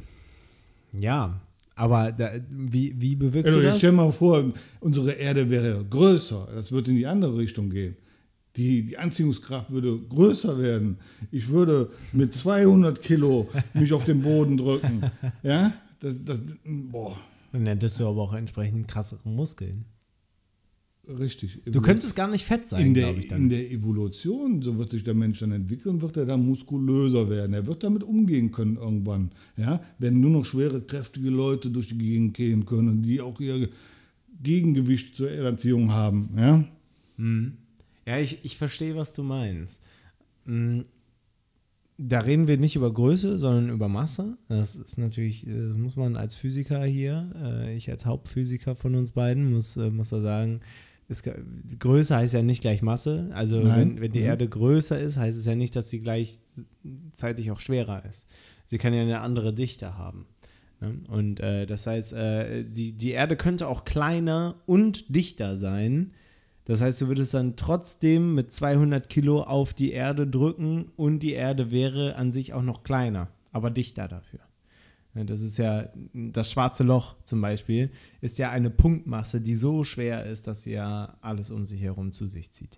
Ja, 0.93 1.41
aber 1.75 2.13
da, 2.13 2.31
wie, 2.49 2.93
wie 3.01 3.15
bewirkst 3.15 3.47
Also, 3.47 3.59
du 3.59 3.65
ich 3.65 3.71
das? 3.71 3.77
stell 3.79 3.91
mal 3.91 4.11
vor, 4.13 4.53
unsere 4.79 5.11
Erde 5.11 5.49
wäre 5.49 5.83
größer. 5.83 6.47
Das 6.55 6.71
würde 6.71 6.91
in 6.91 6.95
die 6.97 7.07
andere 7.07 7.37
Richtung 7.37 7.69
gehen. 7.69 7.97
Die, 8.59 8.83
die 8.83 8.97
Anziehungskraft 8.97 9.71
würde 9.71 9.97
größer 9.97 10.59
werden. 10.59 10.97
Ich 11.31 11.47
würde 11.47 11.89
mit 12.11 12.33
200 12.33 13.01
Kilo 13.01 13.47
mich 13.73 13.93
auf 13.93 14.03
den 14.03 14.21
Boden 14.21 14.57
drücken. 14.57 15.01
Ja, 15.43 15.73
das, 16.01 16.25
das, 16.25 16.41
boah, 16.65 17.15
Dann 17.53 17.65
hättest 17.67 18.01
du 18.01 18.07
aber 18.07 18.21
auch 18.21 18.33
entsprechend 18.33 18.85
krassere 18.89 19.29
Muskeln. 19.29 19.85
richtig. 21.07 21.61
Du 21.65 21.79
könntest 21.81 22.17
gar 22.17 22.27
nicht 22.27 22.43
fett 22.43 22.67
sein, 22.67 22.87
in 22.87 22.93
glaube 22.95 23.19
ich 23.19 23.25
in 23.25 23.29
dann. 23.29 23.49
der 23.49 23.71
Evolution, 23.71 24.61
so 24.61 24.77
wird 24.77 24.89
sich 24.89 25.05
der 25.05 25.13
Mensch 25.13 25.39
dann 25.39 25.53
entwickeln, 25.53 26.01
wird 26.01 26.17
er 26.17 26.25
dann 26.25 26.45
muskulöser 26.45 27.29
werden. 27.29 27.53
Er 27.53 27.65
wird 27.65 27.81
damit 27.85 28.03
umgehen 28.03 28.51
können 28.51 28.75
irgendwann. 28.75 29.31
Ja? 29.55 29.81
Wenn 29.99 30.19
nur 30.19 30.31
noch 30.31 30.43
schwere, 30.43 30.81
kräftige 30.81 31.29
Leute 31.29 31.69
durch 31.69 31.87
die 31.87 31.97
Gegend 31.97 32.33
gehen 32.35 32.65
können, 32.65 33.03
die 33.03 33.21
auch 33.21 33.39
ihr 33.39 33.69
Gegengewicht 34.43 35.15
zur 35.15 35.31
Erdanziehung 35.31 35.93
haben. 35.93 36.29
Ja? 36.37 36.65
Ja, 38.09 38.17
ich, 38.17 38.43
ich 38.43 38.57
verstehe, 38.57 38.95
was 38.95 39.13
du 39.13 39.23
meinst. 39.23 39.83
Mm, 40.45 40.81
Da 42.01 42.19
reden 42.19 42.47
wir 42.47 42.57
nicht 42.57 42.75
über 42.77 42.91
Größe, 42.93 43.37
sondern 43.37 43.69
über 43.69 43.87
Masse. 43.89 44.37
Das 44.47 44.75
ist 44.75 44.97
natürlich, 44.97 45.45
das 45.45 45.75
muss 45.77 45.95
man 45.97 46.15
als 46.15 46.33
Physiker 46.33 46.83
hier, 46.85 47.29
äh, 47.43 47.75
ich 47.75 47.89
als 47.89 48.05
Hauptphysiker 48.05 48.73
von 48.75 48.95
uns 48.95 49.11
beiden, 49.11 49.51
muss, 49.53 49.75
äh, 49.77 49.89
muss 49.89 50.09
da 50.09 50.21
sagen, 50.21 50.61
es, 51.09 51.23
Größe 51.79 52.15
heißt 52.15 52.33
ja 52.35 52.41
nicht 52.41 52.61
gleich 52.61 52.81
Masse. 52.81 53.29
Also 53.33 53.63
wenn, 53.63 53.99
wenn 53.99 54.11
die 54.11 54.19
Mhm. 54.19 54.25
Erde 54.25 54.47
größer 54.47 54.99
ist, 54.99 55.17
heißt 55.17 55.37
es 55.37 55.45
ja 55.45 55.55
nicht, 55.55 55.75
dass 55.75 55.89
sie 55.89 56.01
gleichzeitig 56.01 57.51
auch 57.51 57.59
schwerer 57.59 58.05
ist. 58.09 58.27
Sie 58.67 58.77
kann 58.77 58.93
ja 58.93 59.01
eine 59.01 59.19
andere 59.21 59.53
Dichte 59.53 59.97
haben. 59.97 60.25
Ne? 60.79 60.99
Und 61.09 61.39
äh, 61.41 61.65
das 61.65 61.85
heißt, 61.87 62.13
äh, 62.13 62.63
die, 62.63 62.93
die 62.93 63.11
Erde 63.11 63.35
könnte 63.35 63.67
auch 63.67 63.83
kleiner 63.85 64.55
und 64.67 65.13
dichter 65.15 65.57
sein. 65.57 66.13
Das 66.69 66.81
heißt, 66.81 67.01
du 67.01 67.07
würdest 67.07 67.33
dann 67.33 67.55
trotzdem 67.55 68.35
mit 68.35 68.53
200 68.53 69.09
Kilo 69.09 69.41
auf 69.41 69.73
die 69.73 69.91
Erde 69.91 70.27
drücken 70.27 70.91
und 70.97 71.21
die 71.21 71.33
Erde 71.33 71.71
wäre 71.71 72.15
an 72.15 72.31
sich 72.31 72.53
auch 72.53 72.61
noch 72.61 72.83
kleiner, 72.83 73.27
aber 73.51 73.71
dichter 73.71 74.07
dafür. 74.07 74.41
Das 75.15 75.41
ist 75.41 75.57
ja, 75.57 75.89
das 76.13 76.51
schwarze 76.51 76.83
Loch 76.83 77.15
zum 77.23 77.41
Beispiel, 77.41 77.89
ist 78.21 78.37
ja 78.37 78.51
eine 78.51 78.69
Punktmasse, 78.69 79.41
die 79.41 79.55
so 79.55 79.83
schwer 79.83 80.27
ist, 80.27 80.45
dass 80.45 80.61
sie 80.61 80.73
ja 80.73 81.17
alles 81.21 81.49
um 81.49 81.65
sich 81.65 81.81
herum 81.81 82.11
zu 82.11 82.27
sich 82.27 82.51
zieht. 82.51 82.77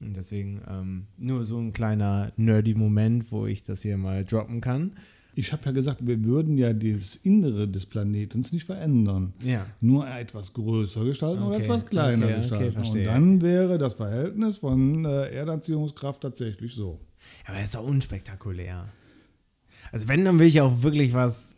Und 0.00 0.16
deswegen 0.16 0.60
ähm, 0.68 1.06
nur 1.16 1.44
so 1.44 1.58
ein 1.60 1.70
kleiner 1.70 2.32
nerdy 2.36 2.74
Moment, 2.74 3.30
wo 3.30 3.46
ich 3.46 3.62
das 3.62 3.82
hier 3.82 3.98
mal 3.98 4.24
droppen 4.24 4.60
kann. 4.60 4.96
Ich 5.34 5.52
habe 5.52 5.62
ja 5.66 5.70
gesagt, 5.72 6.06
wir 6.06 6.22
würden 6.24 6.58
ja 6.58 6.72
das 6.72 7.16
Innere 7.16 7.66
des 7.66 7.86
Planetens 7.86 8.52
nicht 8.52 8.64
verändern. 8.64 9.32
Ja. 9.42 9.66
Nur 9.80 10.06
etwas 10.08 10.52
größer 10.52 11.04
gestalten 11.04 11.42
oder 11.42 11.54
Okay, 11.56 11.64
etwas 11.64 11.86
kleiner 11.86 12.26
okay, 12.26 12.34
okay, 12.34 12.40
gestalten. 12.42 12.72
verstehe. 12.72 13.08
Und 13.08 13.14
dann 13.14 13.42
wäre 13.42 13.78
das 13.78 13.94
Verhältnis 13.94 14.58
von 14.58 15.04
äh, 15.04 15.28
Erdanziehungskraft 15.30 16.22
tatsächlich 16.22 16.74
so. 16.74 17.00
Aber 17.46 17.56
er 17.56 17.64
ist 17.64 17.74
doch 17.74 17.84
unspektakulär. 17.86 18.88
Also 19.90 20.08
wenn, 20.08 20.24
dann 20.24 20.38
will 20.38 20.46
ich 20.46 20.60
auch 20.60 20.82
wirklich 20.82 21.14
was, 21.14 21.56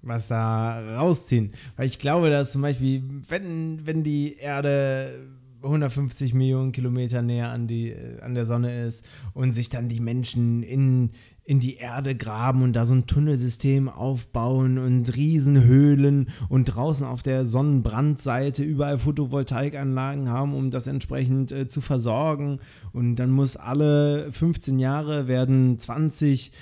was 0.00 0.28
da 0.28 0.96
rausziehen. 0.98 1.52
Weil 1.76 1.86
ich 1.86 1.98
glaube, 1.98 2.30
dass 2.30 2.52
zum 2.52 2.62
Beispiel, 2.62 3.02
wenn, 3.28 3.86
wenn 3.86 4.02
die 4.04 4.36
Erde 4.36 5.28
150 5.62 6.34
Millionen 6.34 6.72
Kilometer 6.72 7.22
näher 7.22 7.50
an, 7.50 7.66
die, 7.66 7.90
äh, 7.90 8.20
an 8.20 8.34
der 8.34 8.46
Sonne 8.46 8.84
ist 8.86 9.06
und 9.34 9.52
sich 9.52 9.68
dann 9.68 9.88
die 9.88 10.00
Menschen 10.00 10.62
in, 10.62 11.10
in 11.44 11.60
die 11.60 11.76
Erde 11.76 12.14
graben 12.14 12.62
und 12.62 12.74
da 12.74 12.84
so 12.84 12.94
ein 12.94 13.06
Tunnelsystem 13.06 13.88
aufbauen 13.88 14.78
und 14.78 15.14
Riesenhöhlen 15.16 16.28
und 16.48 16.66
draußen 16.66 17.06
auf 17.06 17.22
der 17.22 17.46
Sonnenbrandseite 17.46 18.62
überall 18.62 18.98
Photovoltaikanlagen 18.98 20.28
haben, 20.28 20.54
um 20.54 20.70
das 20.70 20.86
entsprechend 20.86 21.52
äh, 21.52 21.66
zu 21.66 21.80
versorgen. 21.80 22.60
Und 22.92 23.16
dann 23.16 23.30
muss 23.30 23.56
alle 23.56 24.30
15 24.30 24.78
Jahre 24.78 25.26
werden 25.26 25.78
20 25.78 26.52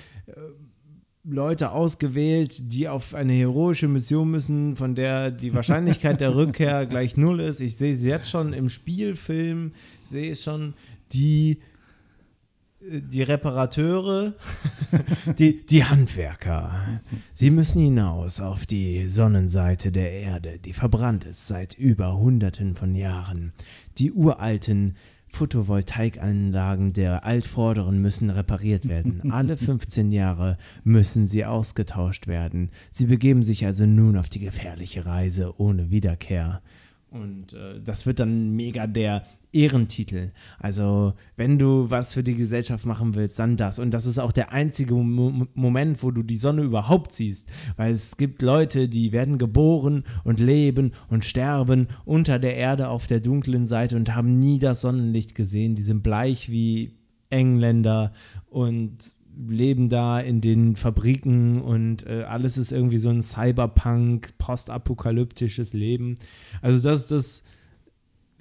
Leute 1.24 1.72
ausgewählt, 1.72 2.72
die 2.72 2.88
auf 2.88 3.14
eine 3.14 3.32
heroische 3.32 3.88
Mission 3.88 4.30
müssen, 4.30 4.76
von 4.76 4.94
der 4.94 5.30
die 5.30 5.54
Wahrscheinlichkeit 5.54 6.20
der 6.20 6.34
Rückkehr 6.34 6.86
gleich 6.86 7.16
null 7.16 7.40
ist. 7.40 7.60
Ich 7.60 7.76
sehe 7.76 7.96
sie 7.96 8.08
jetzt 8.08 8.30
schon 8.30 8.52
im 8.52 8.68
Spielfilm, 8.68 9.72
sehe 10.10 10.30
es 10.32 10.42
schon, 10.42 10.74
die, 11.12 11.52
äh, 11.52 11.56
die 12.80 13.22
Reparateure, 13.22 14.34
die, 15.38 15.66
die 15.66 15.84
Handwerker. 15.84 17.00
Sie 17.32 17.50
müssen 17.50 17.80
hinaus 17.80 18.40
auf 18.40 18.66
die 18.66 19.06
Sonnenseite 19.08 19.92
der 19.92 20.12
Erde, 20.12 20.58
die 20.58 20.72
verbrannt 20.72 21.24
ist 21.24 21.46
seit 21.46 21.74
über 21.74 22.16
Hunderten 22.16 22.74
von 22.74 22.94
Jahren. 22.94 23.52
Die 23.98 24.12
uralten 24.12 24.96
Photovoltaikanlagen 25.28 26.92
der 26.92 27.24
Altvorderen 27.24 28.00
müssen 28.00 28.30
repariert 28.30 28.88
werden. 28.88 29.30
Alle 29.30 29.56
15 29.56 30.10
Jahre 30.10 30.56
müssen 30.82 31.26
sie 31.26 31.44
ausgetauscht 31.44 32.26
werden. 32.26 32.70
Sie 32.90 33.06
begeben 33.06 33.42
sich 33.42 33.64
also 33.66 33.86
nun 33.86 34.16
auf 34.16 34.28
die 34.28 34.40
gefährliche 34.40 35.06
Reise 35.06 35.54
ohne 35.58 35.90
Wiederkehr. 35.90 36.62
Und 37.10 37.52
äh, 37.52 37.80
das 37.80 38.06
wird 38.06 38.20
dann 38.20 38.54
mega 38.56 38.86
der 38.86 39.24
Ehrentitel. 39.52 40.32
Also, 40.58 41.14
wenn 41.36 41.58
du 41.58 41.90
was 41.90 42.14
für 42.14 42.22
die 42.22 42.34
Gesellschaft 42.34 42.86
machen 42.86 43.14
willst, 43.14 43.38
dann 43.38 43.56
das. 43.56 43.78
Und 43.78 43.92
das 43.92 44.06
ist 44.06 44.18
auch 44.18 44.32
der 44.32 44.52
einzige 44.52 44.94
Mo 44.94 45.46
Moment, 45.54 46.02
wo 46.02 46.10
du 46.10 46.22
die 46.22 46.36
Sonne 46.36 46.62
überhaupt 46.62 47.12
siehst. 47.12 47.48
Weil 47.76 47.92
es 47.92 48.16
gibt 48.16 48.42
Leute, 48.42 48.88
die 48.88 49.12
werden 49.12 49.38
geboren 49.38 50.04
und 50.24 50.40
leben 50.40 50.92
und 51.08 51.24
sterben 51.24 51.88
unter 52.04 52.38
der 52.38 52.56
Erde 52.56 52.88
auf 52.88 53.06
der 53.06 53.20
dunklen 53.20 53.66
Seite 53.66 53.96
und 53.96 54.14
haben 54.14 54.38
nie 54.38 54.58
das 54.58 54.82
Sonnenlicht 54.82 55.34
gesehen. 55.34 55.74
Die 55.74 55.82
sind 55.82 56.02
bleich 56.02 56.50
wie 56.50 56.98
Engländer 57.30 58.12
und 58.48 59.12
leben 59.48 59.88
da 59.88 60.20
in 60.20 60.40
den 60.40 60.76
Fabriken 60.76 61.60
und 61.60 62.06
äh, 62.06 62.24
alles 62.24 62.58
ist 62.58 62.72
irgendwie 62.72 62.98
so 62.98 63.10
ein 63.10 63.22
Cyberpunk, 63.22 64.36
postapokalyptisches 64.38 65.72
Leben. 65.72 66.18
Also 66.60 66.82
das, 66.82 67.06
das 67.06 67.44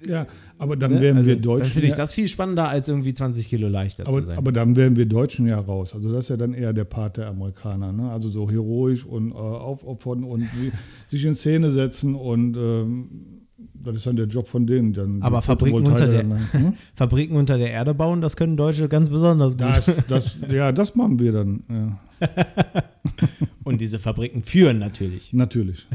Ja, 0.06 0.26
aber 0.58 0.76
dann 0.76 0.94
ne? 0.94 1.00
wären 1.00 1.16
also, 1.18 1.28
wir 1.28 1.36
Dann 1.36 1.42
Deutschen. 1.42 1.72
finde 1.72 1.88
ich 1.88 1.94
das 1.94 2.14
viel 2.14 2.28
spannender, 2.28 2.68
als 2.68 2.88
irgendwie 2.88 3.12
20 3.14 3.48
Kilo 3.48 3.68
leichter 3.68 4.06
aber, 4.06 4.20
zu 4.20 4.26
sein. 4.26 4.38
aber 4.38 4.52
dann 4.52 4.74
wären 4.76 4.96
wir 4.96 5.06
Deutschen 5.06 5.46
ja 5.46 5.58
raus. 5.58 5.94
Also 5.94 6.12
das 6.12 6.26
ist 6.26 6.28
ja 6.30 6.36
dann 6.36 6.54
eher 6.54 6.72
der 6.72 6.84
Part 6.84 7.16
der 7.18 7.28
Amerikaner. 7.28 7.92
Ne? 7.92 8.10
Also 8.10 8.28
so 8.28 8.50
heroisch 8.50 9.04
und 9.04 9.32
äh, 9.32 9.34
aufopfern 9.34 10.24
und 10.24 10.48
sich 11.06 11.24
in 11.24 11.34
Szene 11.34 11.70
setzen 11.70 12.14
und 12.14 12.56
ähm, 12.56 13.08
das 13.74 13.96
ist 13.96 14.06
dann 14.06 14.16
der 14.16 14.26
Job 14.26 14.46
von 14.48 14.66
denen. 14.66 14.92
Dann 14.92 15.22
Aber 15.22 15.42
Fabriken 15.42 15.78
unter 15.78 16.06
der- 16.06 16.22
Photovoltaikanlagen, 16.22 16.52
hm? 16.68 16.74
Fabriken 16.94 17.36
unter 17.36 17.58
der 17.58 17.70
Erde 17.70 17.94
bauen, 17.94 18.20
das 18.20 18.36
können 18.36 18.56
Deutsche 18.56 18.88
ganz 18.88 19.10
besonders 19.10 19.56
gut. 19.56 19.66
Das, 19.76 20.04
das, 20.06 20.38
ja, 20.50 20.72
das 20.72 20.94
machen 20.96 21.18
wir 21.18 21.32
dann. 21.32 21.62
Ja. 21.68 22.00
Und 23.64 23.80
diese 23.80 23.98
Fabriken 23.98 24.42
führen 24.42 24.78
natürlich. 24.78 25.32
Natürlich. 25.32 25.86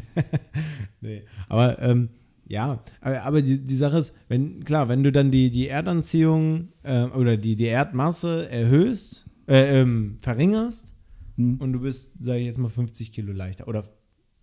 Nee. 1.01 1.24
Aber 1.47 1.80
ähm, 1.82 2.10
Ja, 2.48 2.84
aber, 3.02 3.24
aber 3.24 3.41
die, 3.41 3.60
die 3.60 3.76
Sache 3.76 3.98
ist, 3.98 4.16
wenn, 4.28 4.64
klar, 4.64 4.88
wenn 4.88 5.04
du 5.04 5.12
dann 5.12 5.32
die, 5.32 5.50
die 5.50 5.68
Erdanziehung 5.68 6.70
äh, 6.84 7.06
oder 7.06 7.38
die, 7.38 7.56
die 7.56 7.66
Erdmasse 7.66 8.50
erhöhst, 8.50 9.26
äh, 9.48 9.82
ähm, 9.82 10.18
verringerst 10.22 10.96
Hm. 11.38 11.58
und 11.60 11.74
du 11.74 11.82
bist, 11.82 12.24
sag 12.24 12.38
ich 12.38 12.46
jetzt 12.46 12.58
mal, 12.58 12.70
50 12.70 13.12
Kilo 13.12 13.34
leichter 13.34 13.68
oder 13.68 13.86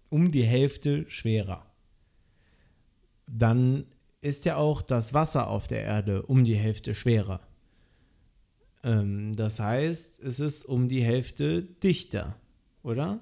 um 0.09 0.31
die 0.31 0.45
Hälfte 0.45 1.09
schwerer, 1.09 1.67
dann 3.27 3.87
ist 4.21 4.45
ja 4.45 4.57
auch 4.57 4.83
das 4.83 5.15
Wasser 5.15 5.49
auf 5.49 5.69
der 5.69 5.83
Erde 5.83 6.23
um 6.23 6.45
die 6.45 6.55
Hälfte 6.55 6.95
schwerer. 6.95 7.41
Ähm, 8.85 9.33
das 9.35 9.59
heißt, 9.59 10.23
es 10.23 10.39
ist 10.39 10.65
um 10.65 10.89
die 10.89 11.03
Hälfte 11.03 11.63
dichter, 11.63 12.37
oder? 12.83 13.21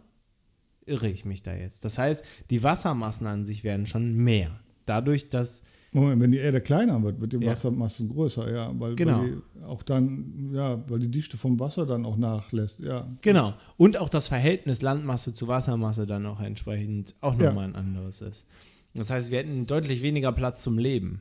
Irre 0.87 1.09
ich 1.09 1.25
mich 1.25 1.43
da 1.43 1.55
jetzt? 1.55 1.85
Das 1.85 1.99
heißt, 1.99 2.25
die 2.51 2.63
Wassermassen 2.63 3.27
an 3.27 3.45
sich 3.45 3.63
werden 3.63 3.87
schon 3.87 4.15
mehr. 4.15 4.59
Dadurch, 4.87 5.29
dass 5.31 5.63
Moment, 5.93 6.21
wenn 6.23 6.31
die 6.31 6.39
Erde 6.39 6.61
kleiner 6.61 7.03
wird, 7.03 7.21
wird 7.21 7.33
die 7.33 7.39
Ja. 7.39 7.51
Wassermasse 7.51 8.07
größer, 8.07 8.49
ja, 8.53 8.73
weil, 8.79 8.95
Genau. 8.95 9.23
weil 9.23 9.31
die 9.59 9.65
auch 9.65 9.83
dann, 9.83 10.51
ja, 10.55 10.81
weil 10.89 11.01
die 11.01 11.11
Dichte 11.11 11.37
vom 11.37 11.59
Wasser 11.59 11.85
dann 11.85 12.07
auch 12.07 12.17
nachlässt, 12.17 12.79
ja. 12.79 13.09
Genau. 13.23 13.55
Und 13.77 13.97
auch 13.99 14.09
das 14.09 14.29
Verhältnis 14.29 14.83
Landmasse 14.83 15.35
zu 15.35 15.49
Wassermasse 15.49 16.07
dann 16.07 16.27
auch 16.27 16.41
entsprechend 16.41 17.17
auch 17.21 17.37
Ja. 17.41 17.47
nochmal 17.49 17.65
ein 17.67 17.75
anderes 17.75 18.21
ist. 18.23 18.47
Das 18.95 19.11
heißt, 19.11 19.33
wir 19.33 19.39
hätten 19.39 19.67
deutlich 19.67 20.01
weniger 20.03 20.31
Platz 20.31 20.63
zum 20.63 20.79
Leben. 20.79 21.21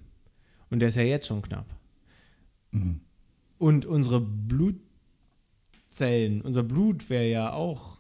Und 0.69 0.79
der 0.81 0.89
ist 0.89 0.95
ja 0.97 1.03
jetzt 1.03 1.25
schon 1.27 1.41
knapp. 1.41 1.65
Mhm. 2.71 2.99
Und 3.57 3.87
unsere 3.87 4.21
Blutzellen, 4.21 4.81
unser 6.41 6.61
Blut 6.63 7.09
wäre 7.09 7.27
ja 7.27 7.53
auch 7.53 7.99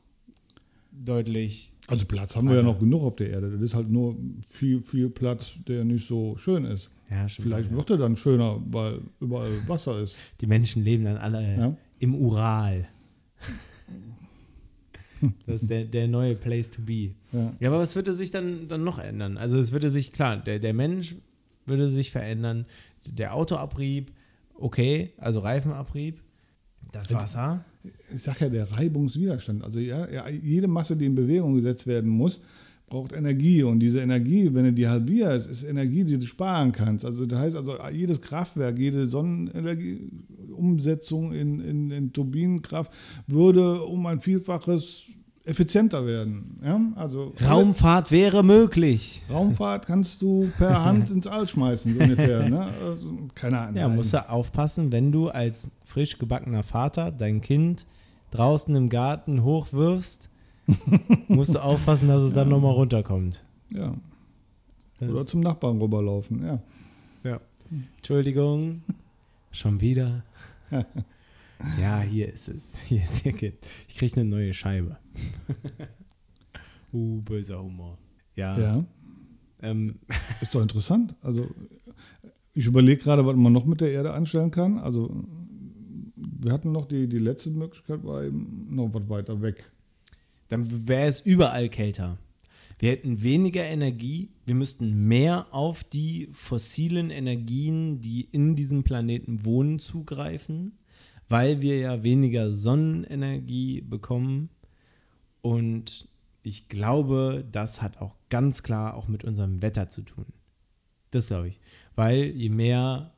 deutlich. 0.91 1.73
Also 1.89 2.05
Platz 2.05 2.35
haben 2.35 2.47
wir 2.49 2.55
ja 2.57 2.63
noch 2.63 2.79
genug 2.79 3.03
auf 3.03 3.15
der 3.15 3.29
Erde. 3.29 3.51
Das 3.51 3.61
ist 3.61 3.73
halt 3.73 3.89
nur 3.89 4.15
viel, 4.47 4.79
viel 4.81 5.09
Platz, 5.09 5.55
der 5.67 5.83
nicht 5.83 6.07
so 6.07 6.37
schön 6.37 6.65
ist. 6.65 6.89
Ja, 7.09 7.27
stimmt. 7.27 7.47
Vielleicht 7.47 7.73
wird 7.73 7.89
er 7.89 7.97
dann 7.97 8.15
schöner, 8.17 8.61
weil 8.69 9.01
überall 9.19 9.51
Wasser 9.67 9.99
ist. 9.99 10.17
Die 10.41 10.47
Menschen 10.47 10.83
leben 10.83 11.05
dann 11.05 11.17
alle 11.17 11.55
Ja. 11.57 11.75
im 11.99 12.15
Ural. 12.15 12.87
Das 15.45 15.63
ist 15.63 15.69
der, 15.69 15.83
der 15.83 16.07
neue 16.07 16.33
Place 16.35 16.71
to 16.71 16.81
be. 16.81 17.11
Ja. 17.33 17.53
Ja, 17.59 17.69
aber 17.69 17.79
was 17.79 17.93
würde 17.95 18.13
sich 18.13 18.31
dann, 18.31 18.67
dann 18.69 18.85
noch 18.85 18.99
ändern? 18.99 19.37
Also 19.37 19.57
es 19.59 19.73
würde 19.73 19.91
sich, 19.91 20.13
klar, 20.13 20.37
der, 20.37 20.59
der 20.59 20.73
Mensch 20.73 21.15
würde 21.65 21.89
sich 21.89 22.09
verändern, 22.11 22.65
der 23.05 23.33
Autoabrieb, 23.35 24.13
okay, 24.55 25.11
also 25.17 25.41
Reifenabrieb, 25.41 26.21
das 26.93 27.13
Wasser. 27.13 27.65
Ich 28.13 28.23
sage 28.23 28.45
ja, 28.45 28.49
der 28.49 28.71
Reibungswiderstand. 28.71 29.63
Also 29.63 29.79
ja, 29.79 30.27
jede 30.29 30.67
Masse, 30.67 30.97
die 30.97 31.05
in 31.05 31.15
Bewegung 31.15 31.55
gesetzt 31.55 31.87
werden 31.87 32.09
muss, 32.09 32.41
braucht 32.89 33.13
Energie. 33.13 33.63
Und 33.63 33.79
diese 33.79 34.01
Energie, 34.01 34.53
wenn 34.53 34.65
du 34.65 34.73
die 34.73 34.87
halbierst, 34.87 35.49
ist 35.49 35.63
Energie, 35.63 36.03
die 36.03 36.19
du 36.19 36.25
sparen 36.25 36.71
kannst. 36.71 37.05
Also 37.05 37.25
das 37.25 37.39
heißt, 37.39 37.55
also 37.55 37.77
jedes 37.93 38.21
Kraftwerk, 38.21 38.77
jede 38.77 39.07
Sonnenenergieumsetzung 39.07 41.31
in, 41.31 41.61
in, 41.61 41.91
in 41.91 42.11
Turbinenkraft 42.11 42.91
würde 43.27 43.81
um 43.83 44.05
ein 44.07 44.19
Vielfaches 44.19 45.11
effizienter 45.45 46.05
werden. 46.05 46.59
Ja? 46.63 46.79
Also 46.95 47.33
Raumfahrt 47.47 48.11
wäre 48.11 48.43
möglich. 48.43 49.21
Raumfahrt 49.31 49.85
kannst 49.87 50.21
du 50.21 50.49
per 50.57 50.83
Hand 50.85 51.09
ins 51.11 51.27
All 51.27 51.47
schmeißen, 51.47 51.93
so 51.95 51.99
ungefähr. 52.01 52.49
Ne? 52.49 52.73
Also, 52.83 53.17
keine 53.35 53.59
Ahnung. 53.59 53.75
Ja, 53.77 53.87
musst 53.87 54.13
du 54.13 54.29
aufpassen, 54.29 54.91
wenn 54.91 55.11
du 55.11 55.29
als 55.29 55.71
frisch 55.85 56.17
gebackener 56.19 56.63
Vater 56.63 57.11
dein 57.11 57.41
Kind 57.41 57.85
draußen 58.31 58.75
im 58.75 58.89
Garten 58.89 59.43
hochwirfst, 59.43 60.29
musst 61.27 61.55
du 61.55 61.59
aufpassen, 61.59 62.07
dass 62.09 62.21
es 62.21 62.33
dann 62.33 62.49
nochmal 62.49 62.73
runterkommt. 62.73 63.43
Ja. 63.71 63.93
Das- 64.99 65.09
Oder 65.09 65.25
zum 65.25 65.39
Nachbarn 65.41 65.81
rüberlaufen, 65.81 66.45
ja. 66.45 66.59
Ja. 67.23 67.39
Entschuldigung. 67.97 68.81
Schon 69.51 69.81
wieder. 69.81 70.23
Ja, 71.79 72.01
hier 72.01 72.31
ist 72.31 72.47
es. 72.47 72.79
Hier 72.87 73.03
ist 73.03 73.25
ihr 73.25 73.33
Kind. 73.33 73.55
Ich 73.87 73.95
kriege 73.95 74.21
eine 74.21 74.29
neue 74.29 74.53
Scheibe. 74.53 74.97
uh, 76.93 77.21
böser 77.21 77.61
Humor. 77.61 77.97
Ja. 78.35 78.57
Ja, 78.57 78.85
Ähm, 79.61 79.99
ist 80.39 80.55
doch 80.55 80.61
interessant. 80.61 81.15
Also 81.21 81.49
ich 82.53 82.65
überlege 82.65 83.01
gerade, 83.03 83.25
was 83.25 83.35
man 83.35 83.51
noch 83.51 83.65
mit 83.65 83.81
der 83.81 83.91
Erde 83.91 84.13
anstellen 84.13 84.51
kann. 84.51 84.79
Also 84.79 85.25
wir 86.15 86.53
hatten 86.53 86.71
noch 86.71 86.87
die, 86.87 87.07
die 87.07 87.19
letzte 87.19 87.49
Möglichkeit, 87.49 88.03
war 88.03 88.23
eben 88.23 88.67
noch 88.73 88.93
was 88.93 89.09
weiter 89.09 89.41
weg. 89.41 89.69
dann 90.47 90.87
wäre 90.87 91.07
es 91.07 91.19
überall 91.19 91.69
kälter. 91.69 92.17
Wir 92.79 92.91
hätten 92.91 93.21
weniger 93.21 93.63
Energie, 93.65 94.29
wir 94.45 94.55
müssten 94.55 95.07
mehr 95.07 95.53
auf 95.53 95.83
die 95.83 96.29
fossilen 96.31 97.09
Energien, 97.09 97.99
die 97.99 98.21
in 98.31 98.55
diesem 98.55 98.83
Planeten 98.83 99.43
wohnen, 99.43 99.79
zugreifen, 99.79 100.79
weil 101.29 101.61
wir 101.61 101.79
ja 101.79 102.03
weniger 102.03 102.51
Sonnenenergie 102.51 103.81
bekommen. 103.81 104.49
Und 105.41 106.09
ich 106.43 106.67
glaube, 106.67 107.45
das 107.51 107.81
hat 107.81 108.01
auch 108.01 108.15
ganz 108.29 108.63
klar 108.63 108.95
auch 108.95 109.07
mit 109.07 109.23
unserem 109.23 109.61
Wetter 109.61 109.89
zu 109.89 110.01
tun. 110.01 110.25
Das 111.11 111.27
glaube 111.27 111.49
ich. 111.49 111.59
Weil 111.95 112.25
je 112.25 112.49
mehr 112.49 113.13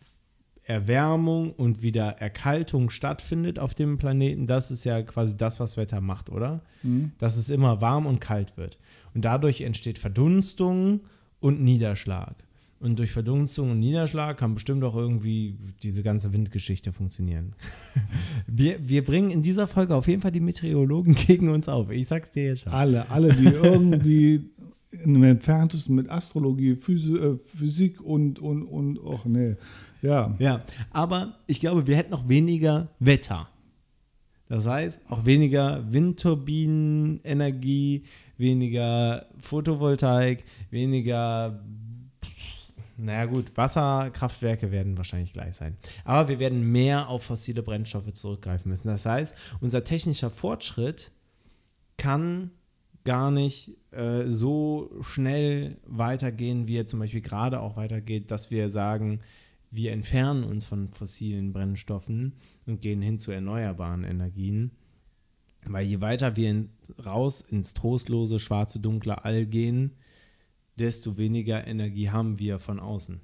Erwärmung 0.63 1.51
und 1.53 1.81
wieder 1.81 2.17
Erkaltung 2.19 2.89
stattfindet 2.89 3.59
auf 3.59 3.73
dem 3.73 3.97
Planeten, 3.97 4.45
das 4.45 4.71
ist 4.71 4.83
ja 4.83 5.01
quasi 5.01 5.35
das, 5.35 5.59
was 5.59 5.75
Wetter 5.77 6.01
macht, 6.01 6.29
oder? 6.29 6.61
Dass 7.17 7.37
es 7.37 7.49
immer 7.49 7.81
warm 7.81 8.05
und 8.05 8.19
kalt 8.21 8.57
wird. 8.57 8.77
Und 9.13 9.25
dadurch 9.25 9.61
entsteht 9.61 9.99
Verdunstung 9.99 11.01
und 11.39 11.61
Niederschlag. 11.61 12.35
Und 12.81 12.97
durch 12.97 13.11
Verdunstung 13.11 13.71
und 13.71 13.79
Niederschlag 13.79 14.37
kann 14.37 14.55
bestimmt 14.55 14.83
auch 14.83 14.95
irgendwie 14.95 15.55
diese 15.83 16.01
ganze 16.01 16.33
Windgeschichte 16.33 16.91
funktionieren. 16.91 17.53
Wir, 18.47 18.79
wir 18.81 19.05
bringen 19.05 19.29
in 19.29 19.43
dieser 19.43 19.67
Folge 19.67 19.95
auf 19.95 20.07
jeden 20.07 20.21
Fall 20.21 20.31
die 20.31 20.41
Meteorologen 20.41 21.15
gegen 21.27 21.49
uns 21.49 21.69
auf. 21.69 21.91
Ich 21.91 22.07
sag's 22.07 22.31
dir 22.31 22.45
jetzt 22.45 22.63
schon. 22.63 22.73
Alle, 22.73 23.09
alle, 23.09 23.33
die 23.33 23.45
irgendwie 23.63 24.49
im 25.03 25.23
entferntesten 25.23 25.95
mit 25.95 26.09
Astrologie, 26.09 26.71
äh, 26.71 27.37
Physik 27.37 28.01
und, 28.01 28.39
und, 28.39 28.63
und, 28.63 28.99
ach 29.07 29.25
nee, 29.25 29.55
ja. 30.01 30.35
Ja, 30.39 30.63
aber 30.89 31.35
ich 31.47 31.59
glaube, 31.59 31.85
wir 31.87 31.95
hätten 31.95 32.11
noch 32.11 32.27
weniger 32.27 32.89
Wetter. 32.99 33.47
Das 34.49 34.67
heißt, 34.67 34.99
auch 35.09 35.25
weniger 35.25 35.93
Windturbinenenergie, 35.93 38.03
weniger 38.37 39.27
Photovoltaik, 39.39 40.43
weniger, 40.71 41.63
naja 43.01 43.25
gut, 43.25 43.57
Wasserkraftwerke 43.57 44.71
werden 44.71 44.97
wahrscheinlich 44.97 45.33
gleich 45.33 45.55
sein. 45.55 45.77
Aber 46.05 46.29
wir 46.29 46.39
werden 46.39 46.71
mehr 46.71 47.09
auf 47.09 47.23
fossile 47.23 47.63
Brennstoffe 47.63 48.13
zurückgreifen 48.13 48.69
müssen. 48.69 48.87
Das 48.87 49.05
heißt, 49.05 49.35
unser 49.59 49.83
technischer 49.83 50.29
Fortschritt 50.29 51.11
kann 51.97 52.51
gar 53.03 53.31
nicht 53.31 53.77
äh, 53.91 54.25
so 54.25 54.91
schnell 55.01 55.77
weitergehen, 55.85 56.67
wie 56.67 56.77
er 56.77 56.85
zum 56.85 56.99
Beispiel 56.99 57.21
gerade 57.21 57.59
auch 57.59 57.75
weitergeht, 57.75 58.29
dass 58.29 58.51
wir 58.51 58.69
sagen, 58.69 59.21
wir 59.71 59.93
entfernen 59.93 60.43
uns 60.43 60.65
von 60.65 60.89
fossilen 60.91 61.53
Brennstoffen 61.53 62.33
und 62.67 62.81
gehen 62.81 63.01
hin 63.01 63.17
zu 63.17 63.31
erneuerbaren 63.31 64.03
Energien. 64.03 64.71
Weil 65.65 65.85
je 65.85 66.01
weiter 66.01 66.35
wir 66.35 66.49
in, 66.49 66.69
raus 67.03 67.41
ins 67.41 67.73
trostlose, 67.73 68.39
schwarze, 68.39 68.79
dunkle 68.79 69.23
All 69.23 69.45
gehen, 69.45 69.91
desto 70.77 71.17
weniger 71.17 71.65
Energie 71.67 72.09
haben 72.09 72.39
wir 72.39 72.59
von 72.59 72.79
außen. 72.79 73.19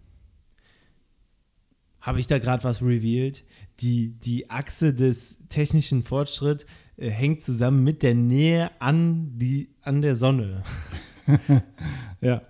Habe 2.01 2.19
ich 2.19 2.27
da 2.27 2.39
gerade 2.39 2.63
was 2.63 2.81
revealed? 2.81 3.43
Die, 3.79 4.13
die 4.19 4.49
Achse 4.49 4.93
des 4.93 5.47
technischen 5.49 6.03
Fortschritts 6.03 6.65
äh, 6.95 7.09
hängt 7.09 7.41
zusammen 7.41 7.83
mit 7.83 8.01
der 8.03 8.13
Nähe 8.15 8.69
an, 8.79 9.37
die, 9.37 9.69
an 9.81 10.01
der 10.01 10.15
Sonne. 10.15 10.63
Ja. 12.21 12.41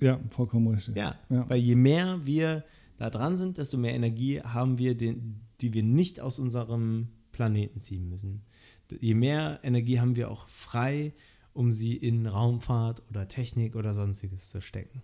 Ja, 0.00 0.20
vollkommen 0.28 0.68
richtig. 0.68 0.96
Ja, 0.96 1.18
Ja. 1.28 1.48
weil 1.50 1.58
je 1.58 1.74
mehr 1.74 2.24
wir 2.24 2.64
da 2.96 3.10
dran 3.10 3.36
sind, 3.36 3.58
desto 3.58 3.76
mehr 3.76 3.92
Energie 3.94 4.40
haben 4.40 4.78
wir, 4.78 4.96
den, 4.96 5.40
die 5.60 5.74
wir 5.74 5.82
nicht 5.82 6.20
aus 6.20 6.38
unserem 6.38 7.08
Planeten 7.32 7.80
ziehen 7.80 8.08
müssen. 8.08 8.42
Je 9.00 9.14
mehr 9.14 9.60
Energie 9.62 10.00
haben 10.00 10.16
wir 10.16 10.30
auch 10.30 10.48
frei, 10.48 11.12
um 11.58 11.72
sie 11.72 11.96
in 11.96 12.28
Raumfahrt 12.28 13.02
oder 13.10 13.26
Technik 13.26 13.74
oder 13.74 13.92
sonstiges 13.92 14.48
zu 14.48 14.62
stecken. 14.62 15.02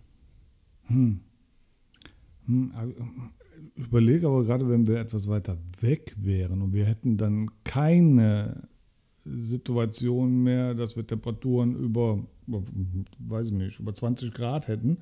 Hm, 0.87 1.19
also, 2.73 2.93
Ich 3.75 3.87
überlege 3.87 4.27
aber 4.27 4.45
gerade, 4.45 4.69
wenn 4.69 4.87
wir 4.87 4.97
etwas 4.97 5.27
weiter 5.27 5.57
weg 5.81 6.15
wären 6.17 6.61
und 6.61 6.71
wir 6.71 6.85
hätten 6.85 7.17
dann 7.17 7.51
keine 7.65 8.69
Situation 9.25 10.43
mehr, 10.43 10.73
dass 10.75 10.95
wir 10.95 11.05
Temperaturen 11.05 11.75
über, 11.75 12.23
weiß 12.47 13.47
ich 13.47 13.53
nicht, 13.53 13.79
über 13.81 13.93
20 13.93 14.31
Grad 14.31 14.69
hätten. 14.69 14.99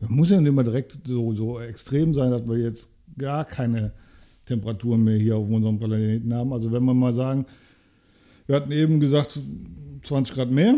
Man 0.00 0.10
muss 0.10 0.30
ja 0.30 0.40
nicht 0.40 0.48
immer 0.48 0.64
direkt 0.64 0.98
so, 1.06 1.32
so 1.32 1.60
extrem 1.60 2.12
sein, 2.12 2.32
dass 2.32 2.48
wir 2.48 2.58
jetzt 2.58 2.90
gar 3.16 3.44
keine 3.44 3.92
Temperaturen 4.46 5.04
mehr 5.04 5.18
hier 5.18 5.36
auf 5.36 5.48
unserem 5.48 5.78
Planeten 5.78 6.34
haben. 6.34 6.52
Also 6.52 6.72
wenn 6.72 6.82
wir 6.82 6.94
mal 6.94 7.14
sagen, 7.14 7.46
wir 8.48 8.56
hatten 8.56 8.72
eben 8.72 8.98
gesagt 8.98 9.38
20 10.02 10.34
Grad 10.34 10.50
mehr, 10.50 10.74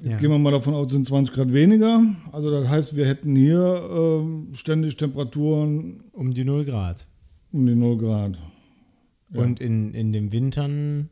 Jetzt 0.00 0.06
Ja. 0.14 0.16
gehen 0.16 0.30
wir 0.30 0.38
mal 0.38 0.50
davon 0.52 0.72
aus, 0.72 0.86
es 0.86 0.92
sind 0.92 1.06
20 1.06 1.34
Grad 1.34 1.52
weniger. 1.52 2.02
Also 2.32 2.50
das 2.50 2.66
heißt, 2.66 2.96
wir 2.96 3.06
hätten 3.06 3.36
hier 3.36 3.88
ähm, 3.94 4.48
ständig 4.54 4.96
Temperaturen 4.96 6.02
Um 6.12 6.32
die 6.32 6.44
0 6.44 6.64
Grad. 6.64 7.06
um 7.52 7.66
die 7.66 7.74
0 7.74 7.98
Grad. 7.98 8.42
Ja. 9.34 9.42
Und 9.42 9.60
in, 9.60 9.92
in 9.94 10.12
den 10.12 10.32
Wintern, 10.32 11.10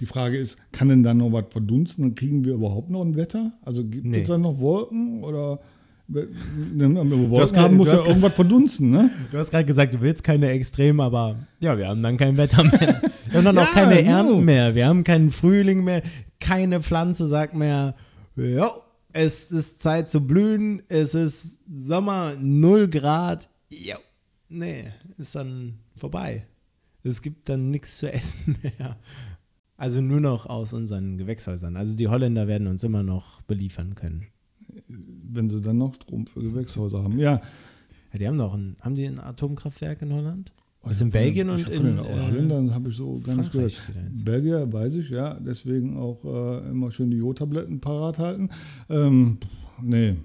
Die 0.00 0.06
Frage 0.06 0.36
ist, 0.36 0.58
kann 0.72 0.88
denn 0.90 1.02
da 1.02 1.14
noch 1.14 1.32
was 1.32 1.46
verdunsten? 1.50 2.02
Dann 2.04 2.14
kriegen 2.14 2.44
wir 2.44 2.54
überhaupt 2.54 2.90
noch 2.90 3.00
ein 3.02 3.16
Wetter? 3.16 3.52
Also 3.62 3.84
gibt 3.84 4.04
Nee. 4.04 4.20
es 4.22 4.28
da 4.28 4.36
noch 4.36 4.58
Wolken? 4.60 5.24
Oder 5.24 5.60
hast 6.08 6.16
Wolken 6.16 7.30
gerade- 7.30 7.58
haben, 7.60 7.76
muss 7.76 7.86
du 7.88 7.92
ja 7.94 7.98
hast 8.00 8.06
irgendwas 8.08 8.34
verdunsten, 8.34 8.90
ne? 8.90 9.10
du 9.32 9.38
hast 9.38 9.50
gerade 9.50 9.64
gesagt, 9.64 9.94
du 9.94 10.00
willst 10.00 10.22
keine 10.22 10.48
Extreme, 10.50 11.02
aber 11.02 11.36
ja, 11.60 11.76
wir 11.78 11.88
haben 11.88 12.02
dann 12.02 12.16
kein 12.16 12.36
Wetter 12.36 12.62
mehr. 12.64 13.00
Wir 13.26 13.38
haben 13.38 13.44
dann 13.44 13.58
auch 13.58 13.62
Ja, 13.66 13.72
keine 13.72 13.96
genau. 14.02 14.10
Ernten 14.18 14.44
mehr. 14.44 14.74
Wir 14.74 14.86
haben 14.86 15.02
keinen 15.04 15.30
Frühling 15.30 15.82
mehr. 15.84 16.02
Keine 16.40 16.80
Pflanze 16.82 17.26
sagt 17.26 17.54
mehr, 17.54 17.94
ja, 18.36 18.70
es 19.12 19.50
ist 19.50 19.80
Zeit 19.82 20.10
zu 20.10 20.26
blühen. 20.26 20.82
Es 20.88 21.14
ist 21.14 21.60
Sommer, 21.74 22.34
0 22.38 22.88
Grad. 22.88 23.48
Ja, 23.70 23.96
nee, 24.48 24.92
ist 25.16 25.34
dann 25.34 25.78
vorbei. 25.96 26.46
Es 27.02 27.22
gibt 27.22 27.48
dann 27.48 27.70
nichts 27.70 27.98
zu 27.98 28.12
essen 28.12 28.56
mehr. 28.62 28.96
Also 29.76 30.00
nur 30.00 30.20
noch 30.20 30.46
aus 30.46 30.72
unseren 30.72 31.18
Gewächshäusern. 31.18 31.76
Also 31.76 31.96
die 31.96 32.08
Holländer 32.08 32.46
werden 32.46 32.66
uns 32.66 32.84
immer 32.84 33.02
noch 33.02 33.40
beliefern 33.42 33.94
können. 33.94 34.26
Wenn 35.30 35.48
sie 35.48 35.60
dann 35.60 35.78
noch 35.78 35.94
Strom 35.94 36.26
für 36.26 36.42
Gewächshäuser 36.42 37.02
haben. 37.02 37.18
Ja. 37.18 37.40
Ja, 38.12 38.18
die 38.18 38.28
haben 38.28 38.38
doch 38.38 38.54
ein, 38.54 38.76
haben 38.80 38.94
die 38.94 39.06
ein 39.06 39.18
Atomkraftwerk 39.18 40.02
in 40.02 40.12
Holland? 40.12 40.52
Oh, 40.82 40.88
Das 40.88 40.98
ich 40.98 41.06
in 41.06 41.10
Belgien 41.10 41.50
und 41.50 41.68
in 41.68 41.84
den 41.84 41.98
äh, 41.98 42.02
Holländern 42.02 42.72
habe 42.72 42.90
ich 42.90 42.96
so 42.96 43.18
gar 43.18 43.34
nicht 43.36 43.50
gehört. 43.50 43.74
Belgier 44.24 44.72
weiß 44.72 44.94
ich, 44.94 45.10
ja. 45.10 45.34
Deswegen 45.40 45.96
auch 45.96 46.24
äh, 46.24 46.70
immer 46.70 46.90
schön 46.90 47.10
die 47.10 47.16
Jodtabletten 47.16 47.80
parat 47.80 48.18
halten. 48.18 48.50
Ähm, 48.88 49.38
nee, 49.82 50.16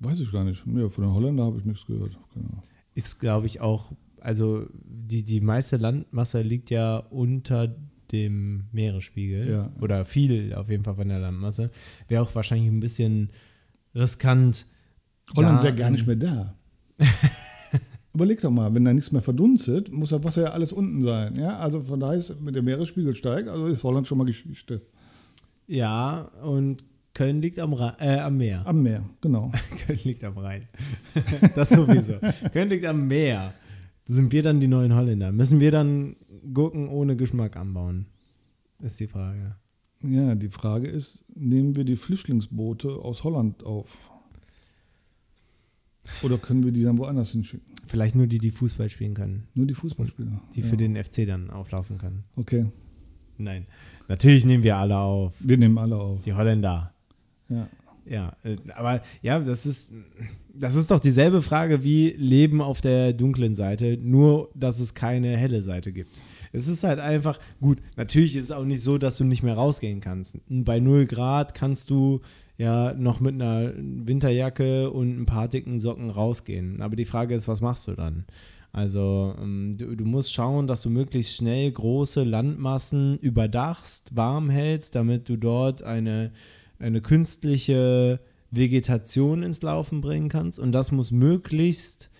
weiß 0.00 0.20
ich 0.20 0.32
gar 0.32 0.44
nicht. 0.44 0.66
Nee, 0.66 0.88
von 0.88 1.04
den 1.04 1.14
Holländern 1.14 1.46
habe 1.46 1.58
ich 1.58 1.64
nichts 1.64 1.86
gehört. 1.86 2.18
Genau. 2.34 2.62
ist, 2.94 3.20
glaube 3.20 3.46
ich, 3.46 3.60
auch, 3.60 3.92
also 4.20 4.66
die, 4.84 5.24
die 5.24 5.40
meiste 5.40 5.76
Landmasse 5.76 6.42
liegt 6.42 6.70
ja 6.70 6.98
unter 6.98 7.74
dem 8.12 8.64
Meeresspiegel. 8.72 9.48
Ja. 9.48 9.72
Oder 9.80 10.04
viel 10.04 10.54
auf 10.54 10.68
jeden 10.68 10.84
Fall 10.84 10.96
von 10.96 11.08
der 11.08 11.20
Landmasse. 11.20 11.70
Wäre 12.08 12.22
auch 12.22 12.34
wahrscheinlich 12.34 12.70
ein 12.70 12.80
bisschen 12.80 13.30
riskant. 13.94 14.66
Holland 15.36 15.62
wäre 15.62 15.74
gar 15.74 15.90
nicht 15.90 16.06
mehr 16.06 16.16
da. 16.16 16.54
Überleg 18.14 18.40
doch 18.40 18.50
mal, 18.50 18.72
wenn 18.74 18.84
da 18.84 18.92
nichts 18.92 19.10
mehr 19.10 19.22
verdunstet, 19.22 19.90
muss 19.90 20.10
das 20.10 20.22
Wasser 20.22 20.42
ja 20.42 20.50
alles 20.50 20.72
unten 20.72 21.02
sein. 21.02 21.34
Ja? 21.36 21.58
Also 21.58 21.82
von 21.82 21.98
daher 21.98 22.16
ist, 22.16 22.34
wenn 22.44 22.54
der 22.54 22.62
Meeresspiegel 22.62 23.16
steigt, 23.16 23.48
also 23.48 23.66
ist 23.66 23.82
Holland 23.82 24.06
schon 24.06 24.18
mal 24.18 24.24
Geschichte. 24.24 24.82
Ja, 25.66 26.30
und 26.42 26.84
Köln 27.14 27.42
liegt 27.42 27.58
am, 27.58 27.72
Ra 27.72 27.96
äh, 27.98 28.18
am 28.18 28.36
Meer. 28.36 28.62
Am 28.66 28.82
Meer, 28.82 29.04
genau. 29.20 29.50
Köln 29.86 29.98
liegt 30.04 30.22
am 30.22 30.38
Rhein. 30.38 30.68
das 31.56 31.70
sowieso. 31.70 32.14
Köln 32.52 32.68
liegt 32.68 32.84
am 32.84 33.08
Meer. 33.08 33.54
Sind 34.06 34.30
wir 34.32 34.42
dann 34.42 34.60
die 34.60 34.68
neuen 34.68 34.94
Holländer? 34.94 35.32
Müssen 35.32 35.60
wir 35.60 35.70
dann 35.70 36.16
Gurken 36.52 36.88
ohne 36.88 37.16
Geschmack 37.16 37.56
anbauen? 37.56 38.06
Ist 38.80 39.00
die 39.00 39.06
Frage. 39.06 39.56
Ja, 40.06 40.34
die 40.34 40.48
Frage 40.48 40.88
ist, 40.88 41.24
nehmen 41.34 41.76
wir 41.76 41.84
die 41.84 41.96
Flüchtlingsboote 41.96 42.90
aus 42.90 43.24
Holland 43.24 43.64
auf? 43.64 44.10
Oder 46.22 46.36
können 46.36 46.62
wir 46.62 46.72
die 46.72 46.82
dann 46.82 46.98
woanders 46.98 47.30
hinschicken? 47.30 47.66
Vielleicht 47.86 48.14
nur 48.14 48.26
die, 48.26 48.38
die 48.38 48.50
Fußball 48.50 48.90
spielen 48.90 49.14
können. 49.14 49.48
Nur 49.54 49.66
die 49.66 49.74
Fußballspieler. 49.74 50.40
Die 50.54 50.60
ja. 50.60 50.66
für 50.66 50.76
den 50.76 51.02
FC 51.02 51.26
dann 51.26 51.50
auflaufen 51.50 51.96
können. 51.96 52.24
Okay, 52.36 52.66
Nein. 53.38 53.66
Natürlich 54.08 54.44
nehmen 54.44 54.62
wir 54.62 54.76
alle 54.76 54.96
auf. 54.96 55.32
wir 55.40 55.58
nehmen 55.58 55.78
alle 55.78 55.96
auf. 55.96 56.22
Die 56.22 56.32
Holländer. 56.32 56.92
Ja. 57.48 57.68
Ja, 58.06 58.36
äh, 58.42 58.56
aber 58.74 59.00
ja, 59.22 59.38
das 59.38 59.64
ist, 59.64 59.92
das 60.52 60.74
ist 60.74 60.90
doch 60.90 61.00
dieselbe 61.00 61.40
Frage 61.40 61.82
wie 61.84 62.10
Leben 62.10 62.60
auf 62.60 62.82
der 62.82 63.14
dunklen 63.14 63.54
Seite, 63.54 63.96
nur 63.96 64.50
dass 64.54 64.78
es 64.78 64.92
keine 64.92 65.38
helle 65.38 65.62
Seite 65.62 65.90
gibt. 65.90 66.10
Es 66.54 66.68
ist 66.68 66.84
halt 66.84 67.00
einfach, 67.00 67.40
gut, 67.60 67.80
natürlich 67.96 68.36
ist 68.36 68.44
es 68.44 68.50
auch 68.52 68.64
nicht 68.64 68.80
so, 68.80 68.96
dass 68.96 69.18
du 69.18 69.24
nicht 69.24 69.42
mehr 69.42 69.54
rausgehen 69.54 70.00
kannst. 70.00 70.38
Bei 70.48 70.78
0 70.78 71.06
Grad 71.06 71.52
kannst 71.54 71.90
du 71.90 72.20
ja 72.56 72.94
noch 72.94 73.18
mit 73.18 73.34
einer 73.34 73.72
Winterjacke 73.76 74.90
und 74.90 75.18
ein 75.20 75.26
paar 75.26 75.48
dicken 75.48 75.80
Socken 75.80 76.10
rausgehen. 76.10 76.80
Aber 76.80 76.94
die 76.94 77.06
Frage 77.06 77.34
ist, 77.34 77.48
was 77.48 77.60
machst 77.60 77.88
du 77.88 77.94
dann? 77.94 78.24
Also 78.70 79.34
ähm, 79.40 79.76
du, 79.76 79.96
du 79.96 80.04
musst 80.04 80.32
schauen, 80.32 80.68
dass 80.68 80.82
du 80.82 80.90
möglichst 80.90 81.36
schnell 81.36 81.72
große 81.72 82.22
Landmassen 82.22 83.18
überdachst, 83.18 84.14
warm 84.14 84.48
hältst, 84.48 84.94
damit 84.94 85.28
du 85.28 85.36
dort 85.36 85.82
eine, 85.82 86.32
eine 86.78 87.00
künstliche 87.00 88.20
Vegetation 88.52 89.42
ins 89.42 89.62
Laufen 89.62 90.00
bringen 90.00 90.28
kannst. 90.28 90.60
Und 90.60 90.70
das 90.70 90.92
muss 90.92 91.10
möglichst 91.10 92.10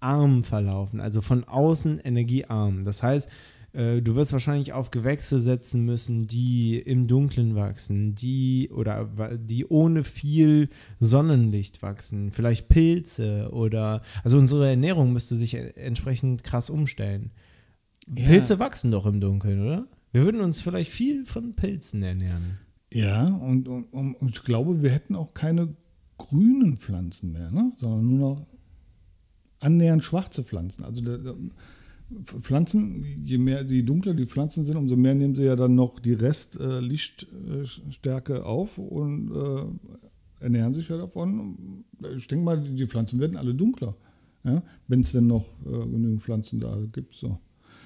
energiearm 0.00 0.44
verlaufen, 0.44 1.00
also 1.00 1.20
von 1.20 1.44
außen 1.44 2.00
energiearm. 2.00 2.84
Das 2.84 3.02
heißt, 3.02 3.28
äh, 3.72 4.02
du 4.02 4.14
wirst 4.16 4.32
wahrscheinlich 4.32 4.72
auf 4.72 4.90
Gewächse 4.90 5.40
setzen 5.40 5.84
müssen, 5.84 6.26
die 6.26 6.78
im 6.78 7.06
Dunkeln 7.06 7.54
wachsen, 7.54 8.14
die 8.14 8.70
oder 8.70 9.08
die 9.38 9.66
ohne 9.66 10.04
viel 10.04 10.68
Sonnenlicht 10.98 11.82
wachsen, 11.82 12.32
vielleicht 12.32 12.68
Pilze 12.68 13.50
oder 13.52 14.02
also 14.24 14.38
unsere 14.38 14.68
Ernährung 14.68 15.12
müsste 15.12 15.36
sich 15.36 15.54
entsprechend 15.54 16.44
krass 16.44 16.70
umstellen. 16.70 17.30
Ja. 18.16 18.26
Pilze 18.26 18.58
wachsen 18.58 18.90
doch 18.90 19.06
im 19.06 19.20
Dunkeln, 19.20 19.64
oder? 19.64 19.86
Wir 20.12 20.24
würden 20.24 20.40
uns 20.40 20.60
vielleicht 20.60 20.90
viel 20.90 21.24
von 21.24 21.54
Pilzen 21.54 22.02
ernähren. 22.02 22.58
Ja, 22.92 23.28
und, 23.28 23.68
und, 23.68 23.84
und 23.92 24.28
ich 24.28 24.42
glaube, 24.42 24.82
wir 24.82 24.90
hätten 24.90 25.14
auch 25.14 25.32
keine 25.32 25.68
grünen 26.18 26.76
Pflanzen 26.76 27.30
mehr, 27.30 27.52
ne? 27.52 27.72
sondern 27.76 28.06
nur 28.06 28.18
noch 28.18 28.46
annähernd 29.60 30.02
schwarze 30.02 30.42
Pflanzen. 30.44 30.84
Also 30.84 31.02
der, 31.02 31.18
der, 31.18 31.36
Pflanzen, 32.24 33.04
je 33.24 33.38
mehr, 33.38 33.62
je 33.62 33.82
dunkler 33.82 34.14
die 34.14 34.26
Pflanzen 34.26 34.64
sind, 34.64 34.76
umso 34.76 34.96
mehr 34.96 35.14
nehmen 35.14 35.36
sie 35.36 35.44
ja 35.44 35.54
dann 35.54 35.76
noch 35.76 36.00
die 36.00 36.14
Rest-Lichtstärke 36.14 38.44
auf 38.44 38.78
und 38.78 39.30
äh, 39.30 39.66
ernähren 40.42 40.74
sich 40.74 40.88
ja 40.88 40.96
davon. 40.96 41.84
Ich 42.16 42.26
denke 42.26 42.44
mal, 42.44 42.60
die 42.60 42.86
Pflanzen 42.86 43.20
werden 43.20 43.36
alle 43.36 43.54
dunkler, 43.54 43.94
ja? 44.42 44.60
wenn 44.88 45.02
es 45.02 45.12
denn 45.12 45.28
noch 45.28 45.44
äh, 45.64 45.70
genügend 45.70 46.22
Pflanzen 46.22 46.58
da 46.58 46.76
gibt. 46.90 47.14
So. 47.14 47.38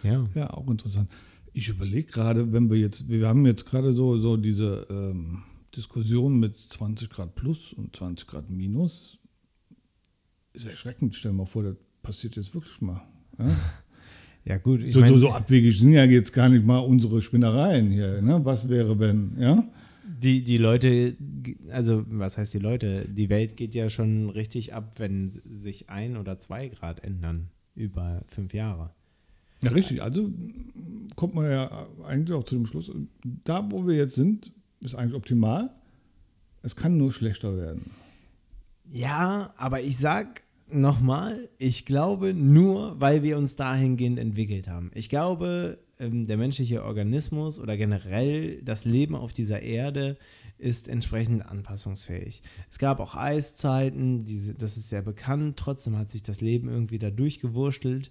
Ja. 0.03 0.27
Ja, 0.35 0.55
auch 0.55 0.71
interessant. 0.71 1.11
Ich 1.53 1.69
überlege 1.69 2.11
gerade, 2.11 2.51
wenn 2.53 2.71
wir 2.71 2.79
jetzt, 2.79 3.11
wir 3.11 3.29
haben 3.29 3.45
jetzt 3.45 3.67
gerade 3.67 3.93
so, 3.93 4.17
so 4.17 4.39
diese 4.39 4.87
ähm, 4.89 5.43
Diskussion 5.77 6.41
mit 6.41 6.57
20 6.57 7.11
Grad 7.11 7.35
plus 7.35 7.75
und 7.75 7.95
20 7.95 8.27
Grad 8.27 8.49
minus. 8.49 9.19
Ist 10.55 10.67
erschreckend, 10.67 11.15
stell 11.15 11.33
dir 11.33 11.37
mal 11.37 11.47
vor, 11.47 11.63
das 11.63 11.77
passiert 12.03 12.37
jetzt 12.37 12.55
wirklich 12.55 12.81
mal. 12.81 13.03
Ja? 13.39 13.57
Ja, 14.47 14.59
gut. 14.59 14.83
So, 14.93 15.01
mein, 15.01 15.09
so, 15.09 15.17
so 15.17 15.31
abwegig 15.31 15.79
sind 15.79 15.93
ja 15.93 16.05
jetzt 16.05 16.33
gar 16.35 16.51
nicht 16.51 16.67
mal 16.67 16.81
unsere 16.81 17.23
Spinnereien 17.23 17.91
hier. 17.91 18.21
Ne? 18.21 18.45
Was 18.45 18.69
wäre, 18.69 18.99
wenn, 18.99 19.35
ja? 19.39 19.65
Die, 20.05 20.45
die 20.45 20.59
Leute, 20.59 21.17
also 21.71 22.05
was 22.09 22.37
heißt 22.37 22.53
die 22.53 22.59
Leute? 22.59 23.09
Die 23.09 23.31
Welt 23.31 23.57
geht 23.57 23.75
ja 23.75 23.89
schon 23.89 24.29
richtig 24.29 24.75
ab, 24.75 24.97
wenn 24.99 25.31
sich 25.51 25.89
ein 25.89 26.19
oder 26.19 26.39
zwei 26.39 26.69
Grad 26.69 27.03
ändern 27.03 27.49
über 27.75 28.23
fünf 28.29 28.53
Jahre. 28.53 28.91
Ja, 29.63 29.71
richtig. 29.71 30.03
Also 30.03 30.31
kommt 31.17 31.35
man 31.35 31.51
ja 31.51 31.87
eigentlich 32.07 32.37
auch 32.37 32.45
zu 32.45 32.55
dem 32.55 32.67
Schluss, 32.67 32.93
da 33.45 33.67
wo 33.71 33.87
wir 33.87 33.95
jetzt 33.95 34.15
sind, 34.15 34.53
ist 34.83 34.95
eigentlich 34.95 35.15
optimal. 35.15 35.71
Es 36.63 36.77
kann 36.77 36.99
nur 36.99 37.13
schlechter 37.13 37.57
werden. 37.57 37.91
Ja, 38.91 39.55
aber 39.57 39.83
ich 39.83 39.97
sag 39.97 40.44
nochmal, 40.75 41.49
ich 41.59 41.87
glaube 41.87 42.35
nur, 42.35 43.01
weil 43.01 43.23
wir 43.23 43.39
uns 43.39 43.57
dahingehend 43.57 44.19
entwickelt 44.19 44.69
haben. 44.69 44.91
Ich 44.95 45.09
glaube, 45.09 45.79
ähm, 45.99 46.27
der 46.27 46.37
menschliche 46.37 46.85
Organismus 46.85 47.59
oder 47.59 47.77
generell 47.77 48.63
das 48.63 48.85
Leben 48.85 49.15
auf 49.15 49.33
dieser 49.33 49.63
Erde 49.63 50.17
ist 50.59 50.89
entsprechend 50.89 51.47
anpassungsfähig. 51.47 52.43
Es 52.71 52.79
gab 52.79 53.01
auch 53.01 53.15
Eiszeiten, 53.15 54.25
diese, 54.27 54.55
das 54.55 54.77
ist 54.77 54.89
sehr 54.89 55.03
bekannt, 55.03 55.57
trotzdem 55.57 55.97
hat 55.97 56.11
sich 56.11 56.23
das 56.23 56.41
Leben 56.41 56.69
irgendwie 56.69 56.99
da 56.99 57.11
durchgewurschtelt. 57.11 58.11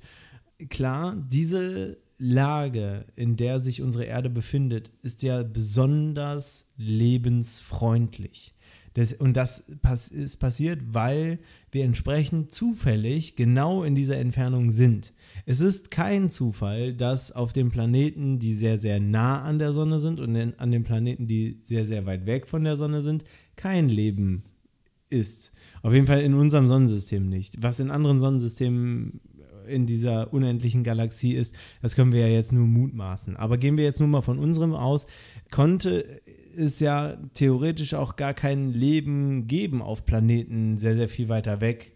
Klar, 0.69 1.15
diese 1.15 1.97
Lage, 2.17 3.05
in 3.15 3.35
der 3.35 3.59
sich 3.59 3.81
unsere 3.81 4.05
Erde 4.05 4.29
befindet, 4.29 4.91
ist 5.01 5.23
ja 5.23 5.43
besonders 5.43 6.71
lebensfreundlich. 6.77 8.52
Das, 8.93 9.13
und 9.13 9.35
das 9.35 9.71
pass 9.81 10.09
ist 10.09 10.37
passiert, 10.37 10.79
weil 10.91 11.39
wir 11.71 11.83
entsprechend 11.83 12.51
zufällig 12.51 13.35
genau 13.35 13.83
in 13.83 13.95
dieser 13.95 14.17
Entfernung 14.17 14.69
sind. 14.69 15.13
Es 15.45 15.61
ist 15.61 15.89
kein 15.89 16.29
Zufall, 16.29 16.93
dass 16.93 17.31
auf 17.31 17.53
den 17.53 17.69
Planeten, 17.69 18.37
die 18.37 18.53
sehr, 18.53 18.77
sehr 18.79 18.99
nah 18.99 19.41
an 19.41 19.57
der 19.57 19.73
Sonne 19.73 19.99
sind 19.99 20.19
und 20.19 20.35
an 20.59 20.71
den 20.71 20.83
Planeten, 20.83 21.27
die 21.27 21.59
sehr, 21.63 21.85
sehr 21.85 22.05
weit 22.05 22.25
weg 22.25 22.47
von 22.47 22.63
der 22.63 22.77
Sonne 22.77 23.01
sind, 23.01 23.23
kein 23.55 23.89
Leben 23.89 24.43
ist. 25.09 25.53
Auf 25.81 25.93
jeden 25.93 26.07
Fall 26.07 26.21
in 26.21 26.33
unserem 26.33 26.67
Sonnensystem 26.67 27.29
nicht. 27.29 27.61
Was 27.61 27.79
in 27.79 27.91
anderen 27.91 28.19
Sonnensystemen 28.19 29.21
in 29.67 29.85
dieser 29.85 30.33
unendlichen 30.33 30.83
Galaxie 30.83 31.33
ist, 31.33 31.55
das 31.81 31.95
können 31.95 32.11
wir 32.11 32.27
ja 32.27 32.33
jetzt 32.33 32.51
nur 32.51 32.67
mutmaßen. 32.67 33.37
Aber 33.37 33.57
gehen 33.57 33.77
wir 33.77 33.83
jetzt 33.83 33.99
nur 33.99 34.09
mal 34.09 34.21
von 34.21 34.39
unserem 34.39 34.73
aus, 34.73 35.07
konnte 35.51 36.05
es 36.57 36.79
ja 36.79 37.17
theoretisch 37.33 37.93
auch 37.93 38.15
gar 38.15 38.33
kein 38.33 38.71
Leben 38.71 39.47
geben 39.47 39.81
auf 39.81 40.05
Planeten 40.05 40.77
sehr, 40.77 40.95
sehr 40.95 41.09
viel 41.09 41.29
weiter 41.29 41.61
weg 41.61 41.93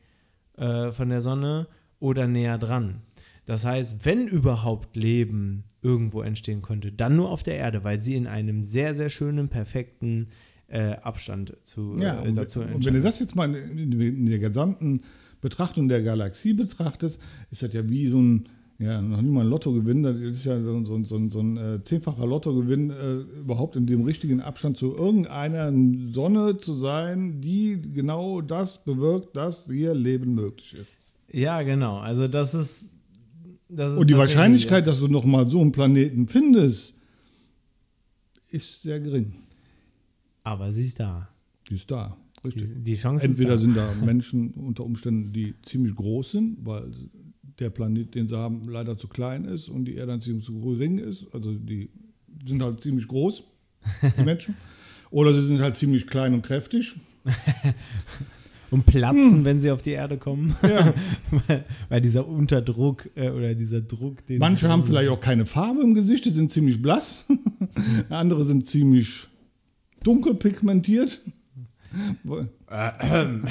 äh, 0.57 0.91
von 0.91 1.09
der 1.09 1.21
Sonne 1.21 1.67
oder 1.99 2.27
näher 2.27 2.57
dran. 2.57 3.01
Das 3.45 3.63
heißt, 3.63 4.03
wenn 4.05 4.27
überhaupt 4.27 4.95
Leben 4.95 5.63
irgendwo 5.81 6.21
entstehen 6.21 6.61
konnte, 6.61 6.91
dann 6.91 7.15
nur 7.15 7.29
auf 7.29 7.43
der 7.43 7.55
Erde, 7.55 7.83
weil 7.83 7.99
sie 7.99 8.15
in 8.15 8.27
einem 8.27 8.63
sehr, 8.65 8.93
sehr 8.93 9.09
schönen, 9.09 9.47
perfekten 9.47 10.27
äh, 10.67 10.95
Abstand 11.01 11.55
zu, 11.63 11.95
ja, 11.97 12.21
äh, 12.23 12.33
dazu 12.33 12.59
und, 12.59 12.75
und 12.75 12.85
wenn 12.85 12.95
du 12.95 13.01
das 13.01 13.19
jetzt 13.19 13.35
mal 13.35 13.53
in, 13.55 13.99
in 14.01 14.25
der 14.25 14.39
gesamten 14.39 15.01
Betrachtung 15.41 15.87
der 15.87 16.01
Galaxie 16.01 16.53
betrachtest, 16.53 17.21
ist 17.51 17.63
das 17.63 17.73
ja 17.73 17.87
wie 17.89 18.07
so 18.07 18.19
ein, 18.19 18.49
ja, 18.79 19.01
noch 19.01 19.21
nie 19.21 19.29
mal 19.29 19.41
ein 19.41 19.49
Lottogewinn, 19.49 20.03
das 20.03 20.17
ist 20.17 20.45
ja 20.45 20.59
so, 20.59 20.85
so, 20.85 21.03
so, 21.03 21.29
so 21.29 21.39
ein 21.39 21.57
äh, 21.57 21.83
zehnfacher 21.83 22.25
Lottogewinn, 22.25 22.91
äh, 22.91 23.39
überhaupt 23.39 23.75
in 23.75 23.87
dem 23.87 24.03
richtigen 24.03 24.41
Abstand 24.41 24.77
zu 24.77 24.95
irgendeiner 24.95 25.71
Sonne 26.11 26.57
zu 26.57 26.73
sein, 26.73 27.41
die 27.41 27.81
genau 27.93 28.41
das 28.41 28.83
bewirkt, 28.83 29.35
dass 29.35 29.65
hier 29.65 29.93
Leben 29.93 30.35
möglich 30.35 30.75
ist. 30.75 30.97
Ja, 31.31 31.61
genau. 31.63 31.97
Also 31.97 32.27
das 32.27 32.53
ist 32.53 32.91
und 33.69 34.09
die 34.09 34.15
Wahrscheinlichkeit, 34.15 34.87
dass 34.87 34.99
du 34.99 35.07
noch 35.07 35.25
mal 35.25 35.49
so 35.49 35.59
einen 35.59 35.73
Planeten 35.73 36.27
findest, 36.27 36.95
ist 38.49 38.81
sehr 38.81 38.99
gering. 38.99 39.33
Aber 40.43 40.71
sie 40.71 40.85
ist 40.85 40.99
da. 40.99 41.27
Die 41.69 41.75
ist 41.75 41.91
da, 41.91 42.15
richtig. 42.45 42.69
Die, 42.75 42.83
die 42.83 42.95
Chance 42.95 43.25
Entweder 43.25 43.57
sind 43.57 43.75
da 43.75 43.93
Menschen 44.03 44.51
unter 44.51 44.83
Umständen, 44.83 45.33
die 45.33 45.55
ziemlich 45.61 45.95
groß 45.95 46.31
sind, 46.31 46.57
weil 46.65 46.91
der 47.59 47.69
Planet, 47.69 48.13
den 48.13 48.27
sie 48.27 48.37
haben, 48.37 48.63
leider 48.67 48.97
zu 48.97 49.07
klein 49.07 49.45
ist 49.45 49.69
und 49.69 49.85
die 49.85 49.95
ziemlich 50.19 50.45
zu 50.45 50.59
gering 50.59 50.99
ist. 50.99 51.33
Also 51.33 51.53
die 51.53 51.89
sind 52.45 52.61
halt 52.61 52.81
ziemlich 52.81 53.07
groß, 53.07 53.43
die 54.17 54.23
Menschen. 54.23 54.55
Oder 55.09 55.33
sie 55.33 55.41
sind 55.41 55.61
halt 55.61 55.77
ziemlich 55.77 56.05
klein 56.05 56.33
und 56.33 56.41
kräftig. 56.41 56.95
und 58.71 58.85
platzen, 58.85 59.37
hm. 59.37 59.45
wenn 59.45 59.61
sie 59.61 59.71
auf 59.71 59.81
die 59.81 59.91
Erde 59.91 60.17
kommen. 60.17 60.55
Ja. 60.63 60.93
weil, 61.47 61.65
weil, 61.89 62.01
dieser 62.01 62.27
Unterdruck 62.27 63.09
äh, 63.15 63.29
oder 63.29 63.55
dieser 63.55 63.81
Druck, 63.81 64.25
den 64.25 64.39
Manche 64.39 64.67
haben 64.67 64.85
vielleicht 64.85 65.09
auch 65.09 65.19
keine 65.19 65.45
Farbe 65.45 65.81
im 65.81 65.93
Gesicht, 65.93 66.25
die 66.25 66.31
sind 66.31 66.51
ziemlich 66.51 66.81
blass. 66.81 67.25
Andere 68.09 68.43
sind 68.43 68.67
ziemlich 68.67 69.27
dunkel 70.03 70.35
pigmentiert. 70.35 71.21
nein, 72.69 73.43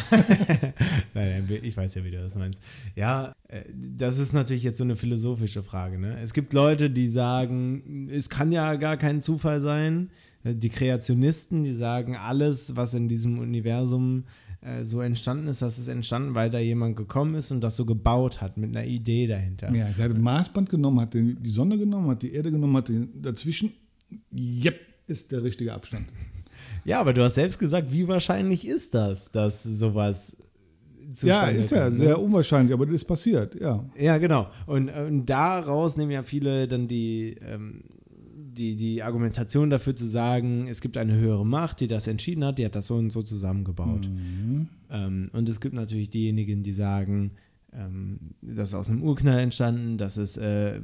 nein, 1.14 1.48
ich 1.62 1.76
weiß 1.76 1.94
ja, 1.94 2.04
wie 2.04 2.10
du 2.10 2.18
das 2.18 2.34
meinst. 2.34 2.62
Ja, 2.94 3.34
äh, 3.48 3.62
das 3.74 4.18
ist 4.18 4.32
natürlich 4.32 4.62
jetzt 4.62 4.78
so 4.78 4.84
eine 4.84 4.96
philosophische 4.96 5.62
Frage. 5.62 5.98
Ne? 5.98 6.18
Es 6.20 6.32
gibt 6.32 6.52
Leute, 6.52 6.90
die 6.90 7.08
sagen, 7.08 8.08
es 8.10 8.28
kann 8.28 8.52
ja 8.52 8.74
gar 8.76 8.96
kein 8.96 9.20
Zufall 9.20 9.60
sein. 9.60 10.10
Die 10.44 10.68
Kreationisten, 10.68 11.64
die 11.64 11.74
sagen, 11.74 12.16
alles, 12.16 12.76
was 12.76 12.94
in 12.94 13.08
diesem 13.08 13.38
Universum 13.40 14.24
äh, 14.60 14.84
so 14.84 15.00
entstanden 15.00 15.48
ist, 15.48 15.62
dass 15.62 15.78
es 15.78 15.88
entstanden, 15.88 16.34
weil 16.34 16.50
da 16.50 16.58
jemand 16.58 16.96
gekommen 16.96 17.34
ist 17.34 17.50
und 17.50 17.60
das 17.60 17.76
so 17.76 17.84
gebaut 17.84 18.40
hat, 18.40 18.56
mit 18.56 18.76
einer 18.76 18.86
Idee 18.86 19.26
dahinter. 19.26 19.72
Ja, 19.74 19.88
der 19.88 20.04
hat 20.04 20.14
ein 20.14 20.20
Maßband 20.20 20.68
genommen, 20.68 21.00
hat 21.00 21.14
die 21.14 21.36
Sonne 21.44 21.78
genommen, 21.78 22.08
hat 22.10 22.22
die 22.22 22.32
Erde 22.32 22.50
genommen, 22.50 22.76
hat 22.76 22.88
den 22.88 23.22
dazwischen. 23.22 23.72
Jep, 24.30 24.80
ist 25.08 25.32
der 25.32 25.42
richtige 25.42 25.72
Abstand. 25.72 26.06
Ja, 26.86 27.00
aber 27.00 27.12
du 27.12 27.22
hast 27.22 27.34
selbst 27.34 27.58
gesagt, 27.58 27.90
wie 27.90 28.06
wahrscheinlich 28.06 28.66
ist 28.66 28.94
das, 28.94 29.32
dass 29.32 29.64
sowas 29.64 30.36
ja, 31.22 31.48
ist 31.48 31.72
ja 31.72 31.84
kommt, 31.84 31.94
ne? 31.94 31.98
sehr 31.98 32.20
unwahrscheinlich, 32.20 32.72
aber 32.72 32.86
das 32.86 32.94
ist 32.96 33.04
passiert, 33.04 33.60
ja. 33.60 33.84
Ja, 33.98 34.18
genau. 34.18 34.48
Und, 34.66 34.88
und 34.90 35.26
daraus 35.26 35.96
nehmen 35.96 36.12
ja 36.12 36.22
viele 36.22 36.68
dann 36.68 36.86
die, 36.86 37.36
ähm, 37.40 37.82
die, 38.34 38.76
die 38.76 39.02
Argumentation 39.02 39.68
dafür 39.68 39.96
zu 39.96 40.06
sagen, 40.06 40.68
es 40.68 40.80
gibt 40.80 40.96
eine 40.96 41.14
höhere 41.14 41.44
Macht, 41.44 41.80
die 41.80 41.88
das 41.88 42.06
entschieden 42.06 42.44
hat, 42.44 42.58
die 42.58 42.64
hat 42.64 42.76
das 42.76 42.86
so 42.86 42.94
und 42.94 43.10
so 43.10 43.22
zusammengebaut. 43.22 44.06
Mhm. 44.08 44.68
Ähm, 44.88 45.28
und 45.32 45.48
es 45.48 45.60
gibt 45.60 45.74
natürlich 45.74 46.10
diejenigen, 46.10 46.62
die 46.62 46.72
sagen, 46.72 47.32
ähm, 47.72 48.18
das 48.42 48.68
ist 48.68 48.74
aus 48.74 48.90
einem 48.90 49.02
Urknall 49.02 49.40
entstanden, 49.40 49.98
das 49.98 50.16
ist 50.16 50.36
äh, 50.36 50.80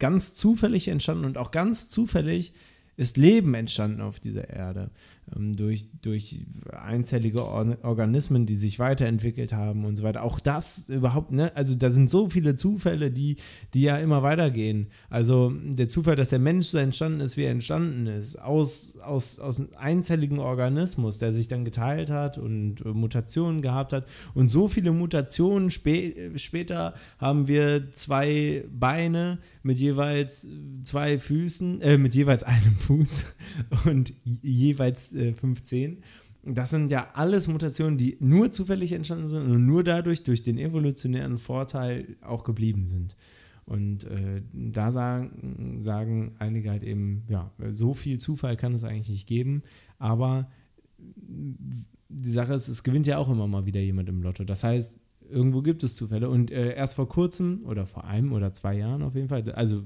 ganz 0.00 0.34
zufällig 0.34 0.88
entstanden 0.88 1.24
und 1.24 1.38
auch 1.38 1.52
ganz 1.52 1.88
zufällig 1.88 2.54
ist 2.96 3.16
Leben 3.16 3.54
entstanden 3.54 4.00
auf 4.00 4.20
dieser 4.20 4.48
Erde 4.50 4.90
durch, 5.36 5.86
durch 6.02 6.44
einzellige 6.70 7.44
Organismen, 7.44 8.46
die 8.46 8.56
sich 8.56 8.78
weiterentwickelt 8.78 9.52
haben 9.52 9.84
und 9.84 9.96
so 9.96 10.02
weiter. 10.02 10.22
Auch 10.22 10.40
das 10.40 10.88
überhaupt, 10.88 11.32
ne? 11.32 11.54
Also 11.56 11.74
da 11.74 11.90
sind 11.90 12.10
so 12.10 12.28
viele 12.28 12.56
Zufälle, 12.56 13.10
die, 13.10 13.36
die 13.74 13.82
ja 13.82 13.96
immer 13.96 14.22
weitergehen. 14.22 14.88
Also 15.08 15.52
der 15.64 15.88
Zufall, 15.88 16.16
dass 16.16 16.30
der 16.30 16.38
Mensch 16.38 16.66
so 16.66 16.78
entstanden 16.78 17.20
ist, 17.20 17.36
wie 17.36 17.44
er 17.44 17.50
entstanden 17.50 18.06
ist, 18.06 18.40
aus, 18.40 18.98
aus, 18.98 19.38
aus 19.38 19.58
einem 19.58 19.68
einzelligen 19.78 20.38
Organismus, 20.38 21.18
der 21.18 21.32
sich 21.32 21.48
dann 21.48 21.64
geteilt 21.64 22.10
hat 22.10 22.38
und 22.38 22.84
Mutationen 22.84 23.62
gehabt 23.62 23.92
hat. 23.92 24.06
Und 24.34 24.50
so 24.50 24.68
viele 24.68 24.92
Mutationen 24.92 25.70
spä 25.70 26.32
später 26.36 26.94
haben 27.18 27.48
wir 27.48 27.92
zwei 27.92 28.64
Beine 28.70 29.38
mit 29.62 29.78
jeweils 29.78 30.46
zwei 30.82 31.18
Füßen, 31.18 31.80
äh, 31.80 31.98
mit 31.98 32.14
jeweils 32.14 32.42
einem 32.42 32.76
Fuß 32.76 33.26
und 33.84 34.12
jeweils 34.24 35.12
äh, 35.14 35.21
15. 35.32 35.98
Das 36.44 36.70
sind 36.70 36.90
ja 36.90 37.10
alles 37.14 37.46
Mutationen, 37.46 37.98
die 37.98 38.16
nur 38.18 38.50
zufällig 38.50 38.92
entstanden 38.92 39.28
sind 39.28 39.48
und 39.48 39.64
nur 39.64 39.84
dadurch, 39.84 40.24
durch 40.24 40.42
den 40.42 40.58
evolutionären 40.58 41.38
Vorteil 41.38 42.16
auch 42.20 42.42
geblieben 42.42 42.86
sind. 42.86 43.16
Und 43.64 44.04
äh, 44.04 44.42
da 44.52 44.90
sagen, 44.90 45.76
sagen 45.80 46.34
einige 46.40 46.70
halt 46.70 46.82
eben, 46.82 47.22
ja, 47.28 47.52
so 47.70 47.94
viel 47.94 48.18
Zufall 48.18 48.56
kann 48.56 48.74
es 48.74 48.82
eigentlich 48.82 49.08
nicht 49.08 49.28
geben, 49.28 49.62
aber 49.98 50.50
die 50.98 52.30
Sache 52.30 52.54
ist, 52.54 52.68
es 52.68 52.82
gewinnt 52.82 53.06
ja 53.06 53.18
auch 53.18 53.30
immer 53.30 53.46
mal 53.46 53.64
wieder 53.66 53.80
jemand 53.80 54.08
im 54.08 54.22
Lotto. 54.22 54.44
Das 54.44 54.64
heißt, 54.64 54.98
irgendwo 55.30 55.62
gibt 55.62 55.82
es 55.82 55.96
Zufälle. 55.96 56.28
Und 56.28 56.50
äh, 56.50 56.74
erst 56.74 56.96
vor 56.96 57.08
kurzem 57.08 57.62
oder 57.64 57.86
vor 57.86 58.04
einem 58.04 58.32
oder 58.32 58.52
zwei 58.52 58.76
Jahren 58.76 59.02
auf 59.02 59.14
jeden 59.14 59.28
Fall, 59.28 59.48
also 59.52 59.84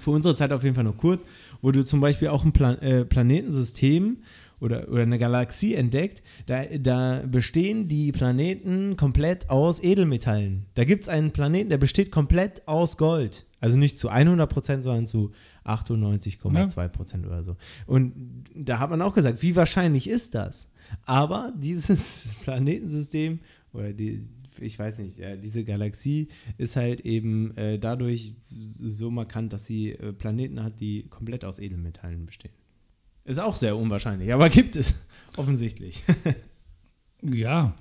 für 0.00 0.10
unsere 0.10 0.34
Zeit 0.34 0.52
auf 0.52 0.64
jeden 0.64 0.74
Fall 0.74 0.84
noch 0.84 0.96
kurz, 0.96 1.24
wurde 1.60 1.84
zum 1.84 2.00
Beispiel 2.00 2.28
auch 2.28 2.44
ein 2.44 2.52
Plan 2.52 2.78
äh, 2.78 3.04
Planetensystem 3.04 4.18
oder, 4.60 4.88
oder 4.88 5.02
eine 5.02 5.18
Galaxie 5.18 5.74
entdeckt. 5.74 6.22
Da, 6.46 6.64
da 6.64 7.22
bestehen 7.26 7.88
die 7.88 8.12
Planeten 8.12 8.96
komplett 8.96 9.50
aus 9.50 9.82
Edelmetallen. 9.82 10.66
Da 10.74 10.84
gibt 10.84 11.04
es 11.04 11.08
einen 11.08 11.32
Planeten, 11.32 11.70
der 11.70 11.78
besteht 11.78 12.10
komplett 12.10 12.66
aus 12.66 12.96
Gold. 12.96 13.46
Also 13.60 13.78
nicht 13.78 13.98
zu 13.98 14.08
100 14.10 14.50
Prozent, 14.50 14.84
sondern 14.84 15.06
zu 15.06 15.32
98,2 15.64 16.88
Prozent 16.88 17.24
ja. 17.24 17.30
oder 17.30 17.44
so. 17.44 17.56
Und 17.86 18.12
da 18.54 18.78
hat 18.78 18.90
man 18.90 19.00
auch 19.00 19.14
gesagt, 19.14 19.42
wie 19.42 19.56
wahrscheinlich 19.56 20.08
ist 20.08 20.34
das? 20.34 20.68
Aber 21.04 21.52
dieses 21.56 22.36
Planetensystem 22.42 23.40
oder 23.72 23.92
die, 23.92 24.28
ich 24.60 24.78
weiß 24.78 24.98
nicht, 24.98 25.20
diese 25.42 25.64
Galaxie 25.64 26.28
ist 26.58 26.76
halt 26.76 27.00
eben 27.00 27.56
äh, 27.56 27.78
dadurch 27.78 28.34
so 28.50 29.10
markant, 29.10 29.52
dass 29.52 29.66
sie 29.66 29.92
äh, 29.92 30.12
Planeten 30.12 30.62
hat, 30.62 30.80
die 30.80 31.06
komplett 31.08 31.44
aus 31.44 31.58
Edelmetallen 31.58 32.26
bestehen. 32.26 32.52
Ist 33.24 33.40
auch 33.40 33.56
sehr 33.56 33.76
unwahrscheinlich, 33.76 34.32
aber 34.32 34.48
gibt 34.50 34.76
es 34.76 35.06
offensichtlich. 35.36 36.02
ja, 37.22 37.74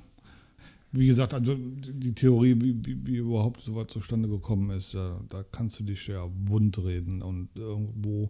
wie 0.91 1.07
gesagt, 1.07 1.33
also 1.33 1.55
die 1.55 2.13
Theorie, 2.13 2.55
wie, 2.59 2.79
wie, 2.85 3.05
wie 3.05 3.17
überhaupt 3.17 3.59
sowas 3.59 3.87
zustande 3.87 4.29
gekommen 4.29 4.69
ist, 4.69 4.93
ja, 4.93 5.19
da 5.29 5.43
kannst 5.43 5.79
du 5.79 5.83
dich 5.83 6.07
ja 6.07 6.29
wundreden 6.45 7.21
und 7.21 7.49
irgendwo 7.55 8.29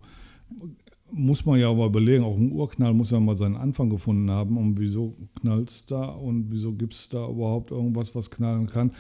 muss 1.12 1.46
man 1.46 1.60
ja 1.60 1.70
aber 1.70 1.86
überlegen, 1.86 2.24
auch 2.24 2.38
ein 2.38 2.52
Urknall 2.52 2.94
muss 2.94 3.12
ja 3.12 3.20
mal 3.20 3.36
seinen 3.36 3.56
Anfang 3.56 3.90
gefunden 3.90 4.32
haben 4.32 4.58
und 4.58 4.80
wieso 4.80 5.16
knallt 5.40 5.70
es 5.70 5.86
da 5.86 6.06
und 6.06 6.52
wieso 6.52 6.74
gibt 6.74 6.94
es 6.94 7.10
da 7.10 7.30
überhaupt 7.30 7.72
irgendwas, 7.72 8.16
was 8.16 8.32
knallen 8.32 8.68
kann. 8.68 8.92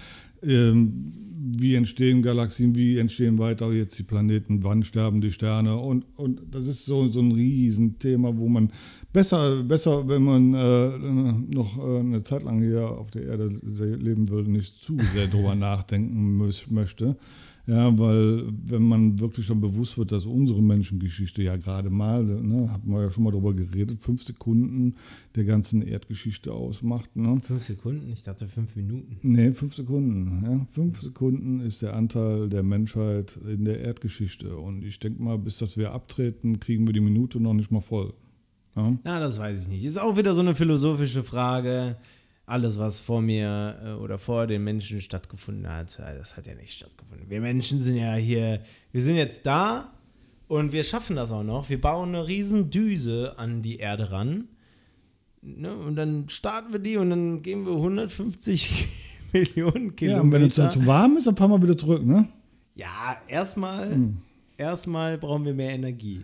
Ähm, 0.45 1.13
wie 1.55 1.75
entstehen 1.75 2.21
Galaxien, 2.21 2.75
wie 2.75 2.97
entstehen 2.97 3.37
weiter 3.37 3.71
jetzt 3.71 3.99
die 3.99 4.03
Planeten, 4.03 4.63
wann 4.63 4.83
sterben 4.83 5.21
die 5.21 5.31
Sterne 5.31 5.77
und, 5.77 6.05
und 6.15 6.41
das 6.51 6.67
ist 6.67 6.85
so, 6.85 7.09
so 7.09 7.19
ein 7.19 7.33
Riesenthema, 7.33 8.35
wo 8.37 8.47
man 8.47 8.71
besser, 9.11 9.61
besser 9.63 10.07
wenn 10.07 10.23
man 10.23 10.53
äh, 10.53 11.53
noch 11.53 11.77
äh, 11.77 11.99
eine 11.99 12.23
Zeit 12.23 12.43
lang 12.43 12.61
hier 12.61 12.89
auf 12.89 13.11
der 13.11 13.23
Erde 13.23 13.49
leben 13.49 14.29
will, 14.29 14.43
nicht 14.43 14.83
zu 14.83 14.97
sehr 15.13 15.27
drüber 15.27 15.55
nachdenken 15.55 16.37
möchte. 16.69 17.17
Ja, 17.65 17.97
weil 17.97 18.43
wenn 18.65 18.83
man 18.83 19.19
wirklich 19.19 19.47
dann 19.47 19.61
bewusst 19.61 19.97
wird, 19.97 20.11
dass 20.11 20.25
unsere 20.25 20.61
Menschengeschichte 20.61 21.43
ja 21.43 21.55
gerade 21.55 21.89
mal, 21.89 22.23
ne, 22.23 22.69
haben 22.69 22.91
wir 22.91 23.03
ja 23.03 23.09
schon 23.09 23.23
mal 23.23 23.31
darüber 23.31 23.53
geredet, 23.53 23.99
fünf 24.01 24.23
Sekunden 24.23 24.95
der 25.35 25.45
ganzen 25.45 25.81
Erdgeschichte 25.81 26.51
ausmacht. 26.51 27.15
Ne? 27.15 27.39
Fünf 27.41 27.63
Sekunden? 27.63 28.11
Ich 28.11 28.23
dachte 28.23 28.47
fünf 28.47 28.75
Minuten. 28.75 29.17
Nee, 29.21 29.53
fünf 29.53 29.75
Sekunden. 29.75 30.43
Ja. 30.43 30.67
Fünf 30.71 30.99
Sekunden 31.01 31.61
ist 31.61 31.81
der 31.81 31.95
Anteil 31.95 32.49
der 32.49 32.63
Menschheit 32.63 33.39
in 33.47 33.63
der 33.63 33.79
Erdgeschichte. 33.79 34.57
Und 34.57 34.83
ich 34.83 34.99
denke 34.99 35.23
mal, 35.23 35.37
bis 35.37 35.59
das 35.59 35.77
wir 35.77 35.93
abtreten, 35.93 36.59
kriegen 36.59 36.85
wir 36.85 36.93
die 36.93 36.99
Minute 36.99 37.39
noch 37.39 37.53
nicht 37.53 37.71
mal 37.71 37.81
voll. 37.81 38.13
Ja, 38.75 38.97
ja 39.05 39.19
das 39.19 39.39
weiß 39.39 39.61
ich 39.61 39.67
nicht. 39.69 39.85
Ist 39.85 39.99
auch 39.99 40.17
wieder 40.17 40.33
so 40.33 40.41
eine 40.41 40.55
philosophische 40.55 41.23
Frage. 41.23 41.95
Alles, 42.45 42.77
was 42.77 42.99
vor 42.99 43.21
mir 43.21 43.79
äh, 43.83 43.91
oder 43.93 44.17
vor 44.17 44.47
den 44.47 44.63
Menschen 44.63 45.01
stattgefunden 45.01 45.71
hat, 45.71 45.97
äh, 45.99 46.17
das 46.17 46.35
hat 46.35 46.45
ja 46.45 46.55
nicht 46.55 46.73
stattgefunden. 46.73 47.29
Wir 47.29 47.41
Menschen 47.41 47.79
sind 47.79 47.97
ja 47.97 48.15
hier, 48.15 48.61
wir 48.91 49.01
sind 49.01 49.15
jetzt 49.15 49.45
da 49.45 49.93
und 50.47 50.71
wir 50.71 50.83
schaffen 50.83 51.15
das 51.15 51.31
auch 51.31 51.43
noch. 51.43 51.69
Wir 51.69 51.79
bauen 51.79 52.09
eine 52.09 52.27
riesen 52.27 52.69
Düse 52.69 53.35
an 53.37 53.61
die 53.61 53.77
Erde 53.77 54.11
ran. 54.11 54.49
Ne? 55.41 55.73
Und 55.73 55.95
dann 55.95 56.27
starten 56.29 56.73
wir 56.73 56.79
die 56.79 56.97
und 56.97 57.09
dann 57.09 57.41
gehen 57.41 57.65
wir 57.65 57.73
150 57.73 58.87
Millionen 59.33 59.95
Kilometer. 59.95 60.17
Ja, 60.17 60.21
und 60.21 60.31
wenn 60.31 60.43
es 60.43 60.55
dann 60.55 60.71
zu 60.71 60.85
warm 60.85 61.17
ist, 61.17 61.27
dann 61.27 61.35
fahren 61.35 61.51
wir 61.51 61.61
wieder 61.61 61.77
zurück, 61.77 62.05
ne? 62.05 62.27
Ja, 62.75 63.17
erstmal, 63.27 63.97
erstmal 64.57 65.17
brauchen 65.17 65.45
wir 65.45 65.53
mehr 65.53 65.71
Energie. 65.71 66.23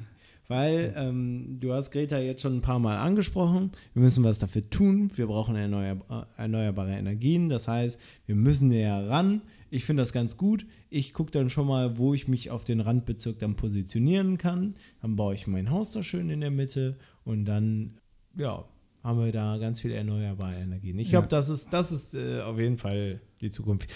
Weil 0.49 0.93
ähm, 0.97 1.57
du 1.59 1.73
hast 1.73 1.91
Greta 1.91 2.17
jetzt 2.19 2.41
schon 2.41 2.57
ein 2.57 2.61
paar 2.61 2.79
Mal 2.79 2.97
angesprochen, 2.97 3.71
wir 3.93 4.01
müssen 4.01 4.23
was 4.23 4.39
dafür 4.39 4.67
tun, 4.67 5.11
wir 5.15 5.27
brauchen 5.27 5.55
erneuerb 5.55 6.03
erneuerbare 6.37 6.91
Energien, 6.97 7.49
das 7.49 7.67
heißt, 7.67 7.99
wir 8.25 8.35
müssen 8.35 8.69
näher 8.69 9.07
ran. 9.07 9.43
Ich 9.69 9.85
finde 9.85 10.01
das 10.01 10.11
ganz 10.11 10.37
gut. 10.37 10.65
Ich 10.89 11.13
gucke 11.13 11.29
dann 11.29 11.51
schon 11.51 11.67
mal, 11.67 11.99
wo 11.99 12.15
ich 12.15 12.27
mich 12.27 12.49
auf 12.49 12.65
den 12.65 12.79
Randbezirk 12.81 13.37
dann 13.37 13.55
positionieren 13.55 14.39
kann. 14.39 14.73
Dann 15.03 15.15
baue 15.15 15.35
ich 15.35 15.45
mein 15.45 15.69
Haus 15.69 15.91
da 15.91 16.01
schön 16.01 16.31
in 16.31 16.41
der 16.41 16.49
Mitte 16.49 16.97
und 17.23 17.45
dann, 17.45 17.99
ja, 18.35 18.65
haben 19.03 19.23
wir 19.23 19.31
da 19.31 19.57
ganz 19.59 19.79
viele 19.79 19.93
erneuerbare 19.93 20.55
Energien. 20.55 20.97
Ich 20.97 21.09
glaube, 21.09 21.25
Ja. 21.25 21.29
das 21.29 21.49
ist, 21.49 21.71
das 21.71 21.91
ist 21.91 22.15
äh, 22.15 22.41
auf 22.41 22.57
jeden 22.57 22.79
Fall 22.79 23.21
die 23.39 23.51
Zukunft. 23.51 23.87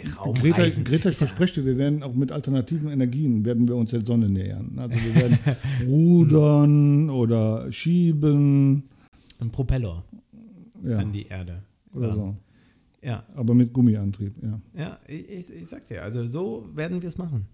Greta, 0.00 0.20
Raumreisen 0.22 0.84
Greta 0.84 1.10
ja- 1.10 1.14
verspreche 1.14 1.60
dir, 1.60 1.66
wir 1.66 1.78
werden 1.78 2.02
auch 2.02 2.14
mit 2.14 2.32
alternativen 2.32 2.90
Energien 2.90 3.44
werden 3.44 3.68
wir 3.68 3.76
uns 3.76 3.90
der 3.90 4.04
Sonne 4.04 4.28
nähern. 4.28 4.72
Also 4.76 4.94
wir 4.96 5.14
werden 5.14 5.38
rudern 5.86 7.10
oder 7.10 7.70
schieben, 7.70 8.84
ein 9.40 9.50
Propeller 9.50 10.04
ja, 10.84 10.98
an 10.98 11.12
die 11.12 11.26
Erde. 11.26 11.62
oder 11.94 12.12
so. 12.12 12.36
Ja, 13.02 13.24
Aber 13.34 13.52
mit 13.54 13.72
Gummiantrieb, 13.72 14.34
ja. 14.42 14.60
ja 14.74 14.98
ich, 15.08 15.28
ich, 15.28 15.50
ich 15.50 15.66
sag 15.66 15.86
dir, 15.86 16.02
also 16.02 16.24
so 16.26 16.68
werden 16.74 17.02
wir 17.02 17.08
es 17.08 17.18
machen. 17.18 17.46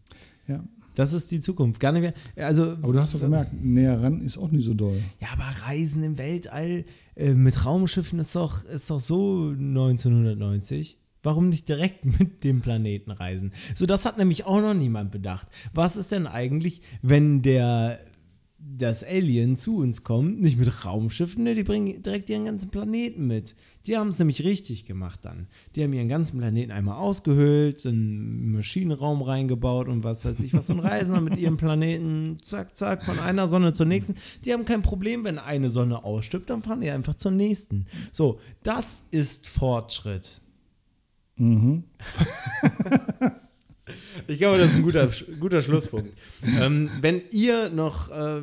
ja. 0.46 0.62
Das 0.94 1.12
ist 1.12 1.30
die 1.30 1.40
Zukunft. 1.40 1.78
Gar 1.78 1.92
nicht 1.92 2.02
mehr. 2.02 2.14
Also, 2.44 2.72
Aber 2.82 2.92
du 2.92 2.98
hast 2.98 3.14
doch 3.14 3.20
gemerkt, 3.20 3.52
näher 3.62 4.02
ran 4.02 4.20
ist 4.20 4.36
auch 4.36 4.50
nicht 4.50 4.64
so 4.64 4.74
doll. 4.74 5.00
ja, 5.20 5.28
aber 5.32 5.44
Reisen 5.68 6.02
im 6.02 6.18
Weltall 6.18 6.84
äh, 7.14 7.34
mit 7.34 7.64
Raumschiffen 7.64 8.18
ist 8.18 8.34
doch, 8.34 8.64
ist 8.64 8.90
doch 8.90 8.98
so 8.98 9.50
1990. 9.56 10.98
Warum 11.22 11.48
nicht 11.48 11.68
direkt 11.68 12.04
mit 12.18 12.44
dem 12.44 12.60
Planeten 12.60 13.10
reisen? 13.10 13.52
So, 13.74 13.86
das 13.86 14.04
hat 14.04 14.18
nämlich 14.18 14.44
auch 14.44 14.60
noch 14.60 14.74
niemand 14.74 15.10
bedacht. 15.10 15.48
Was 15.72 15.96
ist 15.96 16.12
denn 16.12 16.26
eigentlich, 16.26 16.82
wenn 17.02 17.42
der 17.42 17.98
das 18.60 19.04
Alien 19.04 19.56
zu 19.56 19.78
uns 19.78 20.02
kommt, 20.02 20.40
nicht 20.40 20.58
mit 20.58 20.84
Raumschiffen, 20.84 21.44
ne, 21.44 21.54
die 21.54 21.62
bringen 21.62 22.02
direkt 22.02 22.28
ihren 22.28 22.44
ganzen 22.44 22.70
Planeten 22.70 23.26
mit. 23.26 23.54
Die 23.86 23.96
haben 23.96 24.08
es 24.08 24.18
nämlich 24.18 24.44
richtig 24.44 24.84
gemacht 24.84 25.20
dann. 25.22 25.46
Die 25.74 25.82
haben 25.82 25.92
ihren 25.92 26.08
ganzen 26.08 26.38
Planeten 26.38 26.72
einmal 26.72 26.98
ausgehöhlt, 26.98 27.86
einen 27.86 28.50
Maschinenraum 28.50 29.22
reingebaut 29.22 29.88
und 29.88 30.04
was 30.04 30.24
weiß 30.24 30.40
ich 30.40 30.52
was. 30.52 30.68
Und 30.70 30.80
reisen 30.80 31.14
dann 31.14 31.24
mit 31.24 31.38
ihrem 31.38 31.56
Planeten, 31.56 32.38
zack, 32.44 32.76
zack, 32.76 33.04
von 33.04 33.18
einer 33.18 33.48
Sonne 33.48 33.72
zur 33.72 33.86
nächsten. 33.86 34.16
Die 34.44 34.52
haben 34.52 34.64
kein 34.64 34.82
Problem, 34.82 35.24
wenn 35.24 35.38
eine 35.38 35.70
Sonne 35.70 36.04
ausstirbt, 36.04 36.50
dann 36.50 36.62
fahren 36.62 36.80
die 36.80 36.90
einfach 36.90 37.14
zur 37.14 37.30
nächsten. 37.30 37.86
So, 38.12 38.40
das 38.62 39.04
ist 39.10 39.46
Fortschritt. 39.46 40.40
Mhm. 41.38 41.84
Ich 44.26 44.36
glaube, 44.38 44.58
das 44.58 44.70
ist 44.70 44.76
ein 44.76 44.82
guter, 44.82 45.08
guter 45.40 45.62
Schlusspunkt. 45.62 46.10
Ähm, 46.60 46.90
wenn 47.00 47.22
ihr 47.30 47.70
noch 47.70 48.10
äh, 48.10 48.40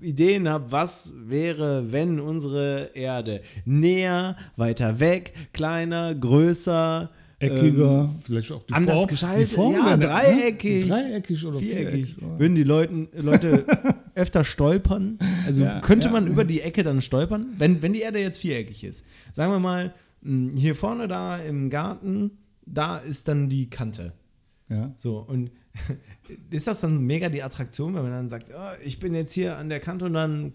Ideen 0.00 0.48
habt, 0.48 0.70
was 0.70 1.14
wäre, 1.26 1.90
wenn 1.90 2.20
unsere 2.20 2.90
Erde 2.94 3.42
näher, 3.64 4.36
weiter 4.56 5.00
weg, 5.00 5.32
kleiner, 5.52 6.14
größer, 6.14 7.10
Eckiger, 7.40 8.14
vielleicht 8.24 8.52
auch 8.52 8.62
die 8.62 8.72
Ähm, 8.72 8.76
anders 8.76 8.94
Form, 8.96 9.06
geschaltet, 9.08 9.50
die 9.50 9.54
Form 9.56 9.72
ja, 9.74 9.86
wäre- 9.86 9.98
dreieckig. 9.98 10.86
Dreieckig 10.88 11.44
oder 11.46 11.58
viereckig, 11.58 11.88
viereckig. 11.90 12.16
oder- 12.22 12.38
würden 12.38 12.54
die 12.54 12.62
Leuten, 12.62 13.08
Leute 13.16 13.64
öfter 14.14 14.44
stolpern? 14.44 15.18
Also 15.46 15.64
Ja, 15.64 15.80
könnte 15.80 16.06
ja. 16.06 16.12
man 16.12 16.28
über 16.28 16.44
die 16.44 16.60
Ecke 16.60 16.84
dann 16.84 17.00
stolpern? 17.00 17.46
Wenn, 17.58 17.82
wenn 17.82 17.92
die 17.92 18.00
Erde 18.02 18.20
jetzt 18.20 18.38
viereckig 18.38 18.84
ist. 18.84 19.04
Sagen 19.32 19.50
wir 19.50 19.58
mal, 19.58 19.92
hier 20.24 20.74
vorne 20.74 21.06
da 21.08 21.36
im 21.36 21.70
Garten, 21.70 22.32
da 22.66 22.96
ist 22.98 23.28
dann 23.28 23.48
die 23.48 23.68
Kante. 23.70 24.12
Ja. 24.68 24.94
So, 24.96 25.18
und 25.18 25.50
ist 26.50 26.66
das 26.66 26.80
dann 26.80 27.00
mega 27.02 27.28
die 27.28 27.42
Attraktion, 27.42 27.94
wenn 27.94 28.02
man 28.02 28.12
dann 28.12 28.28
sagt, 28.28 28.50
oh, 28.54 28.82
ich 28.84 28.98
bin 28.98 29.14
jetzt 29.14 29.34
hier 29.34 29.58
an 29.58 29.68
der 29.68 29.80
Kante 29.80 30.06
und 30.06 30.14
dann. 30.14 30.52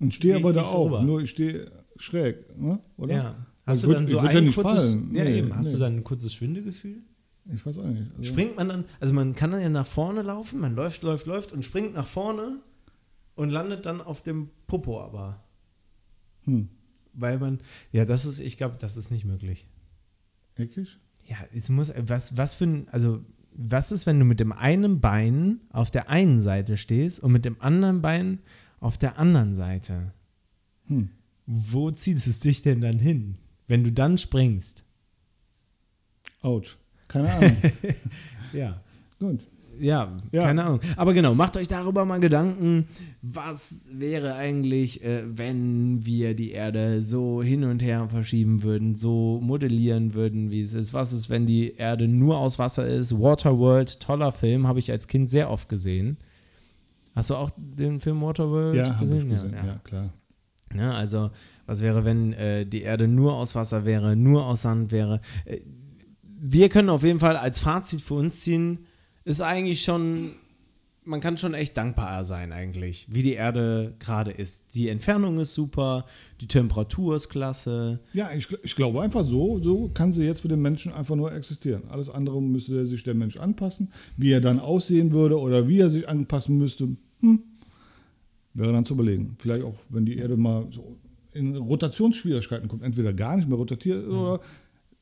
Und 0.00 0.12
stehe 0.14 0.36
aber 0.36 0.52
da 0.52 0.62
du 0.62 0.66
auch, 0.66 0.86
rüber? 0.86 1.02
nur 1.02 1.20
ich 1.20 1.30
stehe 1.30 1.70
schräg, 1.96 2.58
ne? 2.58 2.80
oder? 2.96 3.14
Ja. 3.14 3.46
Hast 3.64 3.66
Das 3.66 3.80
du 3.82 3.88
wird- 3.88 3.98
dann 3.98 4.06
so 4.08 4.16
ich 4.16 4.22
ein 4.22 4.34
ja 4.34 4.40
nicht 4.40 4.54
kurzes, 4.56 4.72
fallen. 4.80 5.14
Ja, 5.14 5.24
Nee, 5.24 5.38
eben. 5.38 5.54
Hast 5.56 5.66
nee. 5.68 5.72
du 5.74 5.78
dann 5.78 5.96
ein 5.98 6.04
kurzes 6.04 6.34
Schwindegefühl? 6.34 7.02
Ich 7.54 7.64
weiß 7.64 7.78
auch 7.78 7.84
nicht. 7.84 8.02
Also, 8.18 8.24
Springt 8.24 8.56
man 8.56 8.68
dann, 8.68 8.84
also 8.98 9.14
man 9.14 9.34
kann 9.36 9.52
dann 9.52 9.60
ja 9.60 9.68
nach 9.68 9.86
vorne 9.86 10.22
laufen, 10.22 10.58
man 10.60 10.74
läuft, 10.74 11.02
läuft, 11.04 11.26
läuft 11.26 11.52
und 11.52 11.64
springt 11.64 11.94
nach 11.94 12.06
vorne 12.06 12.58
und 13.36 13.50
landet 13.50 13.86
dann 13.86 14.00
auf 14.00 14.22
dem 14.22 14.48
Popo 14.66 15.00
aber. 15.00 15.44
Hm. 16.44 16.68
Weil 17.14 17.38
man, 17.38 17.60
ja, 17.90 18.04
das 18.04 18.24
ist, 18.24 18.38
ich 18.38 18.56
glaube, 18.56 18.76
das 18.78 18.96
ist 18.96 19.10
nicht 19.10 19.24
möglich. 19.24 19.66
Eckig? 20.56 20.98
Ja, 21.24 21.36
es 21.54 21.68
muss, 21.68 21.92
was, 21.96 22.36
was 22.36 22.54
für 22.54 22.64
ein, 22.64 22.88
also, 22.88 23.24
was 23.54 23.92
ist, 23.92 24.06
wenn 24.06 24.18
du 24.18 24.24
mit 24.24 24.40
dem 24.40 24.52
einen 24.52 25.00
Bein 25.00 25.60
auf 25.70 25.90
der 25.90 26.08
einen 26.08 26.40
Seite 26.40 26.76
stehst 26.76 27.20
und 27.20 27.32
mit 27.32 27.44
dem 27.44 27.60
anderen 27.60 28.00
Bein 28.00 28.40
auf 28.80 28.98
der 28.98 29.18
anderen 29.18 29.54
Seite? 29.54 30.12
Hm. 30.86 31.10
Wo 31.46 31.90
zieht 31.90 32.16
es 32.16 32.40
dich 32.40 32.62
denn 32.62 32.80
dann 32.80 32.98
hin, 32.98 33.36
wenn 33.66 33.84
du 33.84 33.92
dann 33.92 34.16
springst? 34.16 34.84
Autsch. 36.40 36.76
Keine 37.08 37.32
Ahnung. 37.32 37.56
Ja. 38.52 38.82
Gut. 39.18 39.48
Ja, 39.80 40.12
Ja. 40.30 40.44
keine 40.44 40.64
Ahnung. 40.64 40.80
Aber 40.96 41.12
genau, 41.14 41.34
macht 41.34 41.56
euch 41.56 41.66
darüber 41.68 42.04
mal 42.04 42.20
Gedanken, 42.20 42.86
was 43.22 43.90
wäre 43.94 44.34
eigentlich, 44.34 45.02
äh, 45.04 45.22
wenn 45.26 46.04
wir 46.06 46.34
die 46.34 46.52
Erde 46.52 47.02
so 47.02 47.42
hin 47.42 47.64
und 47.64 47.82
her 47.82 48.08
verschieben 48.08 48.62
würden, 48.62 48.94
so 48.96 49.40
modellieren 49.42 50.14
würden, 50.14 50.50
wie 50.50 50.60
es 50.60 50.74
ist. 50.74 50.92
Was 50.94 51.12
ist, 51.12 51.30
wenn 51.30 51.46
die 51.46 51.74
Erde 51.74 52.06
nur 52.08 52.38
aus 52.38 52.58
Wasser 52.58 52.86
ist? 52.86 53.18
Waterworld, 53.20 54.00
toller 54.00 54.30
Film, 54.32 54.66
habe 54.66 54.78
ich 54.78 54.90
als 54.90 55.08
Kind 55.08 55.28
sehr 55.28 55.50
oft 55.50 55.68
gesehen. 55.68 56.18
Hast 57.14 57.30
du 57.30 57.34
auch 57.36 57.50
den 57.56 58.00
Film 58.00 58.20
Waterworld 58.22 58.76
Ja, 58.76 58.84
habe 58.96 59.04
ich 59.04 59.10
gesehen? 59.10 59.28
gesehen. 59.30 59.52
Ja, 59.54 59.64
Ja, 59.66 59.80
klar. 59.84 60.12
Ja, 60.74 60.92
also, 60.92 61.30
was 61.66 61.82
wäre, 61.82 62.04
wenn 62.06 62.32
äh, 62.32 62.64
die 62.64 62.80
Erde 62.82 63.06
nur 63.06 63.34
aus 63.34 63.54
Wasser 63.54 63.84
wäre, 63.84 64.16
nur 64.16 64.46
aus 64.46 64.62
Sand 64.62 64.90
wäre? 64.92 65.20
Äh, 65.44 65.58
wir 66.44 66.68
können 66.70 66.88
auf 66.88 67.02
jeden 67.02 67.18
Fall 67.20 67.36
als 67.36 67.58
Fazit 67.60 68.00
für 68.00 68.14
uns 68.14 68.40
ziehen, 68.40 68.86
ist 69.24 69.40
eigentlich 69.40 69.82
schon, 69.82 70.32
man 71.04 71.20
kann 71.20 71.36
schon 71.36 71.54
echt 71.54 71.76
dankbar 71.76 72.24
sein 72.24 72.52
eigentlich, 72.52 73.06
wie 73.10 73.22
die 73.22 73.34
Erde 73.34 73.94
gerade 73.98 74.30
ist. 74.30 74.74
Die 74.74 74.88
Entfernung 74.88 75.38
ist 75.38 75.54
super, 75.54 76.06
die 76.40 76.46
Temperatur 76.46 77.16
ist 77.16 77.28
klasse. 77.28 78.00
Ja, 78.12 78.30
ich, 78.32 78.48
ich 78.62 78.76
glaube 78.76 79.02
einfach 79.02 79.26
so, 79.26 79.60
so 79.60 79.90
kann 79.92 80.12
sie 80.12 80.24
jetzt 80.24 80.40
für 80.40 80.48
den 80.48 80.62
Menschen 80.62 80.92
einfach 80.92 81.16
nur 81.16 81.32
existieren. 81.32 81.82
Alles 81.88 82.10
andere 82.10 82.40
müsste 82.40 82.86
sich 82.86 83.02
der 83.04 83.14
Mensch 83.14 83.36
anpassen. 83.36 83.92
Wie 84.16 84.32
er 84.32 84.40
dann 84.40 84.60
aussehen 84.60 85.12
würde 85.12 85.38
oder 85.38 85.68
wie 85.68 85.80
er 85.80 85.90
sich 85.90 86.08
anpassen 86.08 86.58
müsste, 86.58 86.96
hm, 87.20 87.42
wäre 88.54 88.72
dann 88.72 88.84
zu 88.84 88.94
überlegen. 88.94 89.36
Vielleicht 89.38 89.64
auch, 89.64 89.76
wenn 89.90 90.04
die 90.04 90.18
Erde 90.18 90.36
mal 90.36 90.66
so 90.70 90.96
in 91.32 91.56
Rotationsschwierigkeiten 91.56 92.68
kommt, 92.68 92.82
entweder 92.82 93.12
gar 93.12 93.36
nicht 93.36 93.48
mehr 93.48 93.56
rotiert 93.56 94.06
oder 94.06 94.40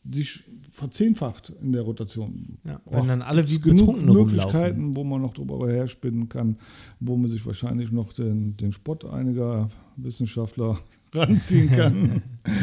sich 0.08 0.44
verzehnfacht 0.62 1.52
in 1.60 1.72
der 1.72 1.82
Rotation. 1.82 2.58
Ja, 2.64 2.80
wenn 2.90 3.08
dann 3.08 3.22
alle 3.22 3.48
wie 3.48 3.60
genug 3.60 3.88
rumlaufen. 3.88 4.12
Möglichkeiten, 4.12 4.96
wo 4.96 5.04
man 5.04 5.20
noch 5.20 5.34
drüber 5.34 5.68
herspinnen 5.70 6.28
kann, 6.28 6.56
wo 7.00 7.16
man 7.16 7.30
sich 7.30 7.44
wahrscheinlich 7.44 7.92
noch 7.92 8.12
den, 8.12 8.56
den 8.56 8.72
Spott 8.72 9.04
einiger 9.04 9.68
Wissenschaftler 9.96 10.78
ranziehen 11.12 11.70
kann. 11.70 12.22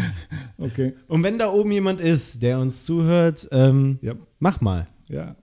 okay, 0.58 0.94
Und 1.08 1.24
wenn 1.24 1.38
da 1.38 1.52
oben 1.52 1.72
jemand 1.72 2.02
ist, 2.02 2.42
der 2.42 2.60
uns 2.60 2.86
zuhört, 2.86 3.48
ähm, 3.52 4.00
ja, 4.02 4.16
mach 4.40 4.62
mal, 4.62 4.86
ja. 5.10 5.36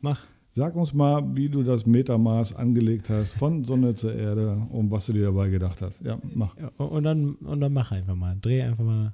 mach. 0.00 0.22
Sag 0.50 0.76
uns 0.76 0.94
mal, 0.94 1.20
wie 1.34 1.48
du 1.48 1.64
das 1.64 1.84
Metermaß 1.84 2.54
angelegt 2.54 3.10
hast 3.10 3.32
von 3.32 3.64
Sonne 3.64 3.92
zur 3.94 4.14
Erde 4.14 4.64
und 4.70 4.88
was 4.88 5.06
du 5.06 5.12
dir 5.12 5.24
dabei 5.24 5.48
gedacht 5.48 5.82
hast. 5.82 6.00
Ja, 6.02 6.16
mach. 6.32 6.56
Ja, 6.56 6.68
und, 6.76 7.02
dann, 7.02 7.34
und 7.34 7.60
dann 7.60 7.72
mach 7.72 7.90
einfach 7.90 8.14
mal, 8.14 8.38
dreh 8.40 8.62
einfach 8.62 8.84
mal 8.84 9.12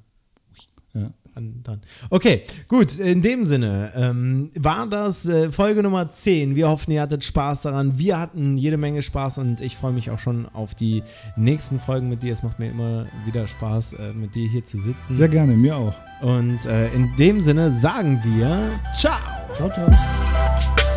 Ja. 0.93 1.11
An, 1.35 1.63
dran. 1.63 1.81
Okay, 2.11 2.43
gut, 2.69 2.99
in 2.99 3.23
dem 3.23 3.45
Sinne 3.45 3.93
ähm, 3.95 4.51
war 4.59 4.87
das 4.87 5.27
äh, 5.27 5.51
Folge 5.51 5.83
Nummer 5.83 6.11
10. 6.11 6.55
Wir 6.55 6.69
hoffen, 6.69 6.91
ihr 6.93 7.03
hattet 7.03 7.25
Spaß 7.25 7.63
daran. 7.63 7.99
Wir 7.99 8.19
hatten 8.19 8.57
jede 8.57 8.77
Menge 8.77 9.03
Spaß 9.03 9.39
und 9.39 9.61
ich 9.61 9.77
freue 9.77 9.93
mich 9.93 10.11
auch 10.11 10.19
schon 10.19 10.47
auf 10.49 10.75
die 10.75 11.03
nächsten 11.37 11.81
Folgen 11.81 12.09
mit 12.09 12.23
dir. 12.23 12.33
Es 12.33 12.43
macht 12.43 12.59
mir 12.59 12.71
immer 12.71 13.07
wieder 13.25 13.47
Spaß, 13.47 13.95
äh, 13.95 14.13
mit 14.13 14.35
dir 14.35 14.49
hier 14.49 14.65
zu 14.65 14.79
sitzen. 14.79 15.15
Sehr 15.15 15.29
gerne, 15.29 15.55
mir 15.55 15.77
auch. 15.77 15.95
und 16.23 16.65
äh, 16.67 16.93
in 16.93 17.15
dem 17.17 17.41
Sinne 17.41 17.71
sagen 17.71 18.21
wir 18.25 18.81
Ciao! 18.95 19.41
Ciao, 19.57 19.69
ciao. 19.71 20.90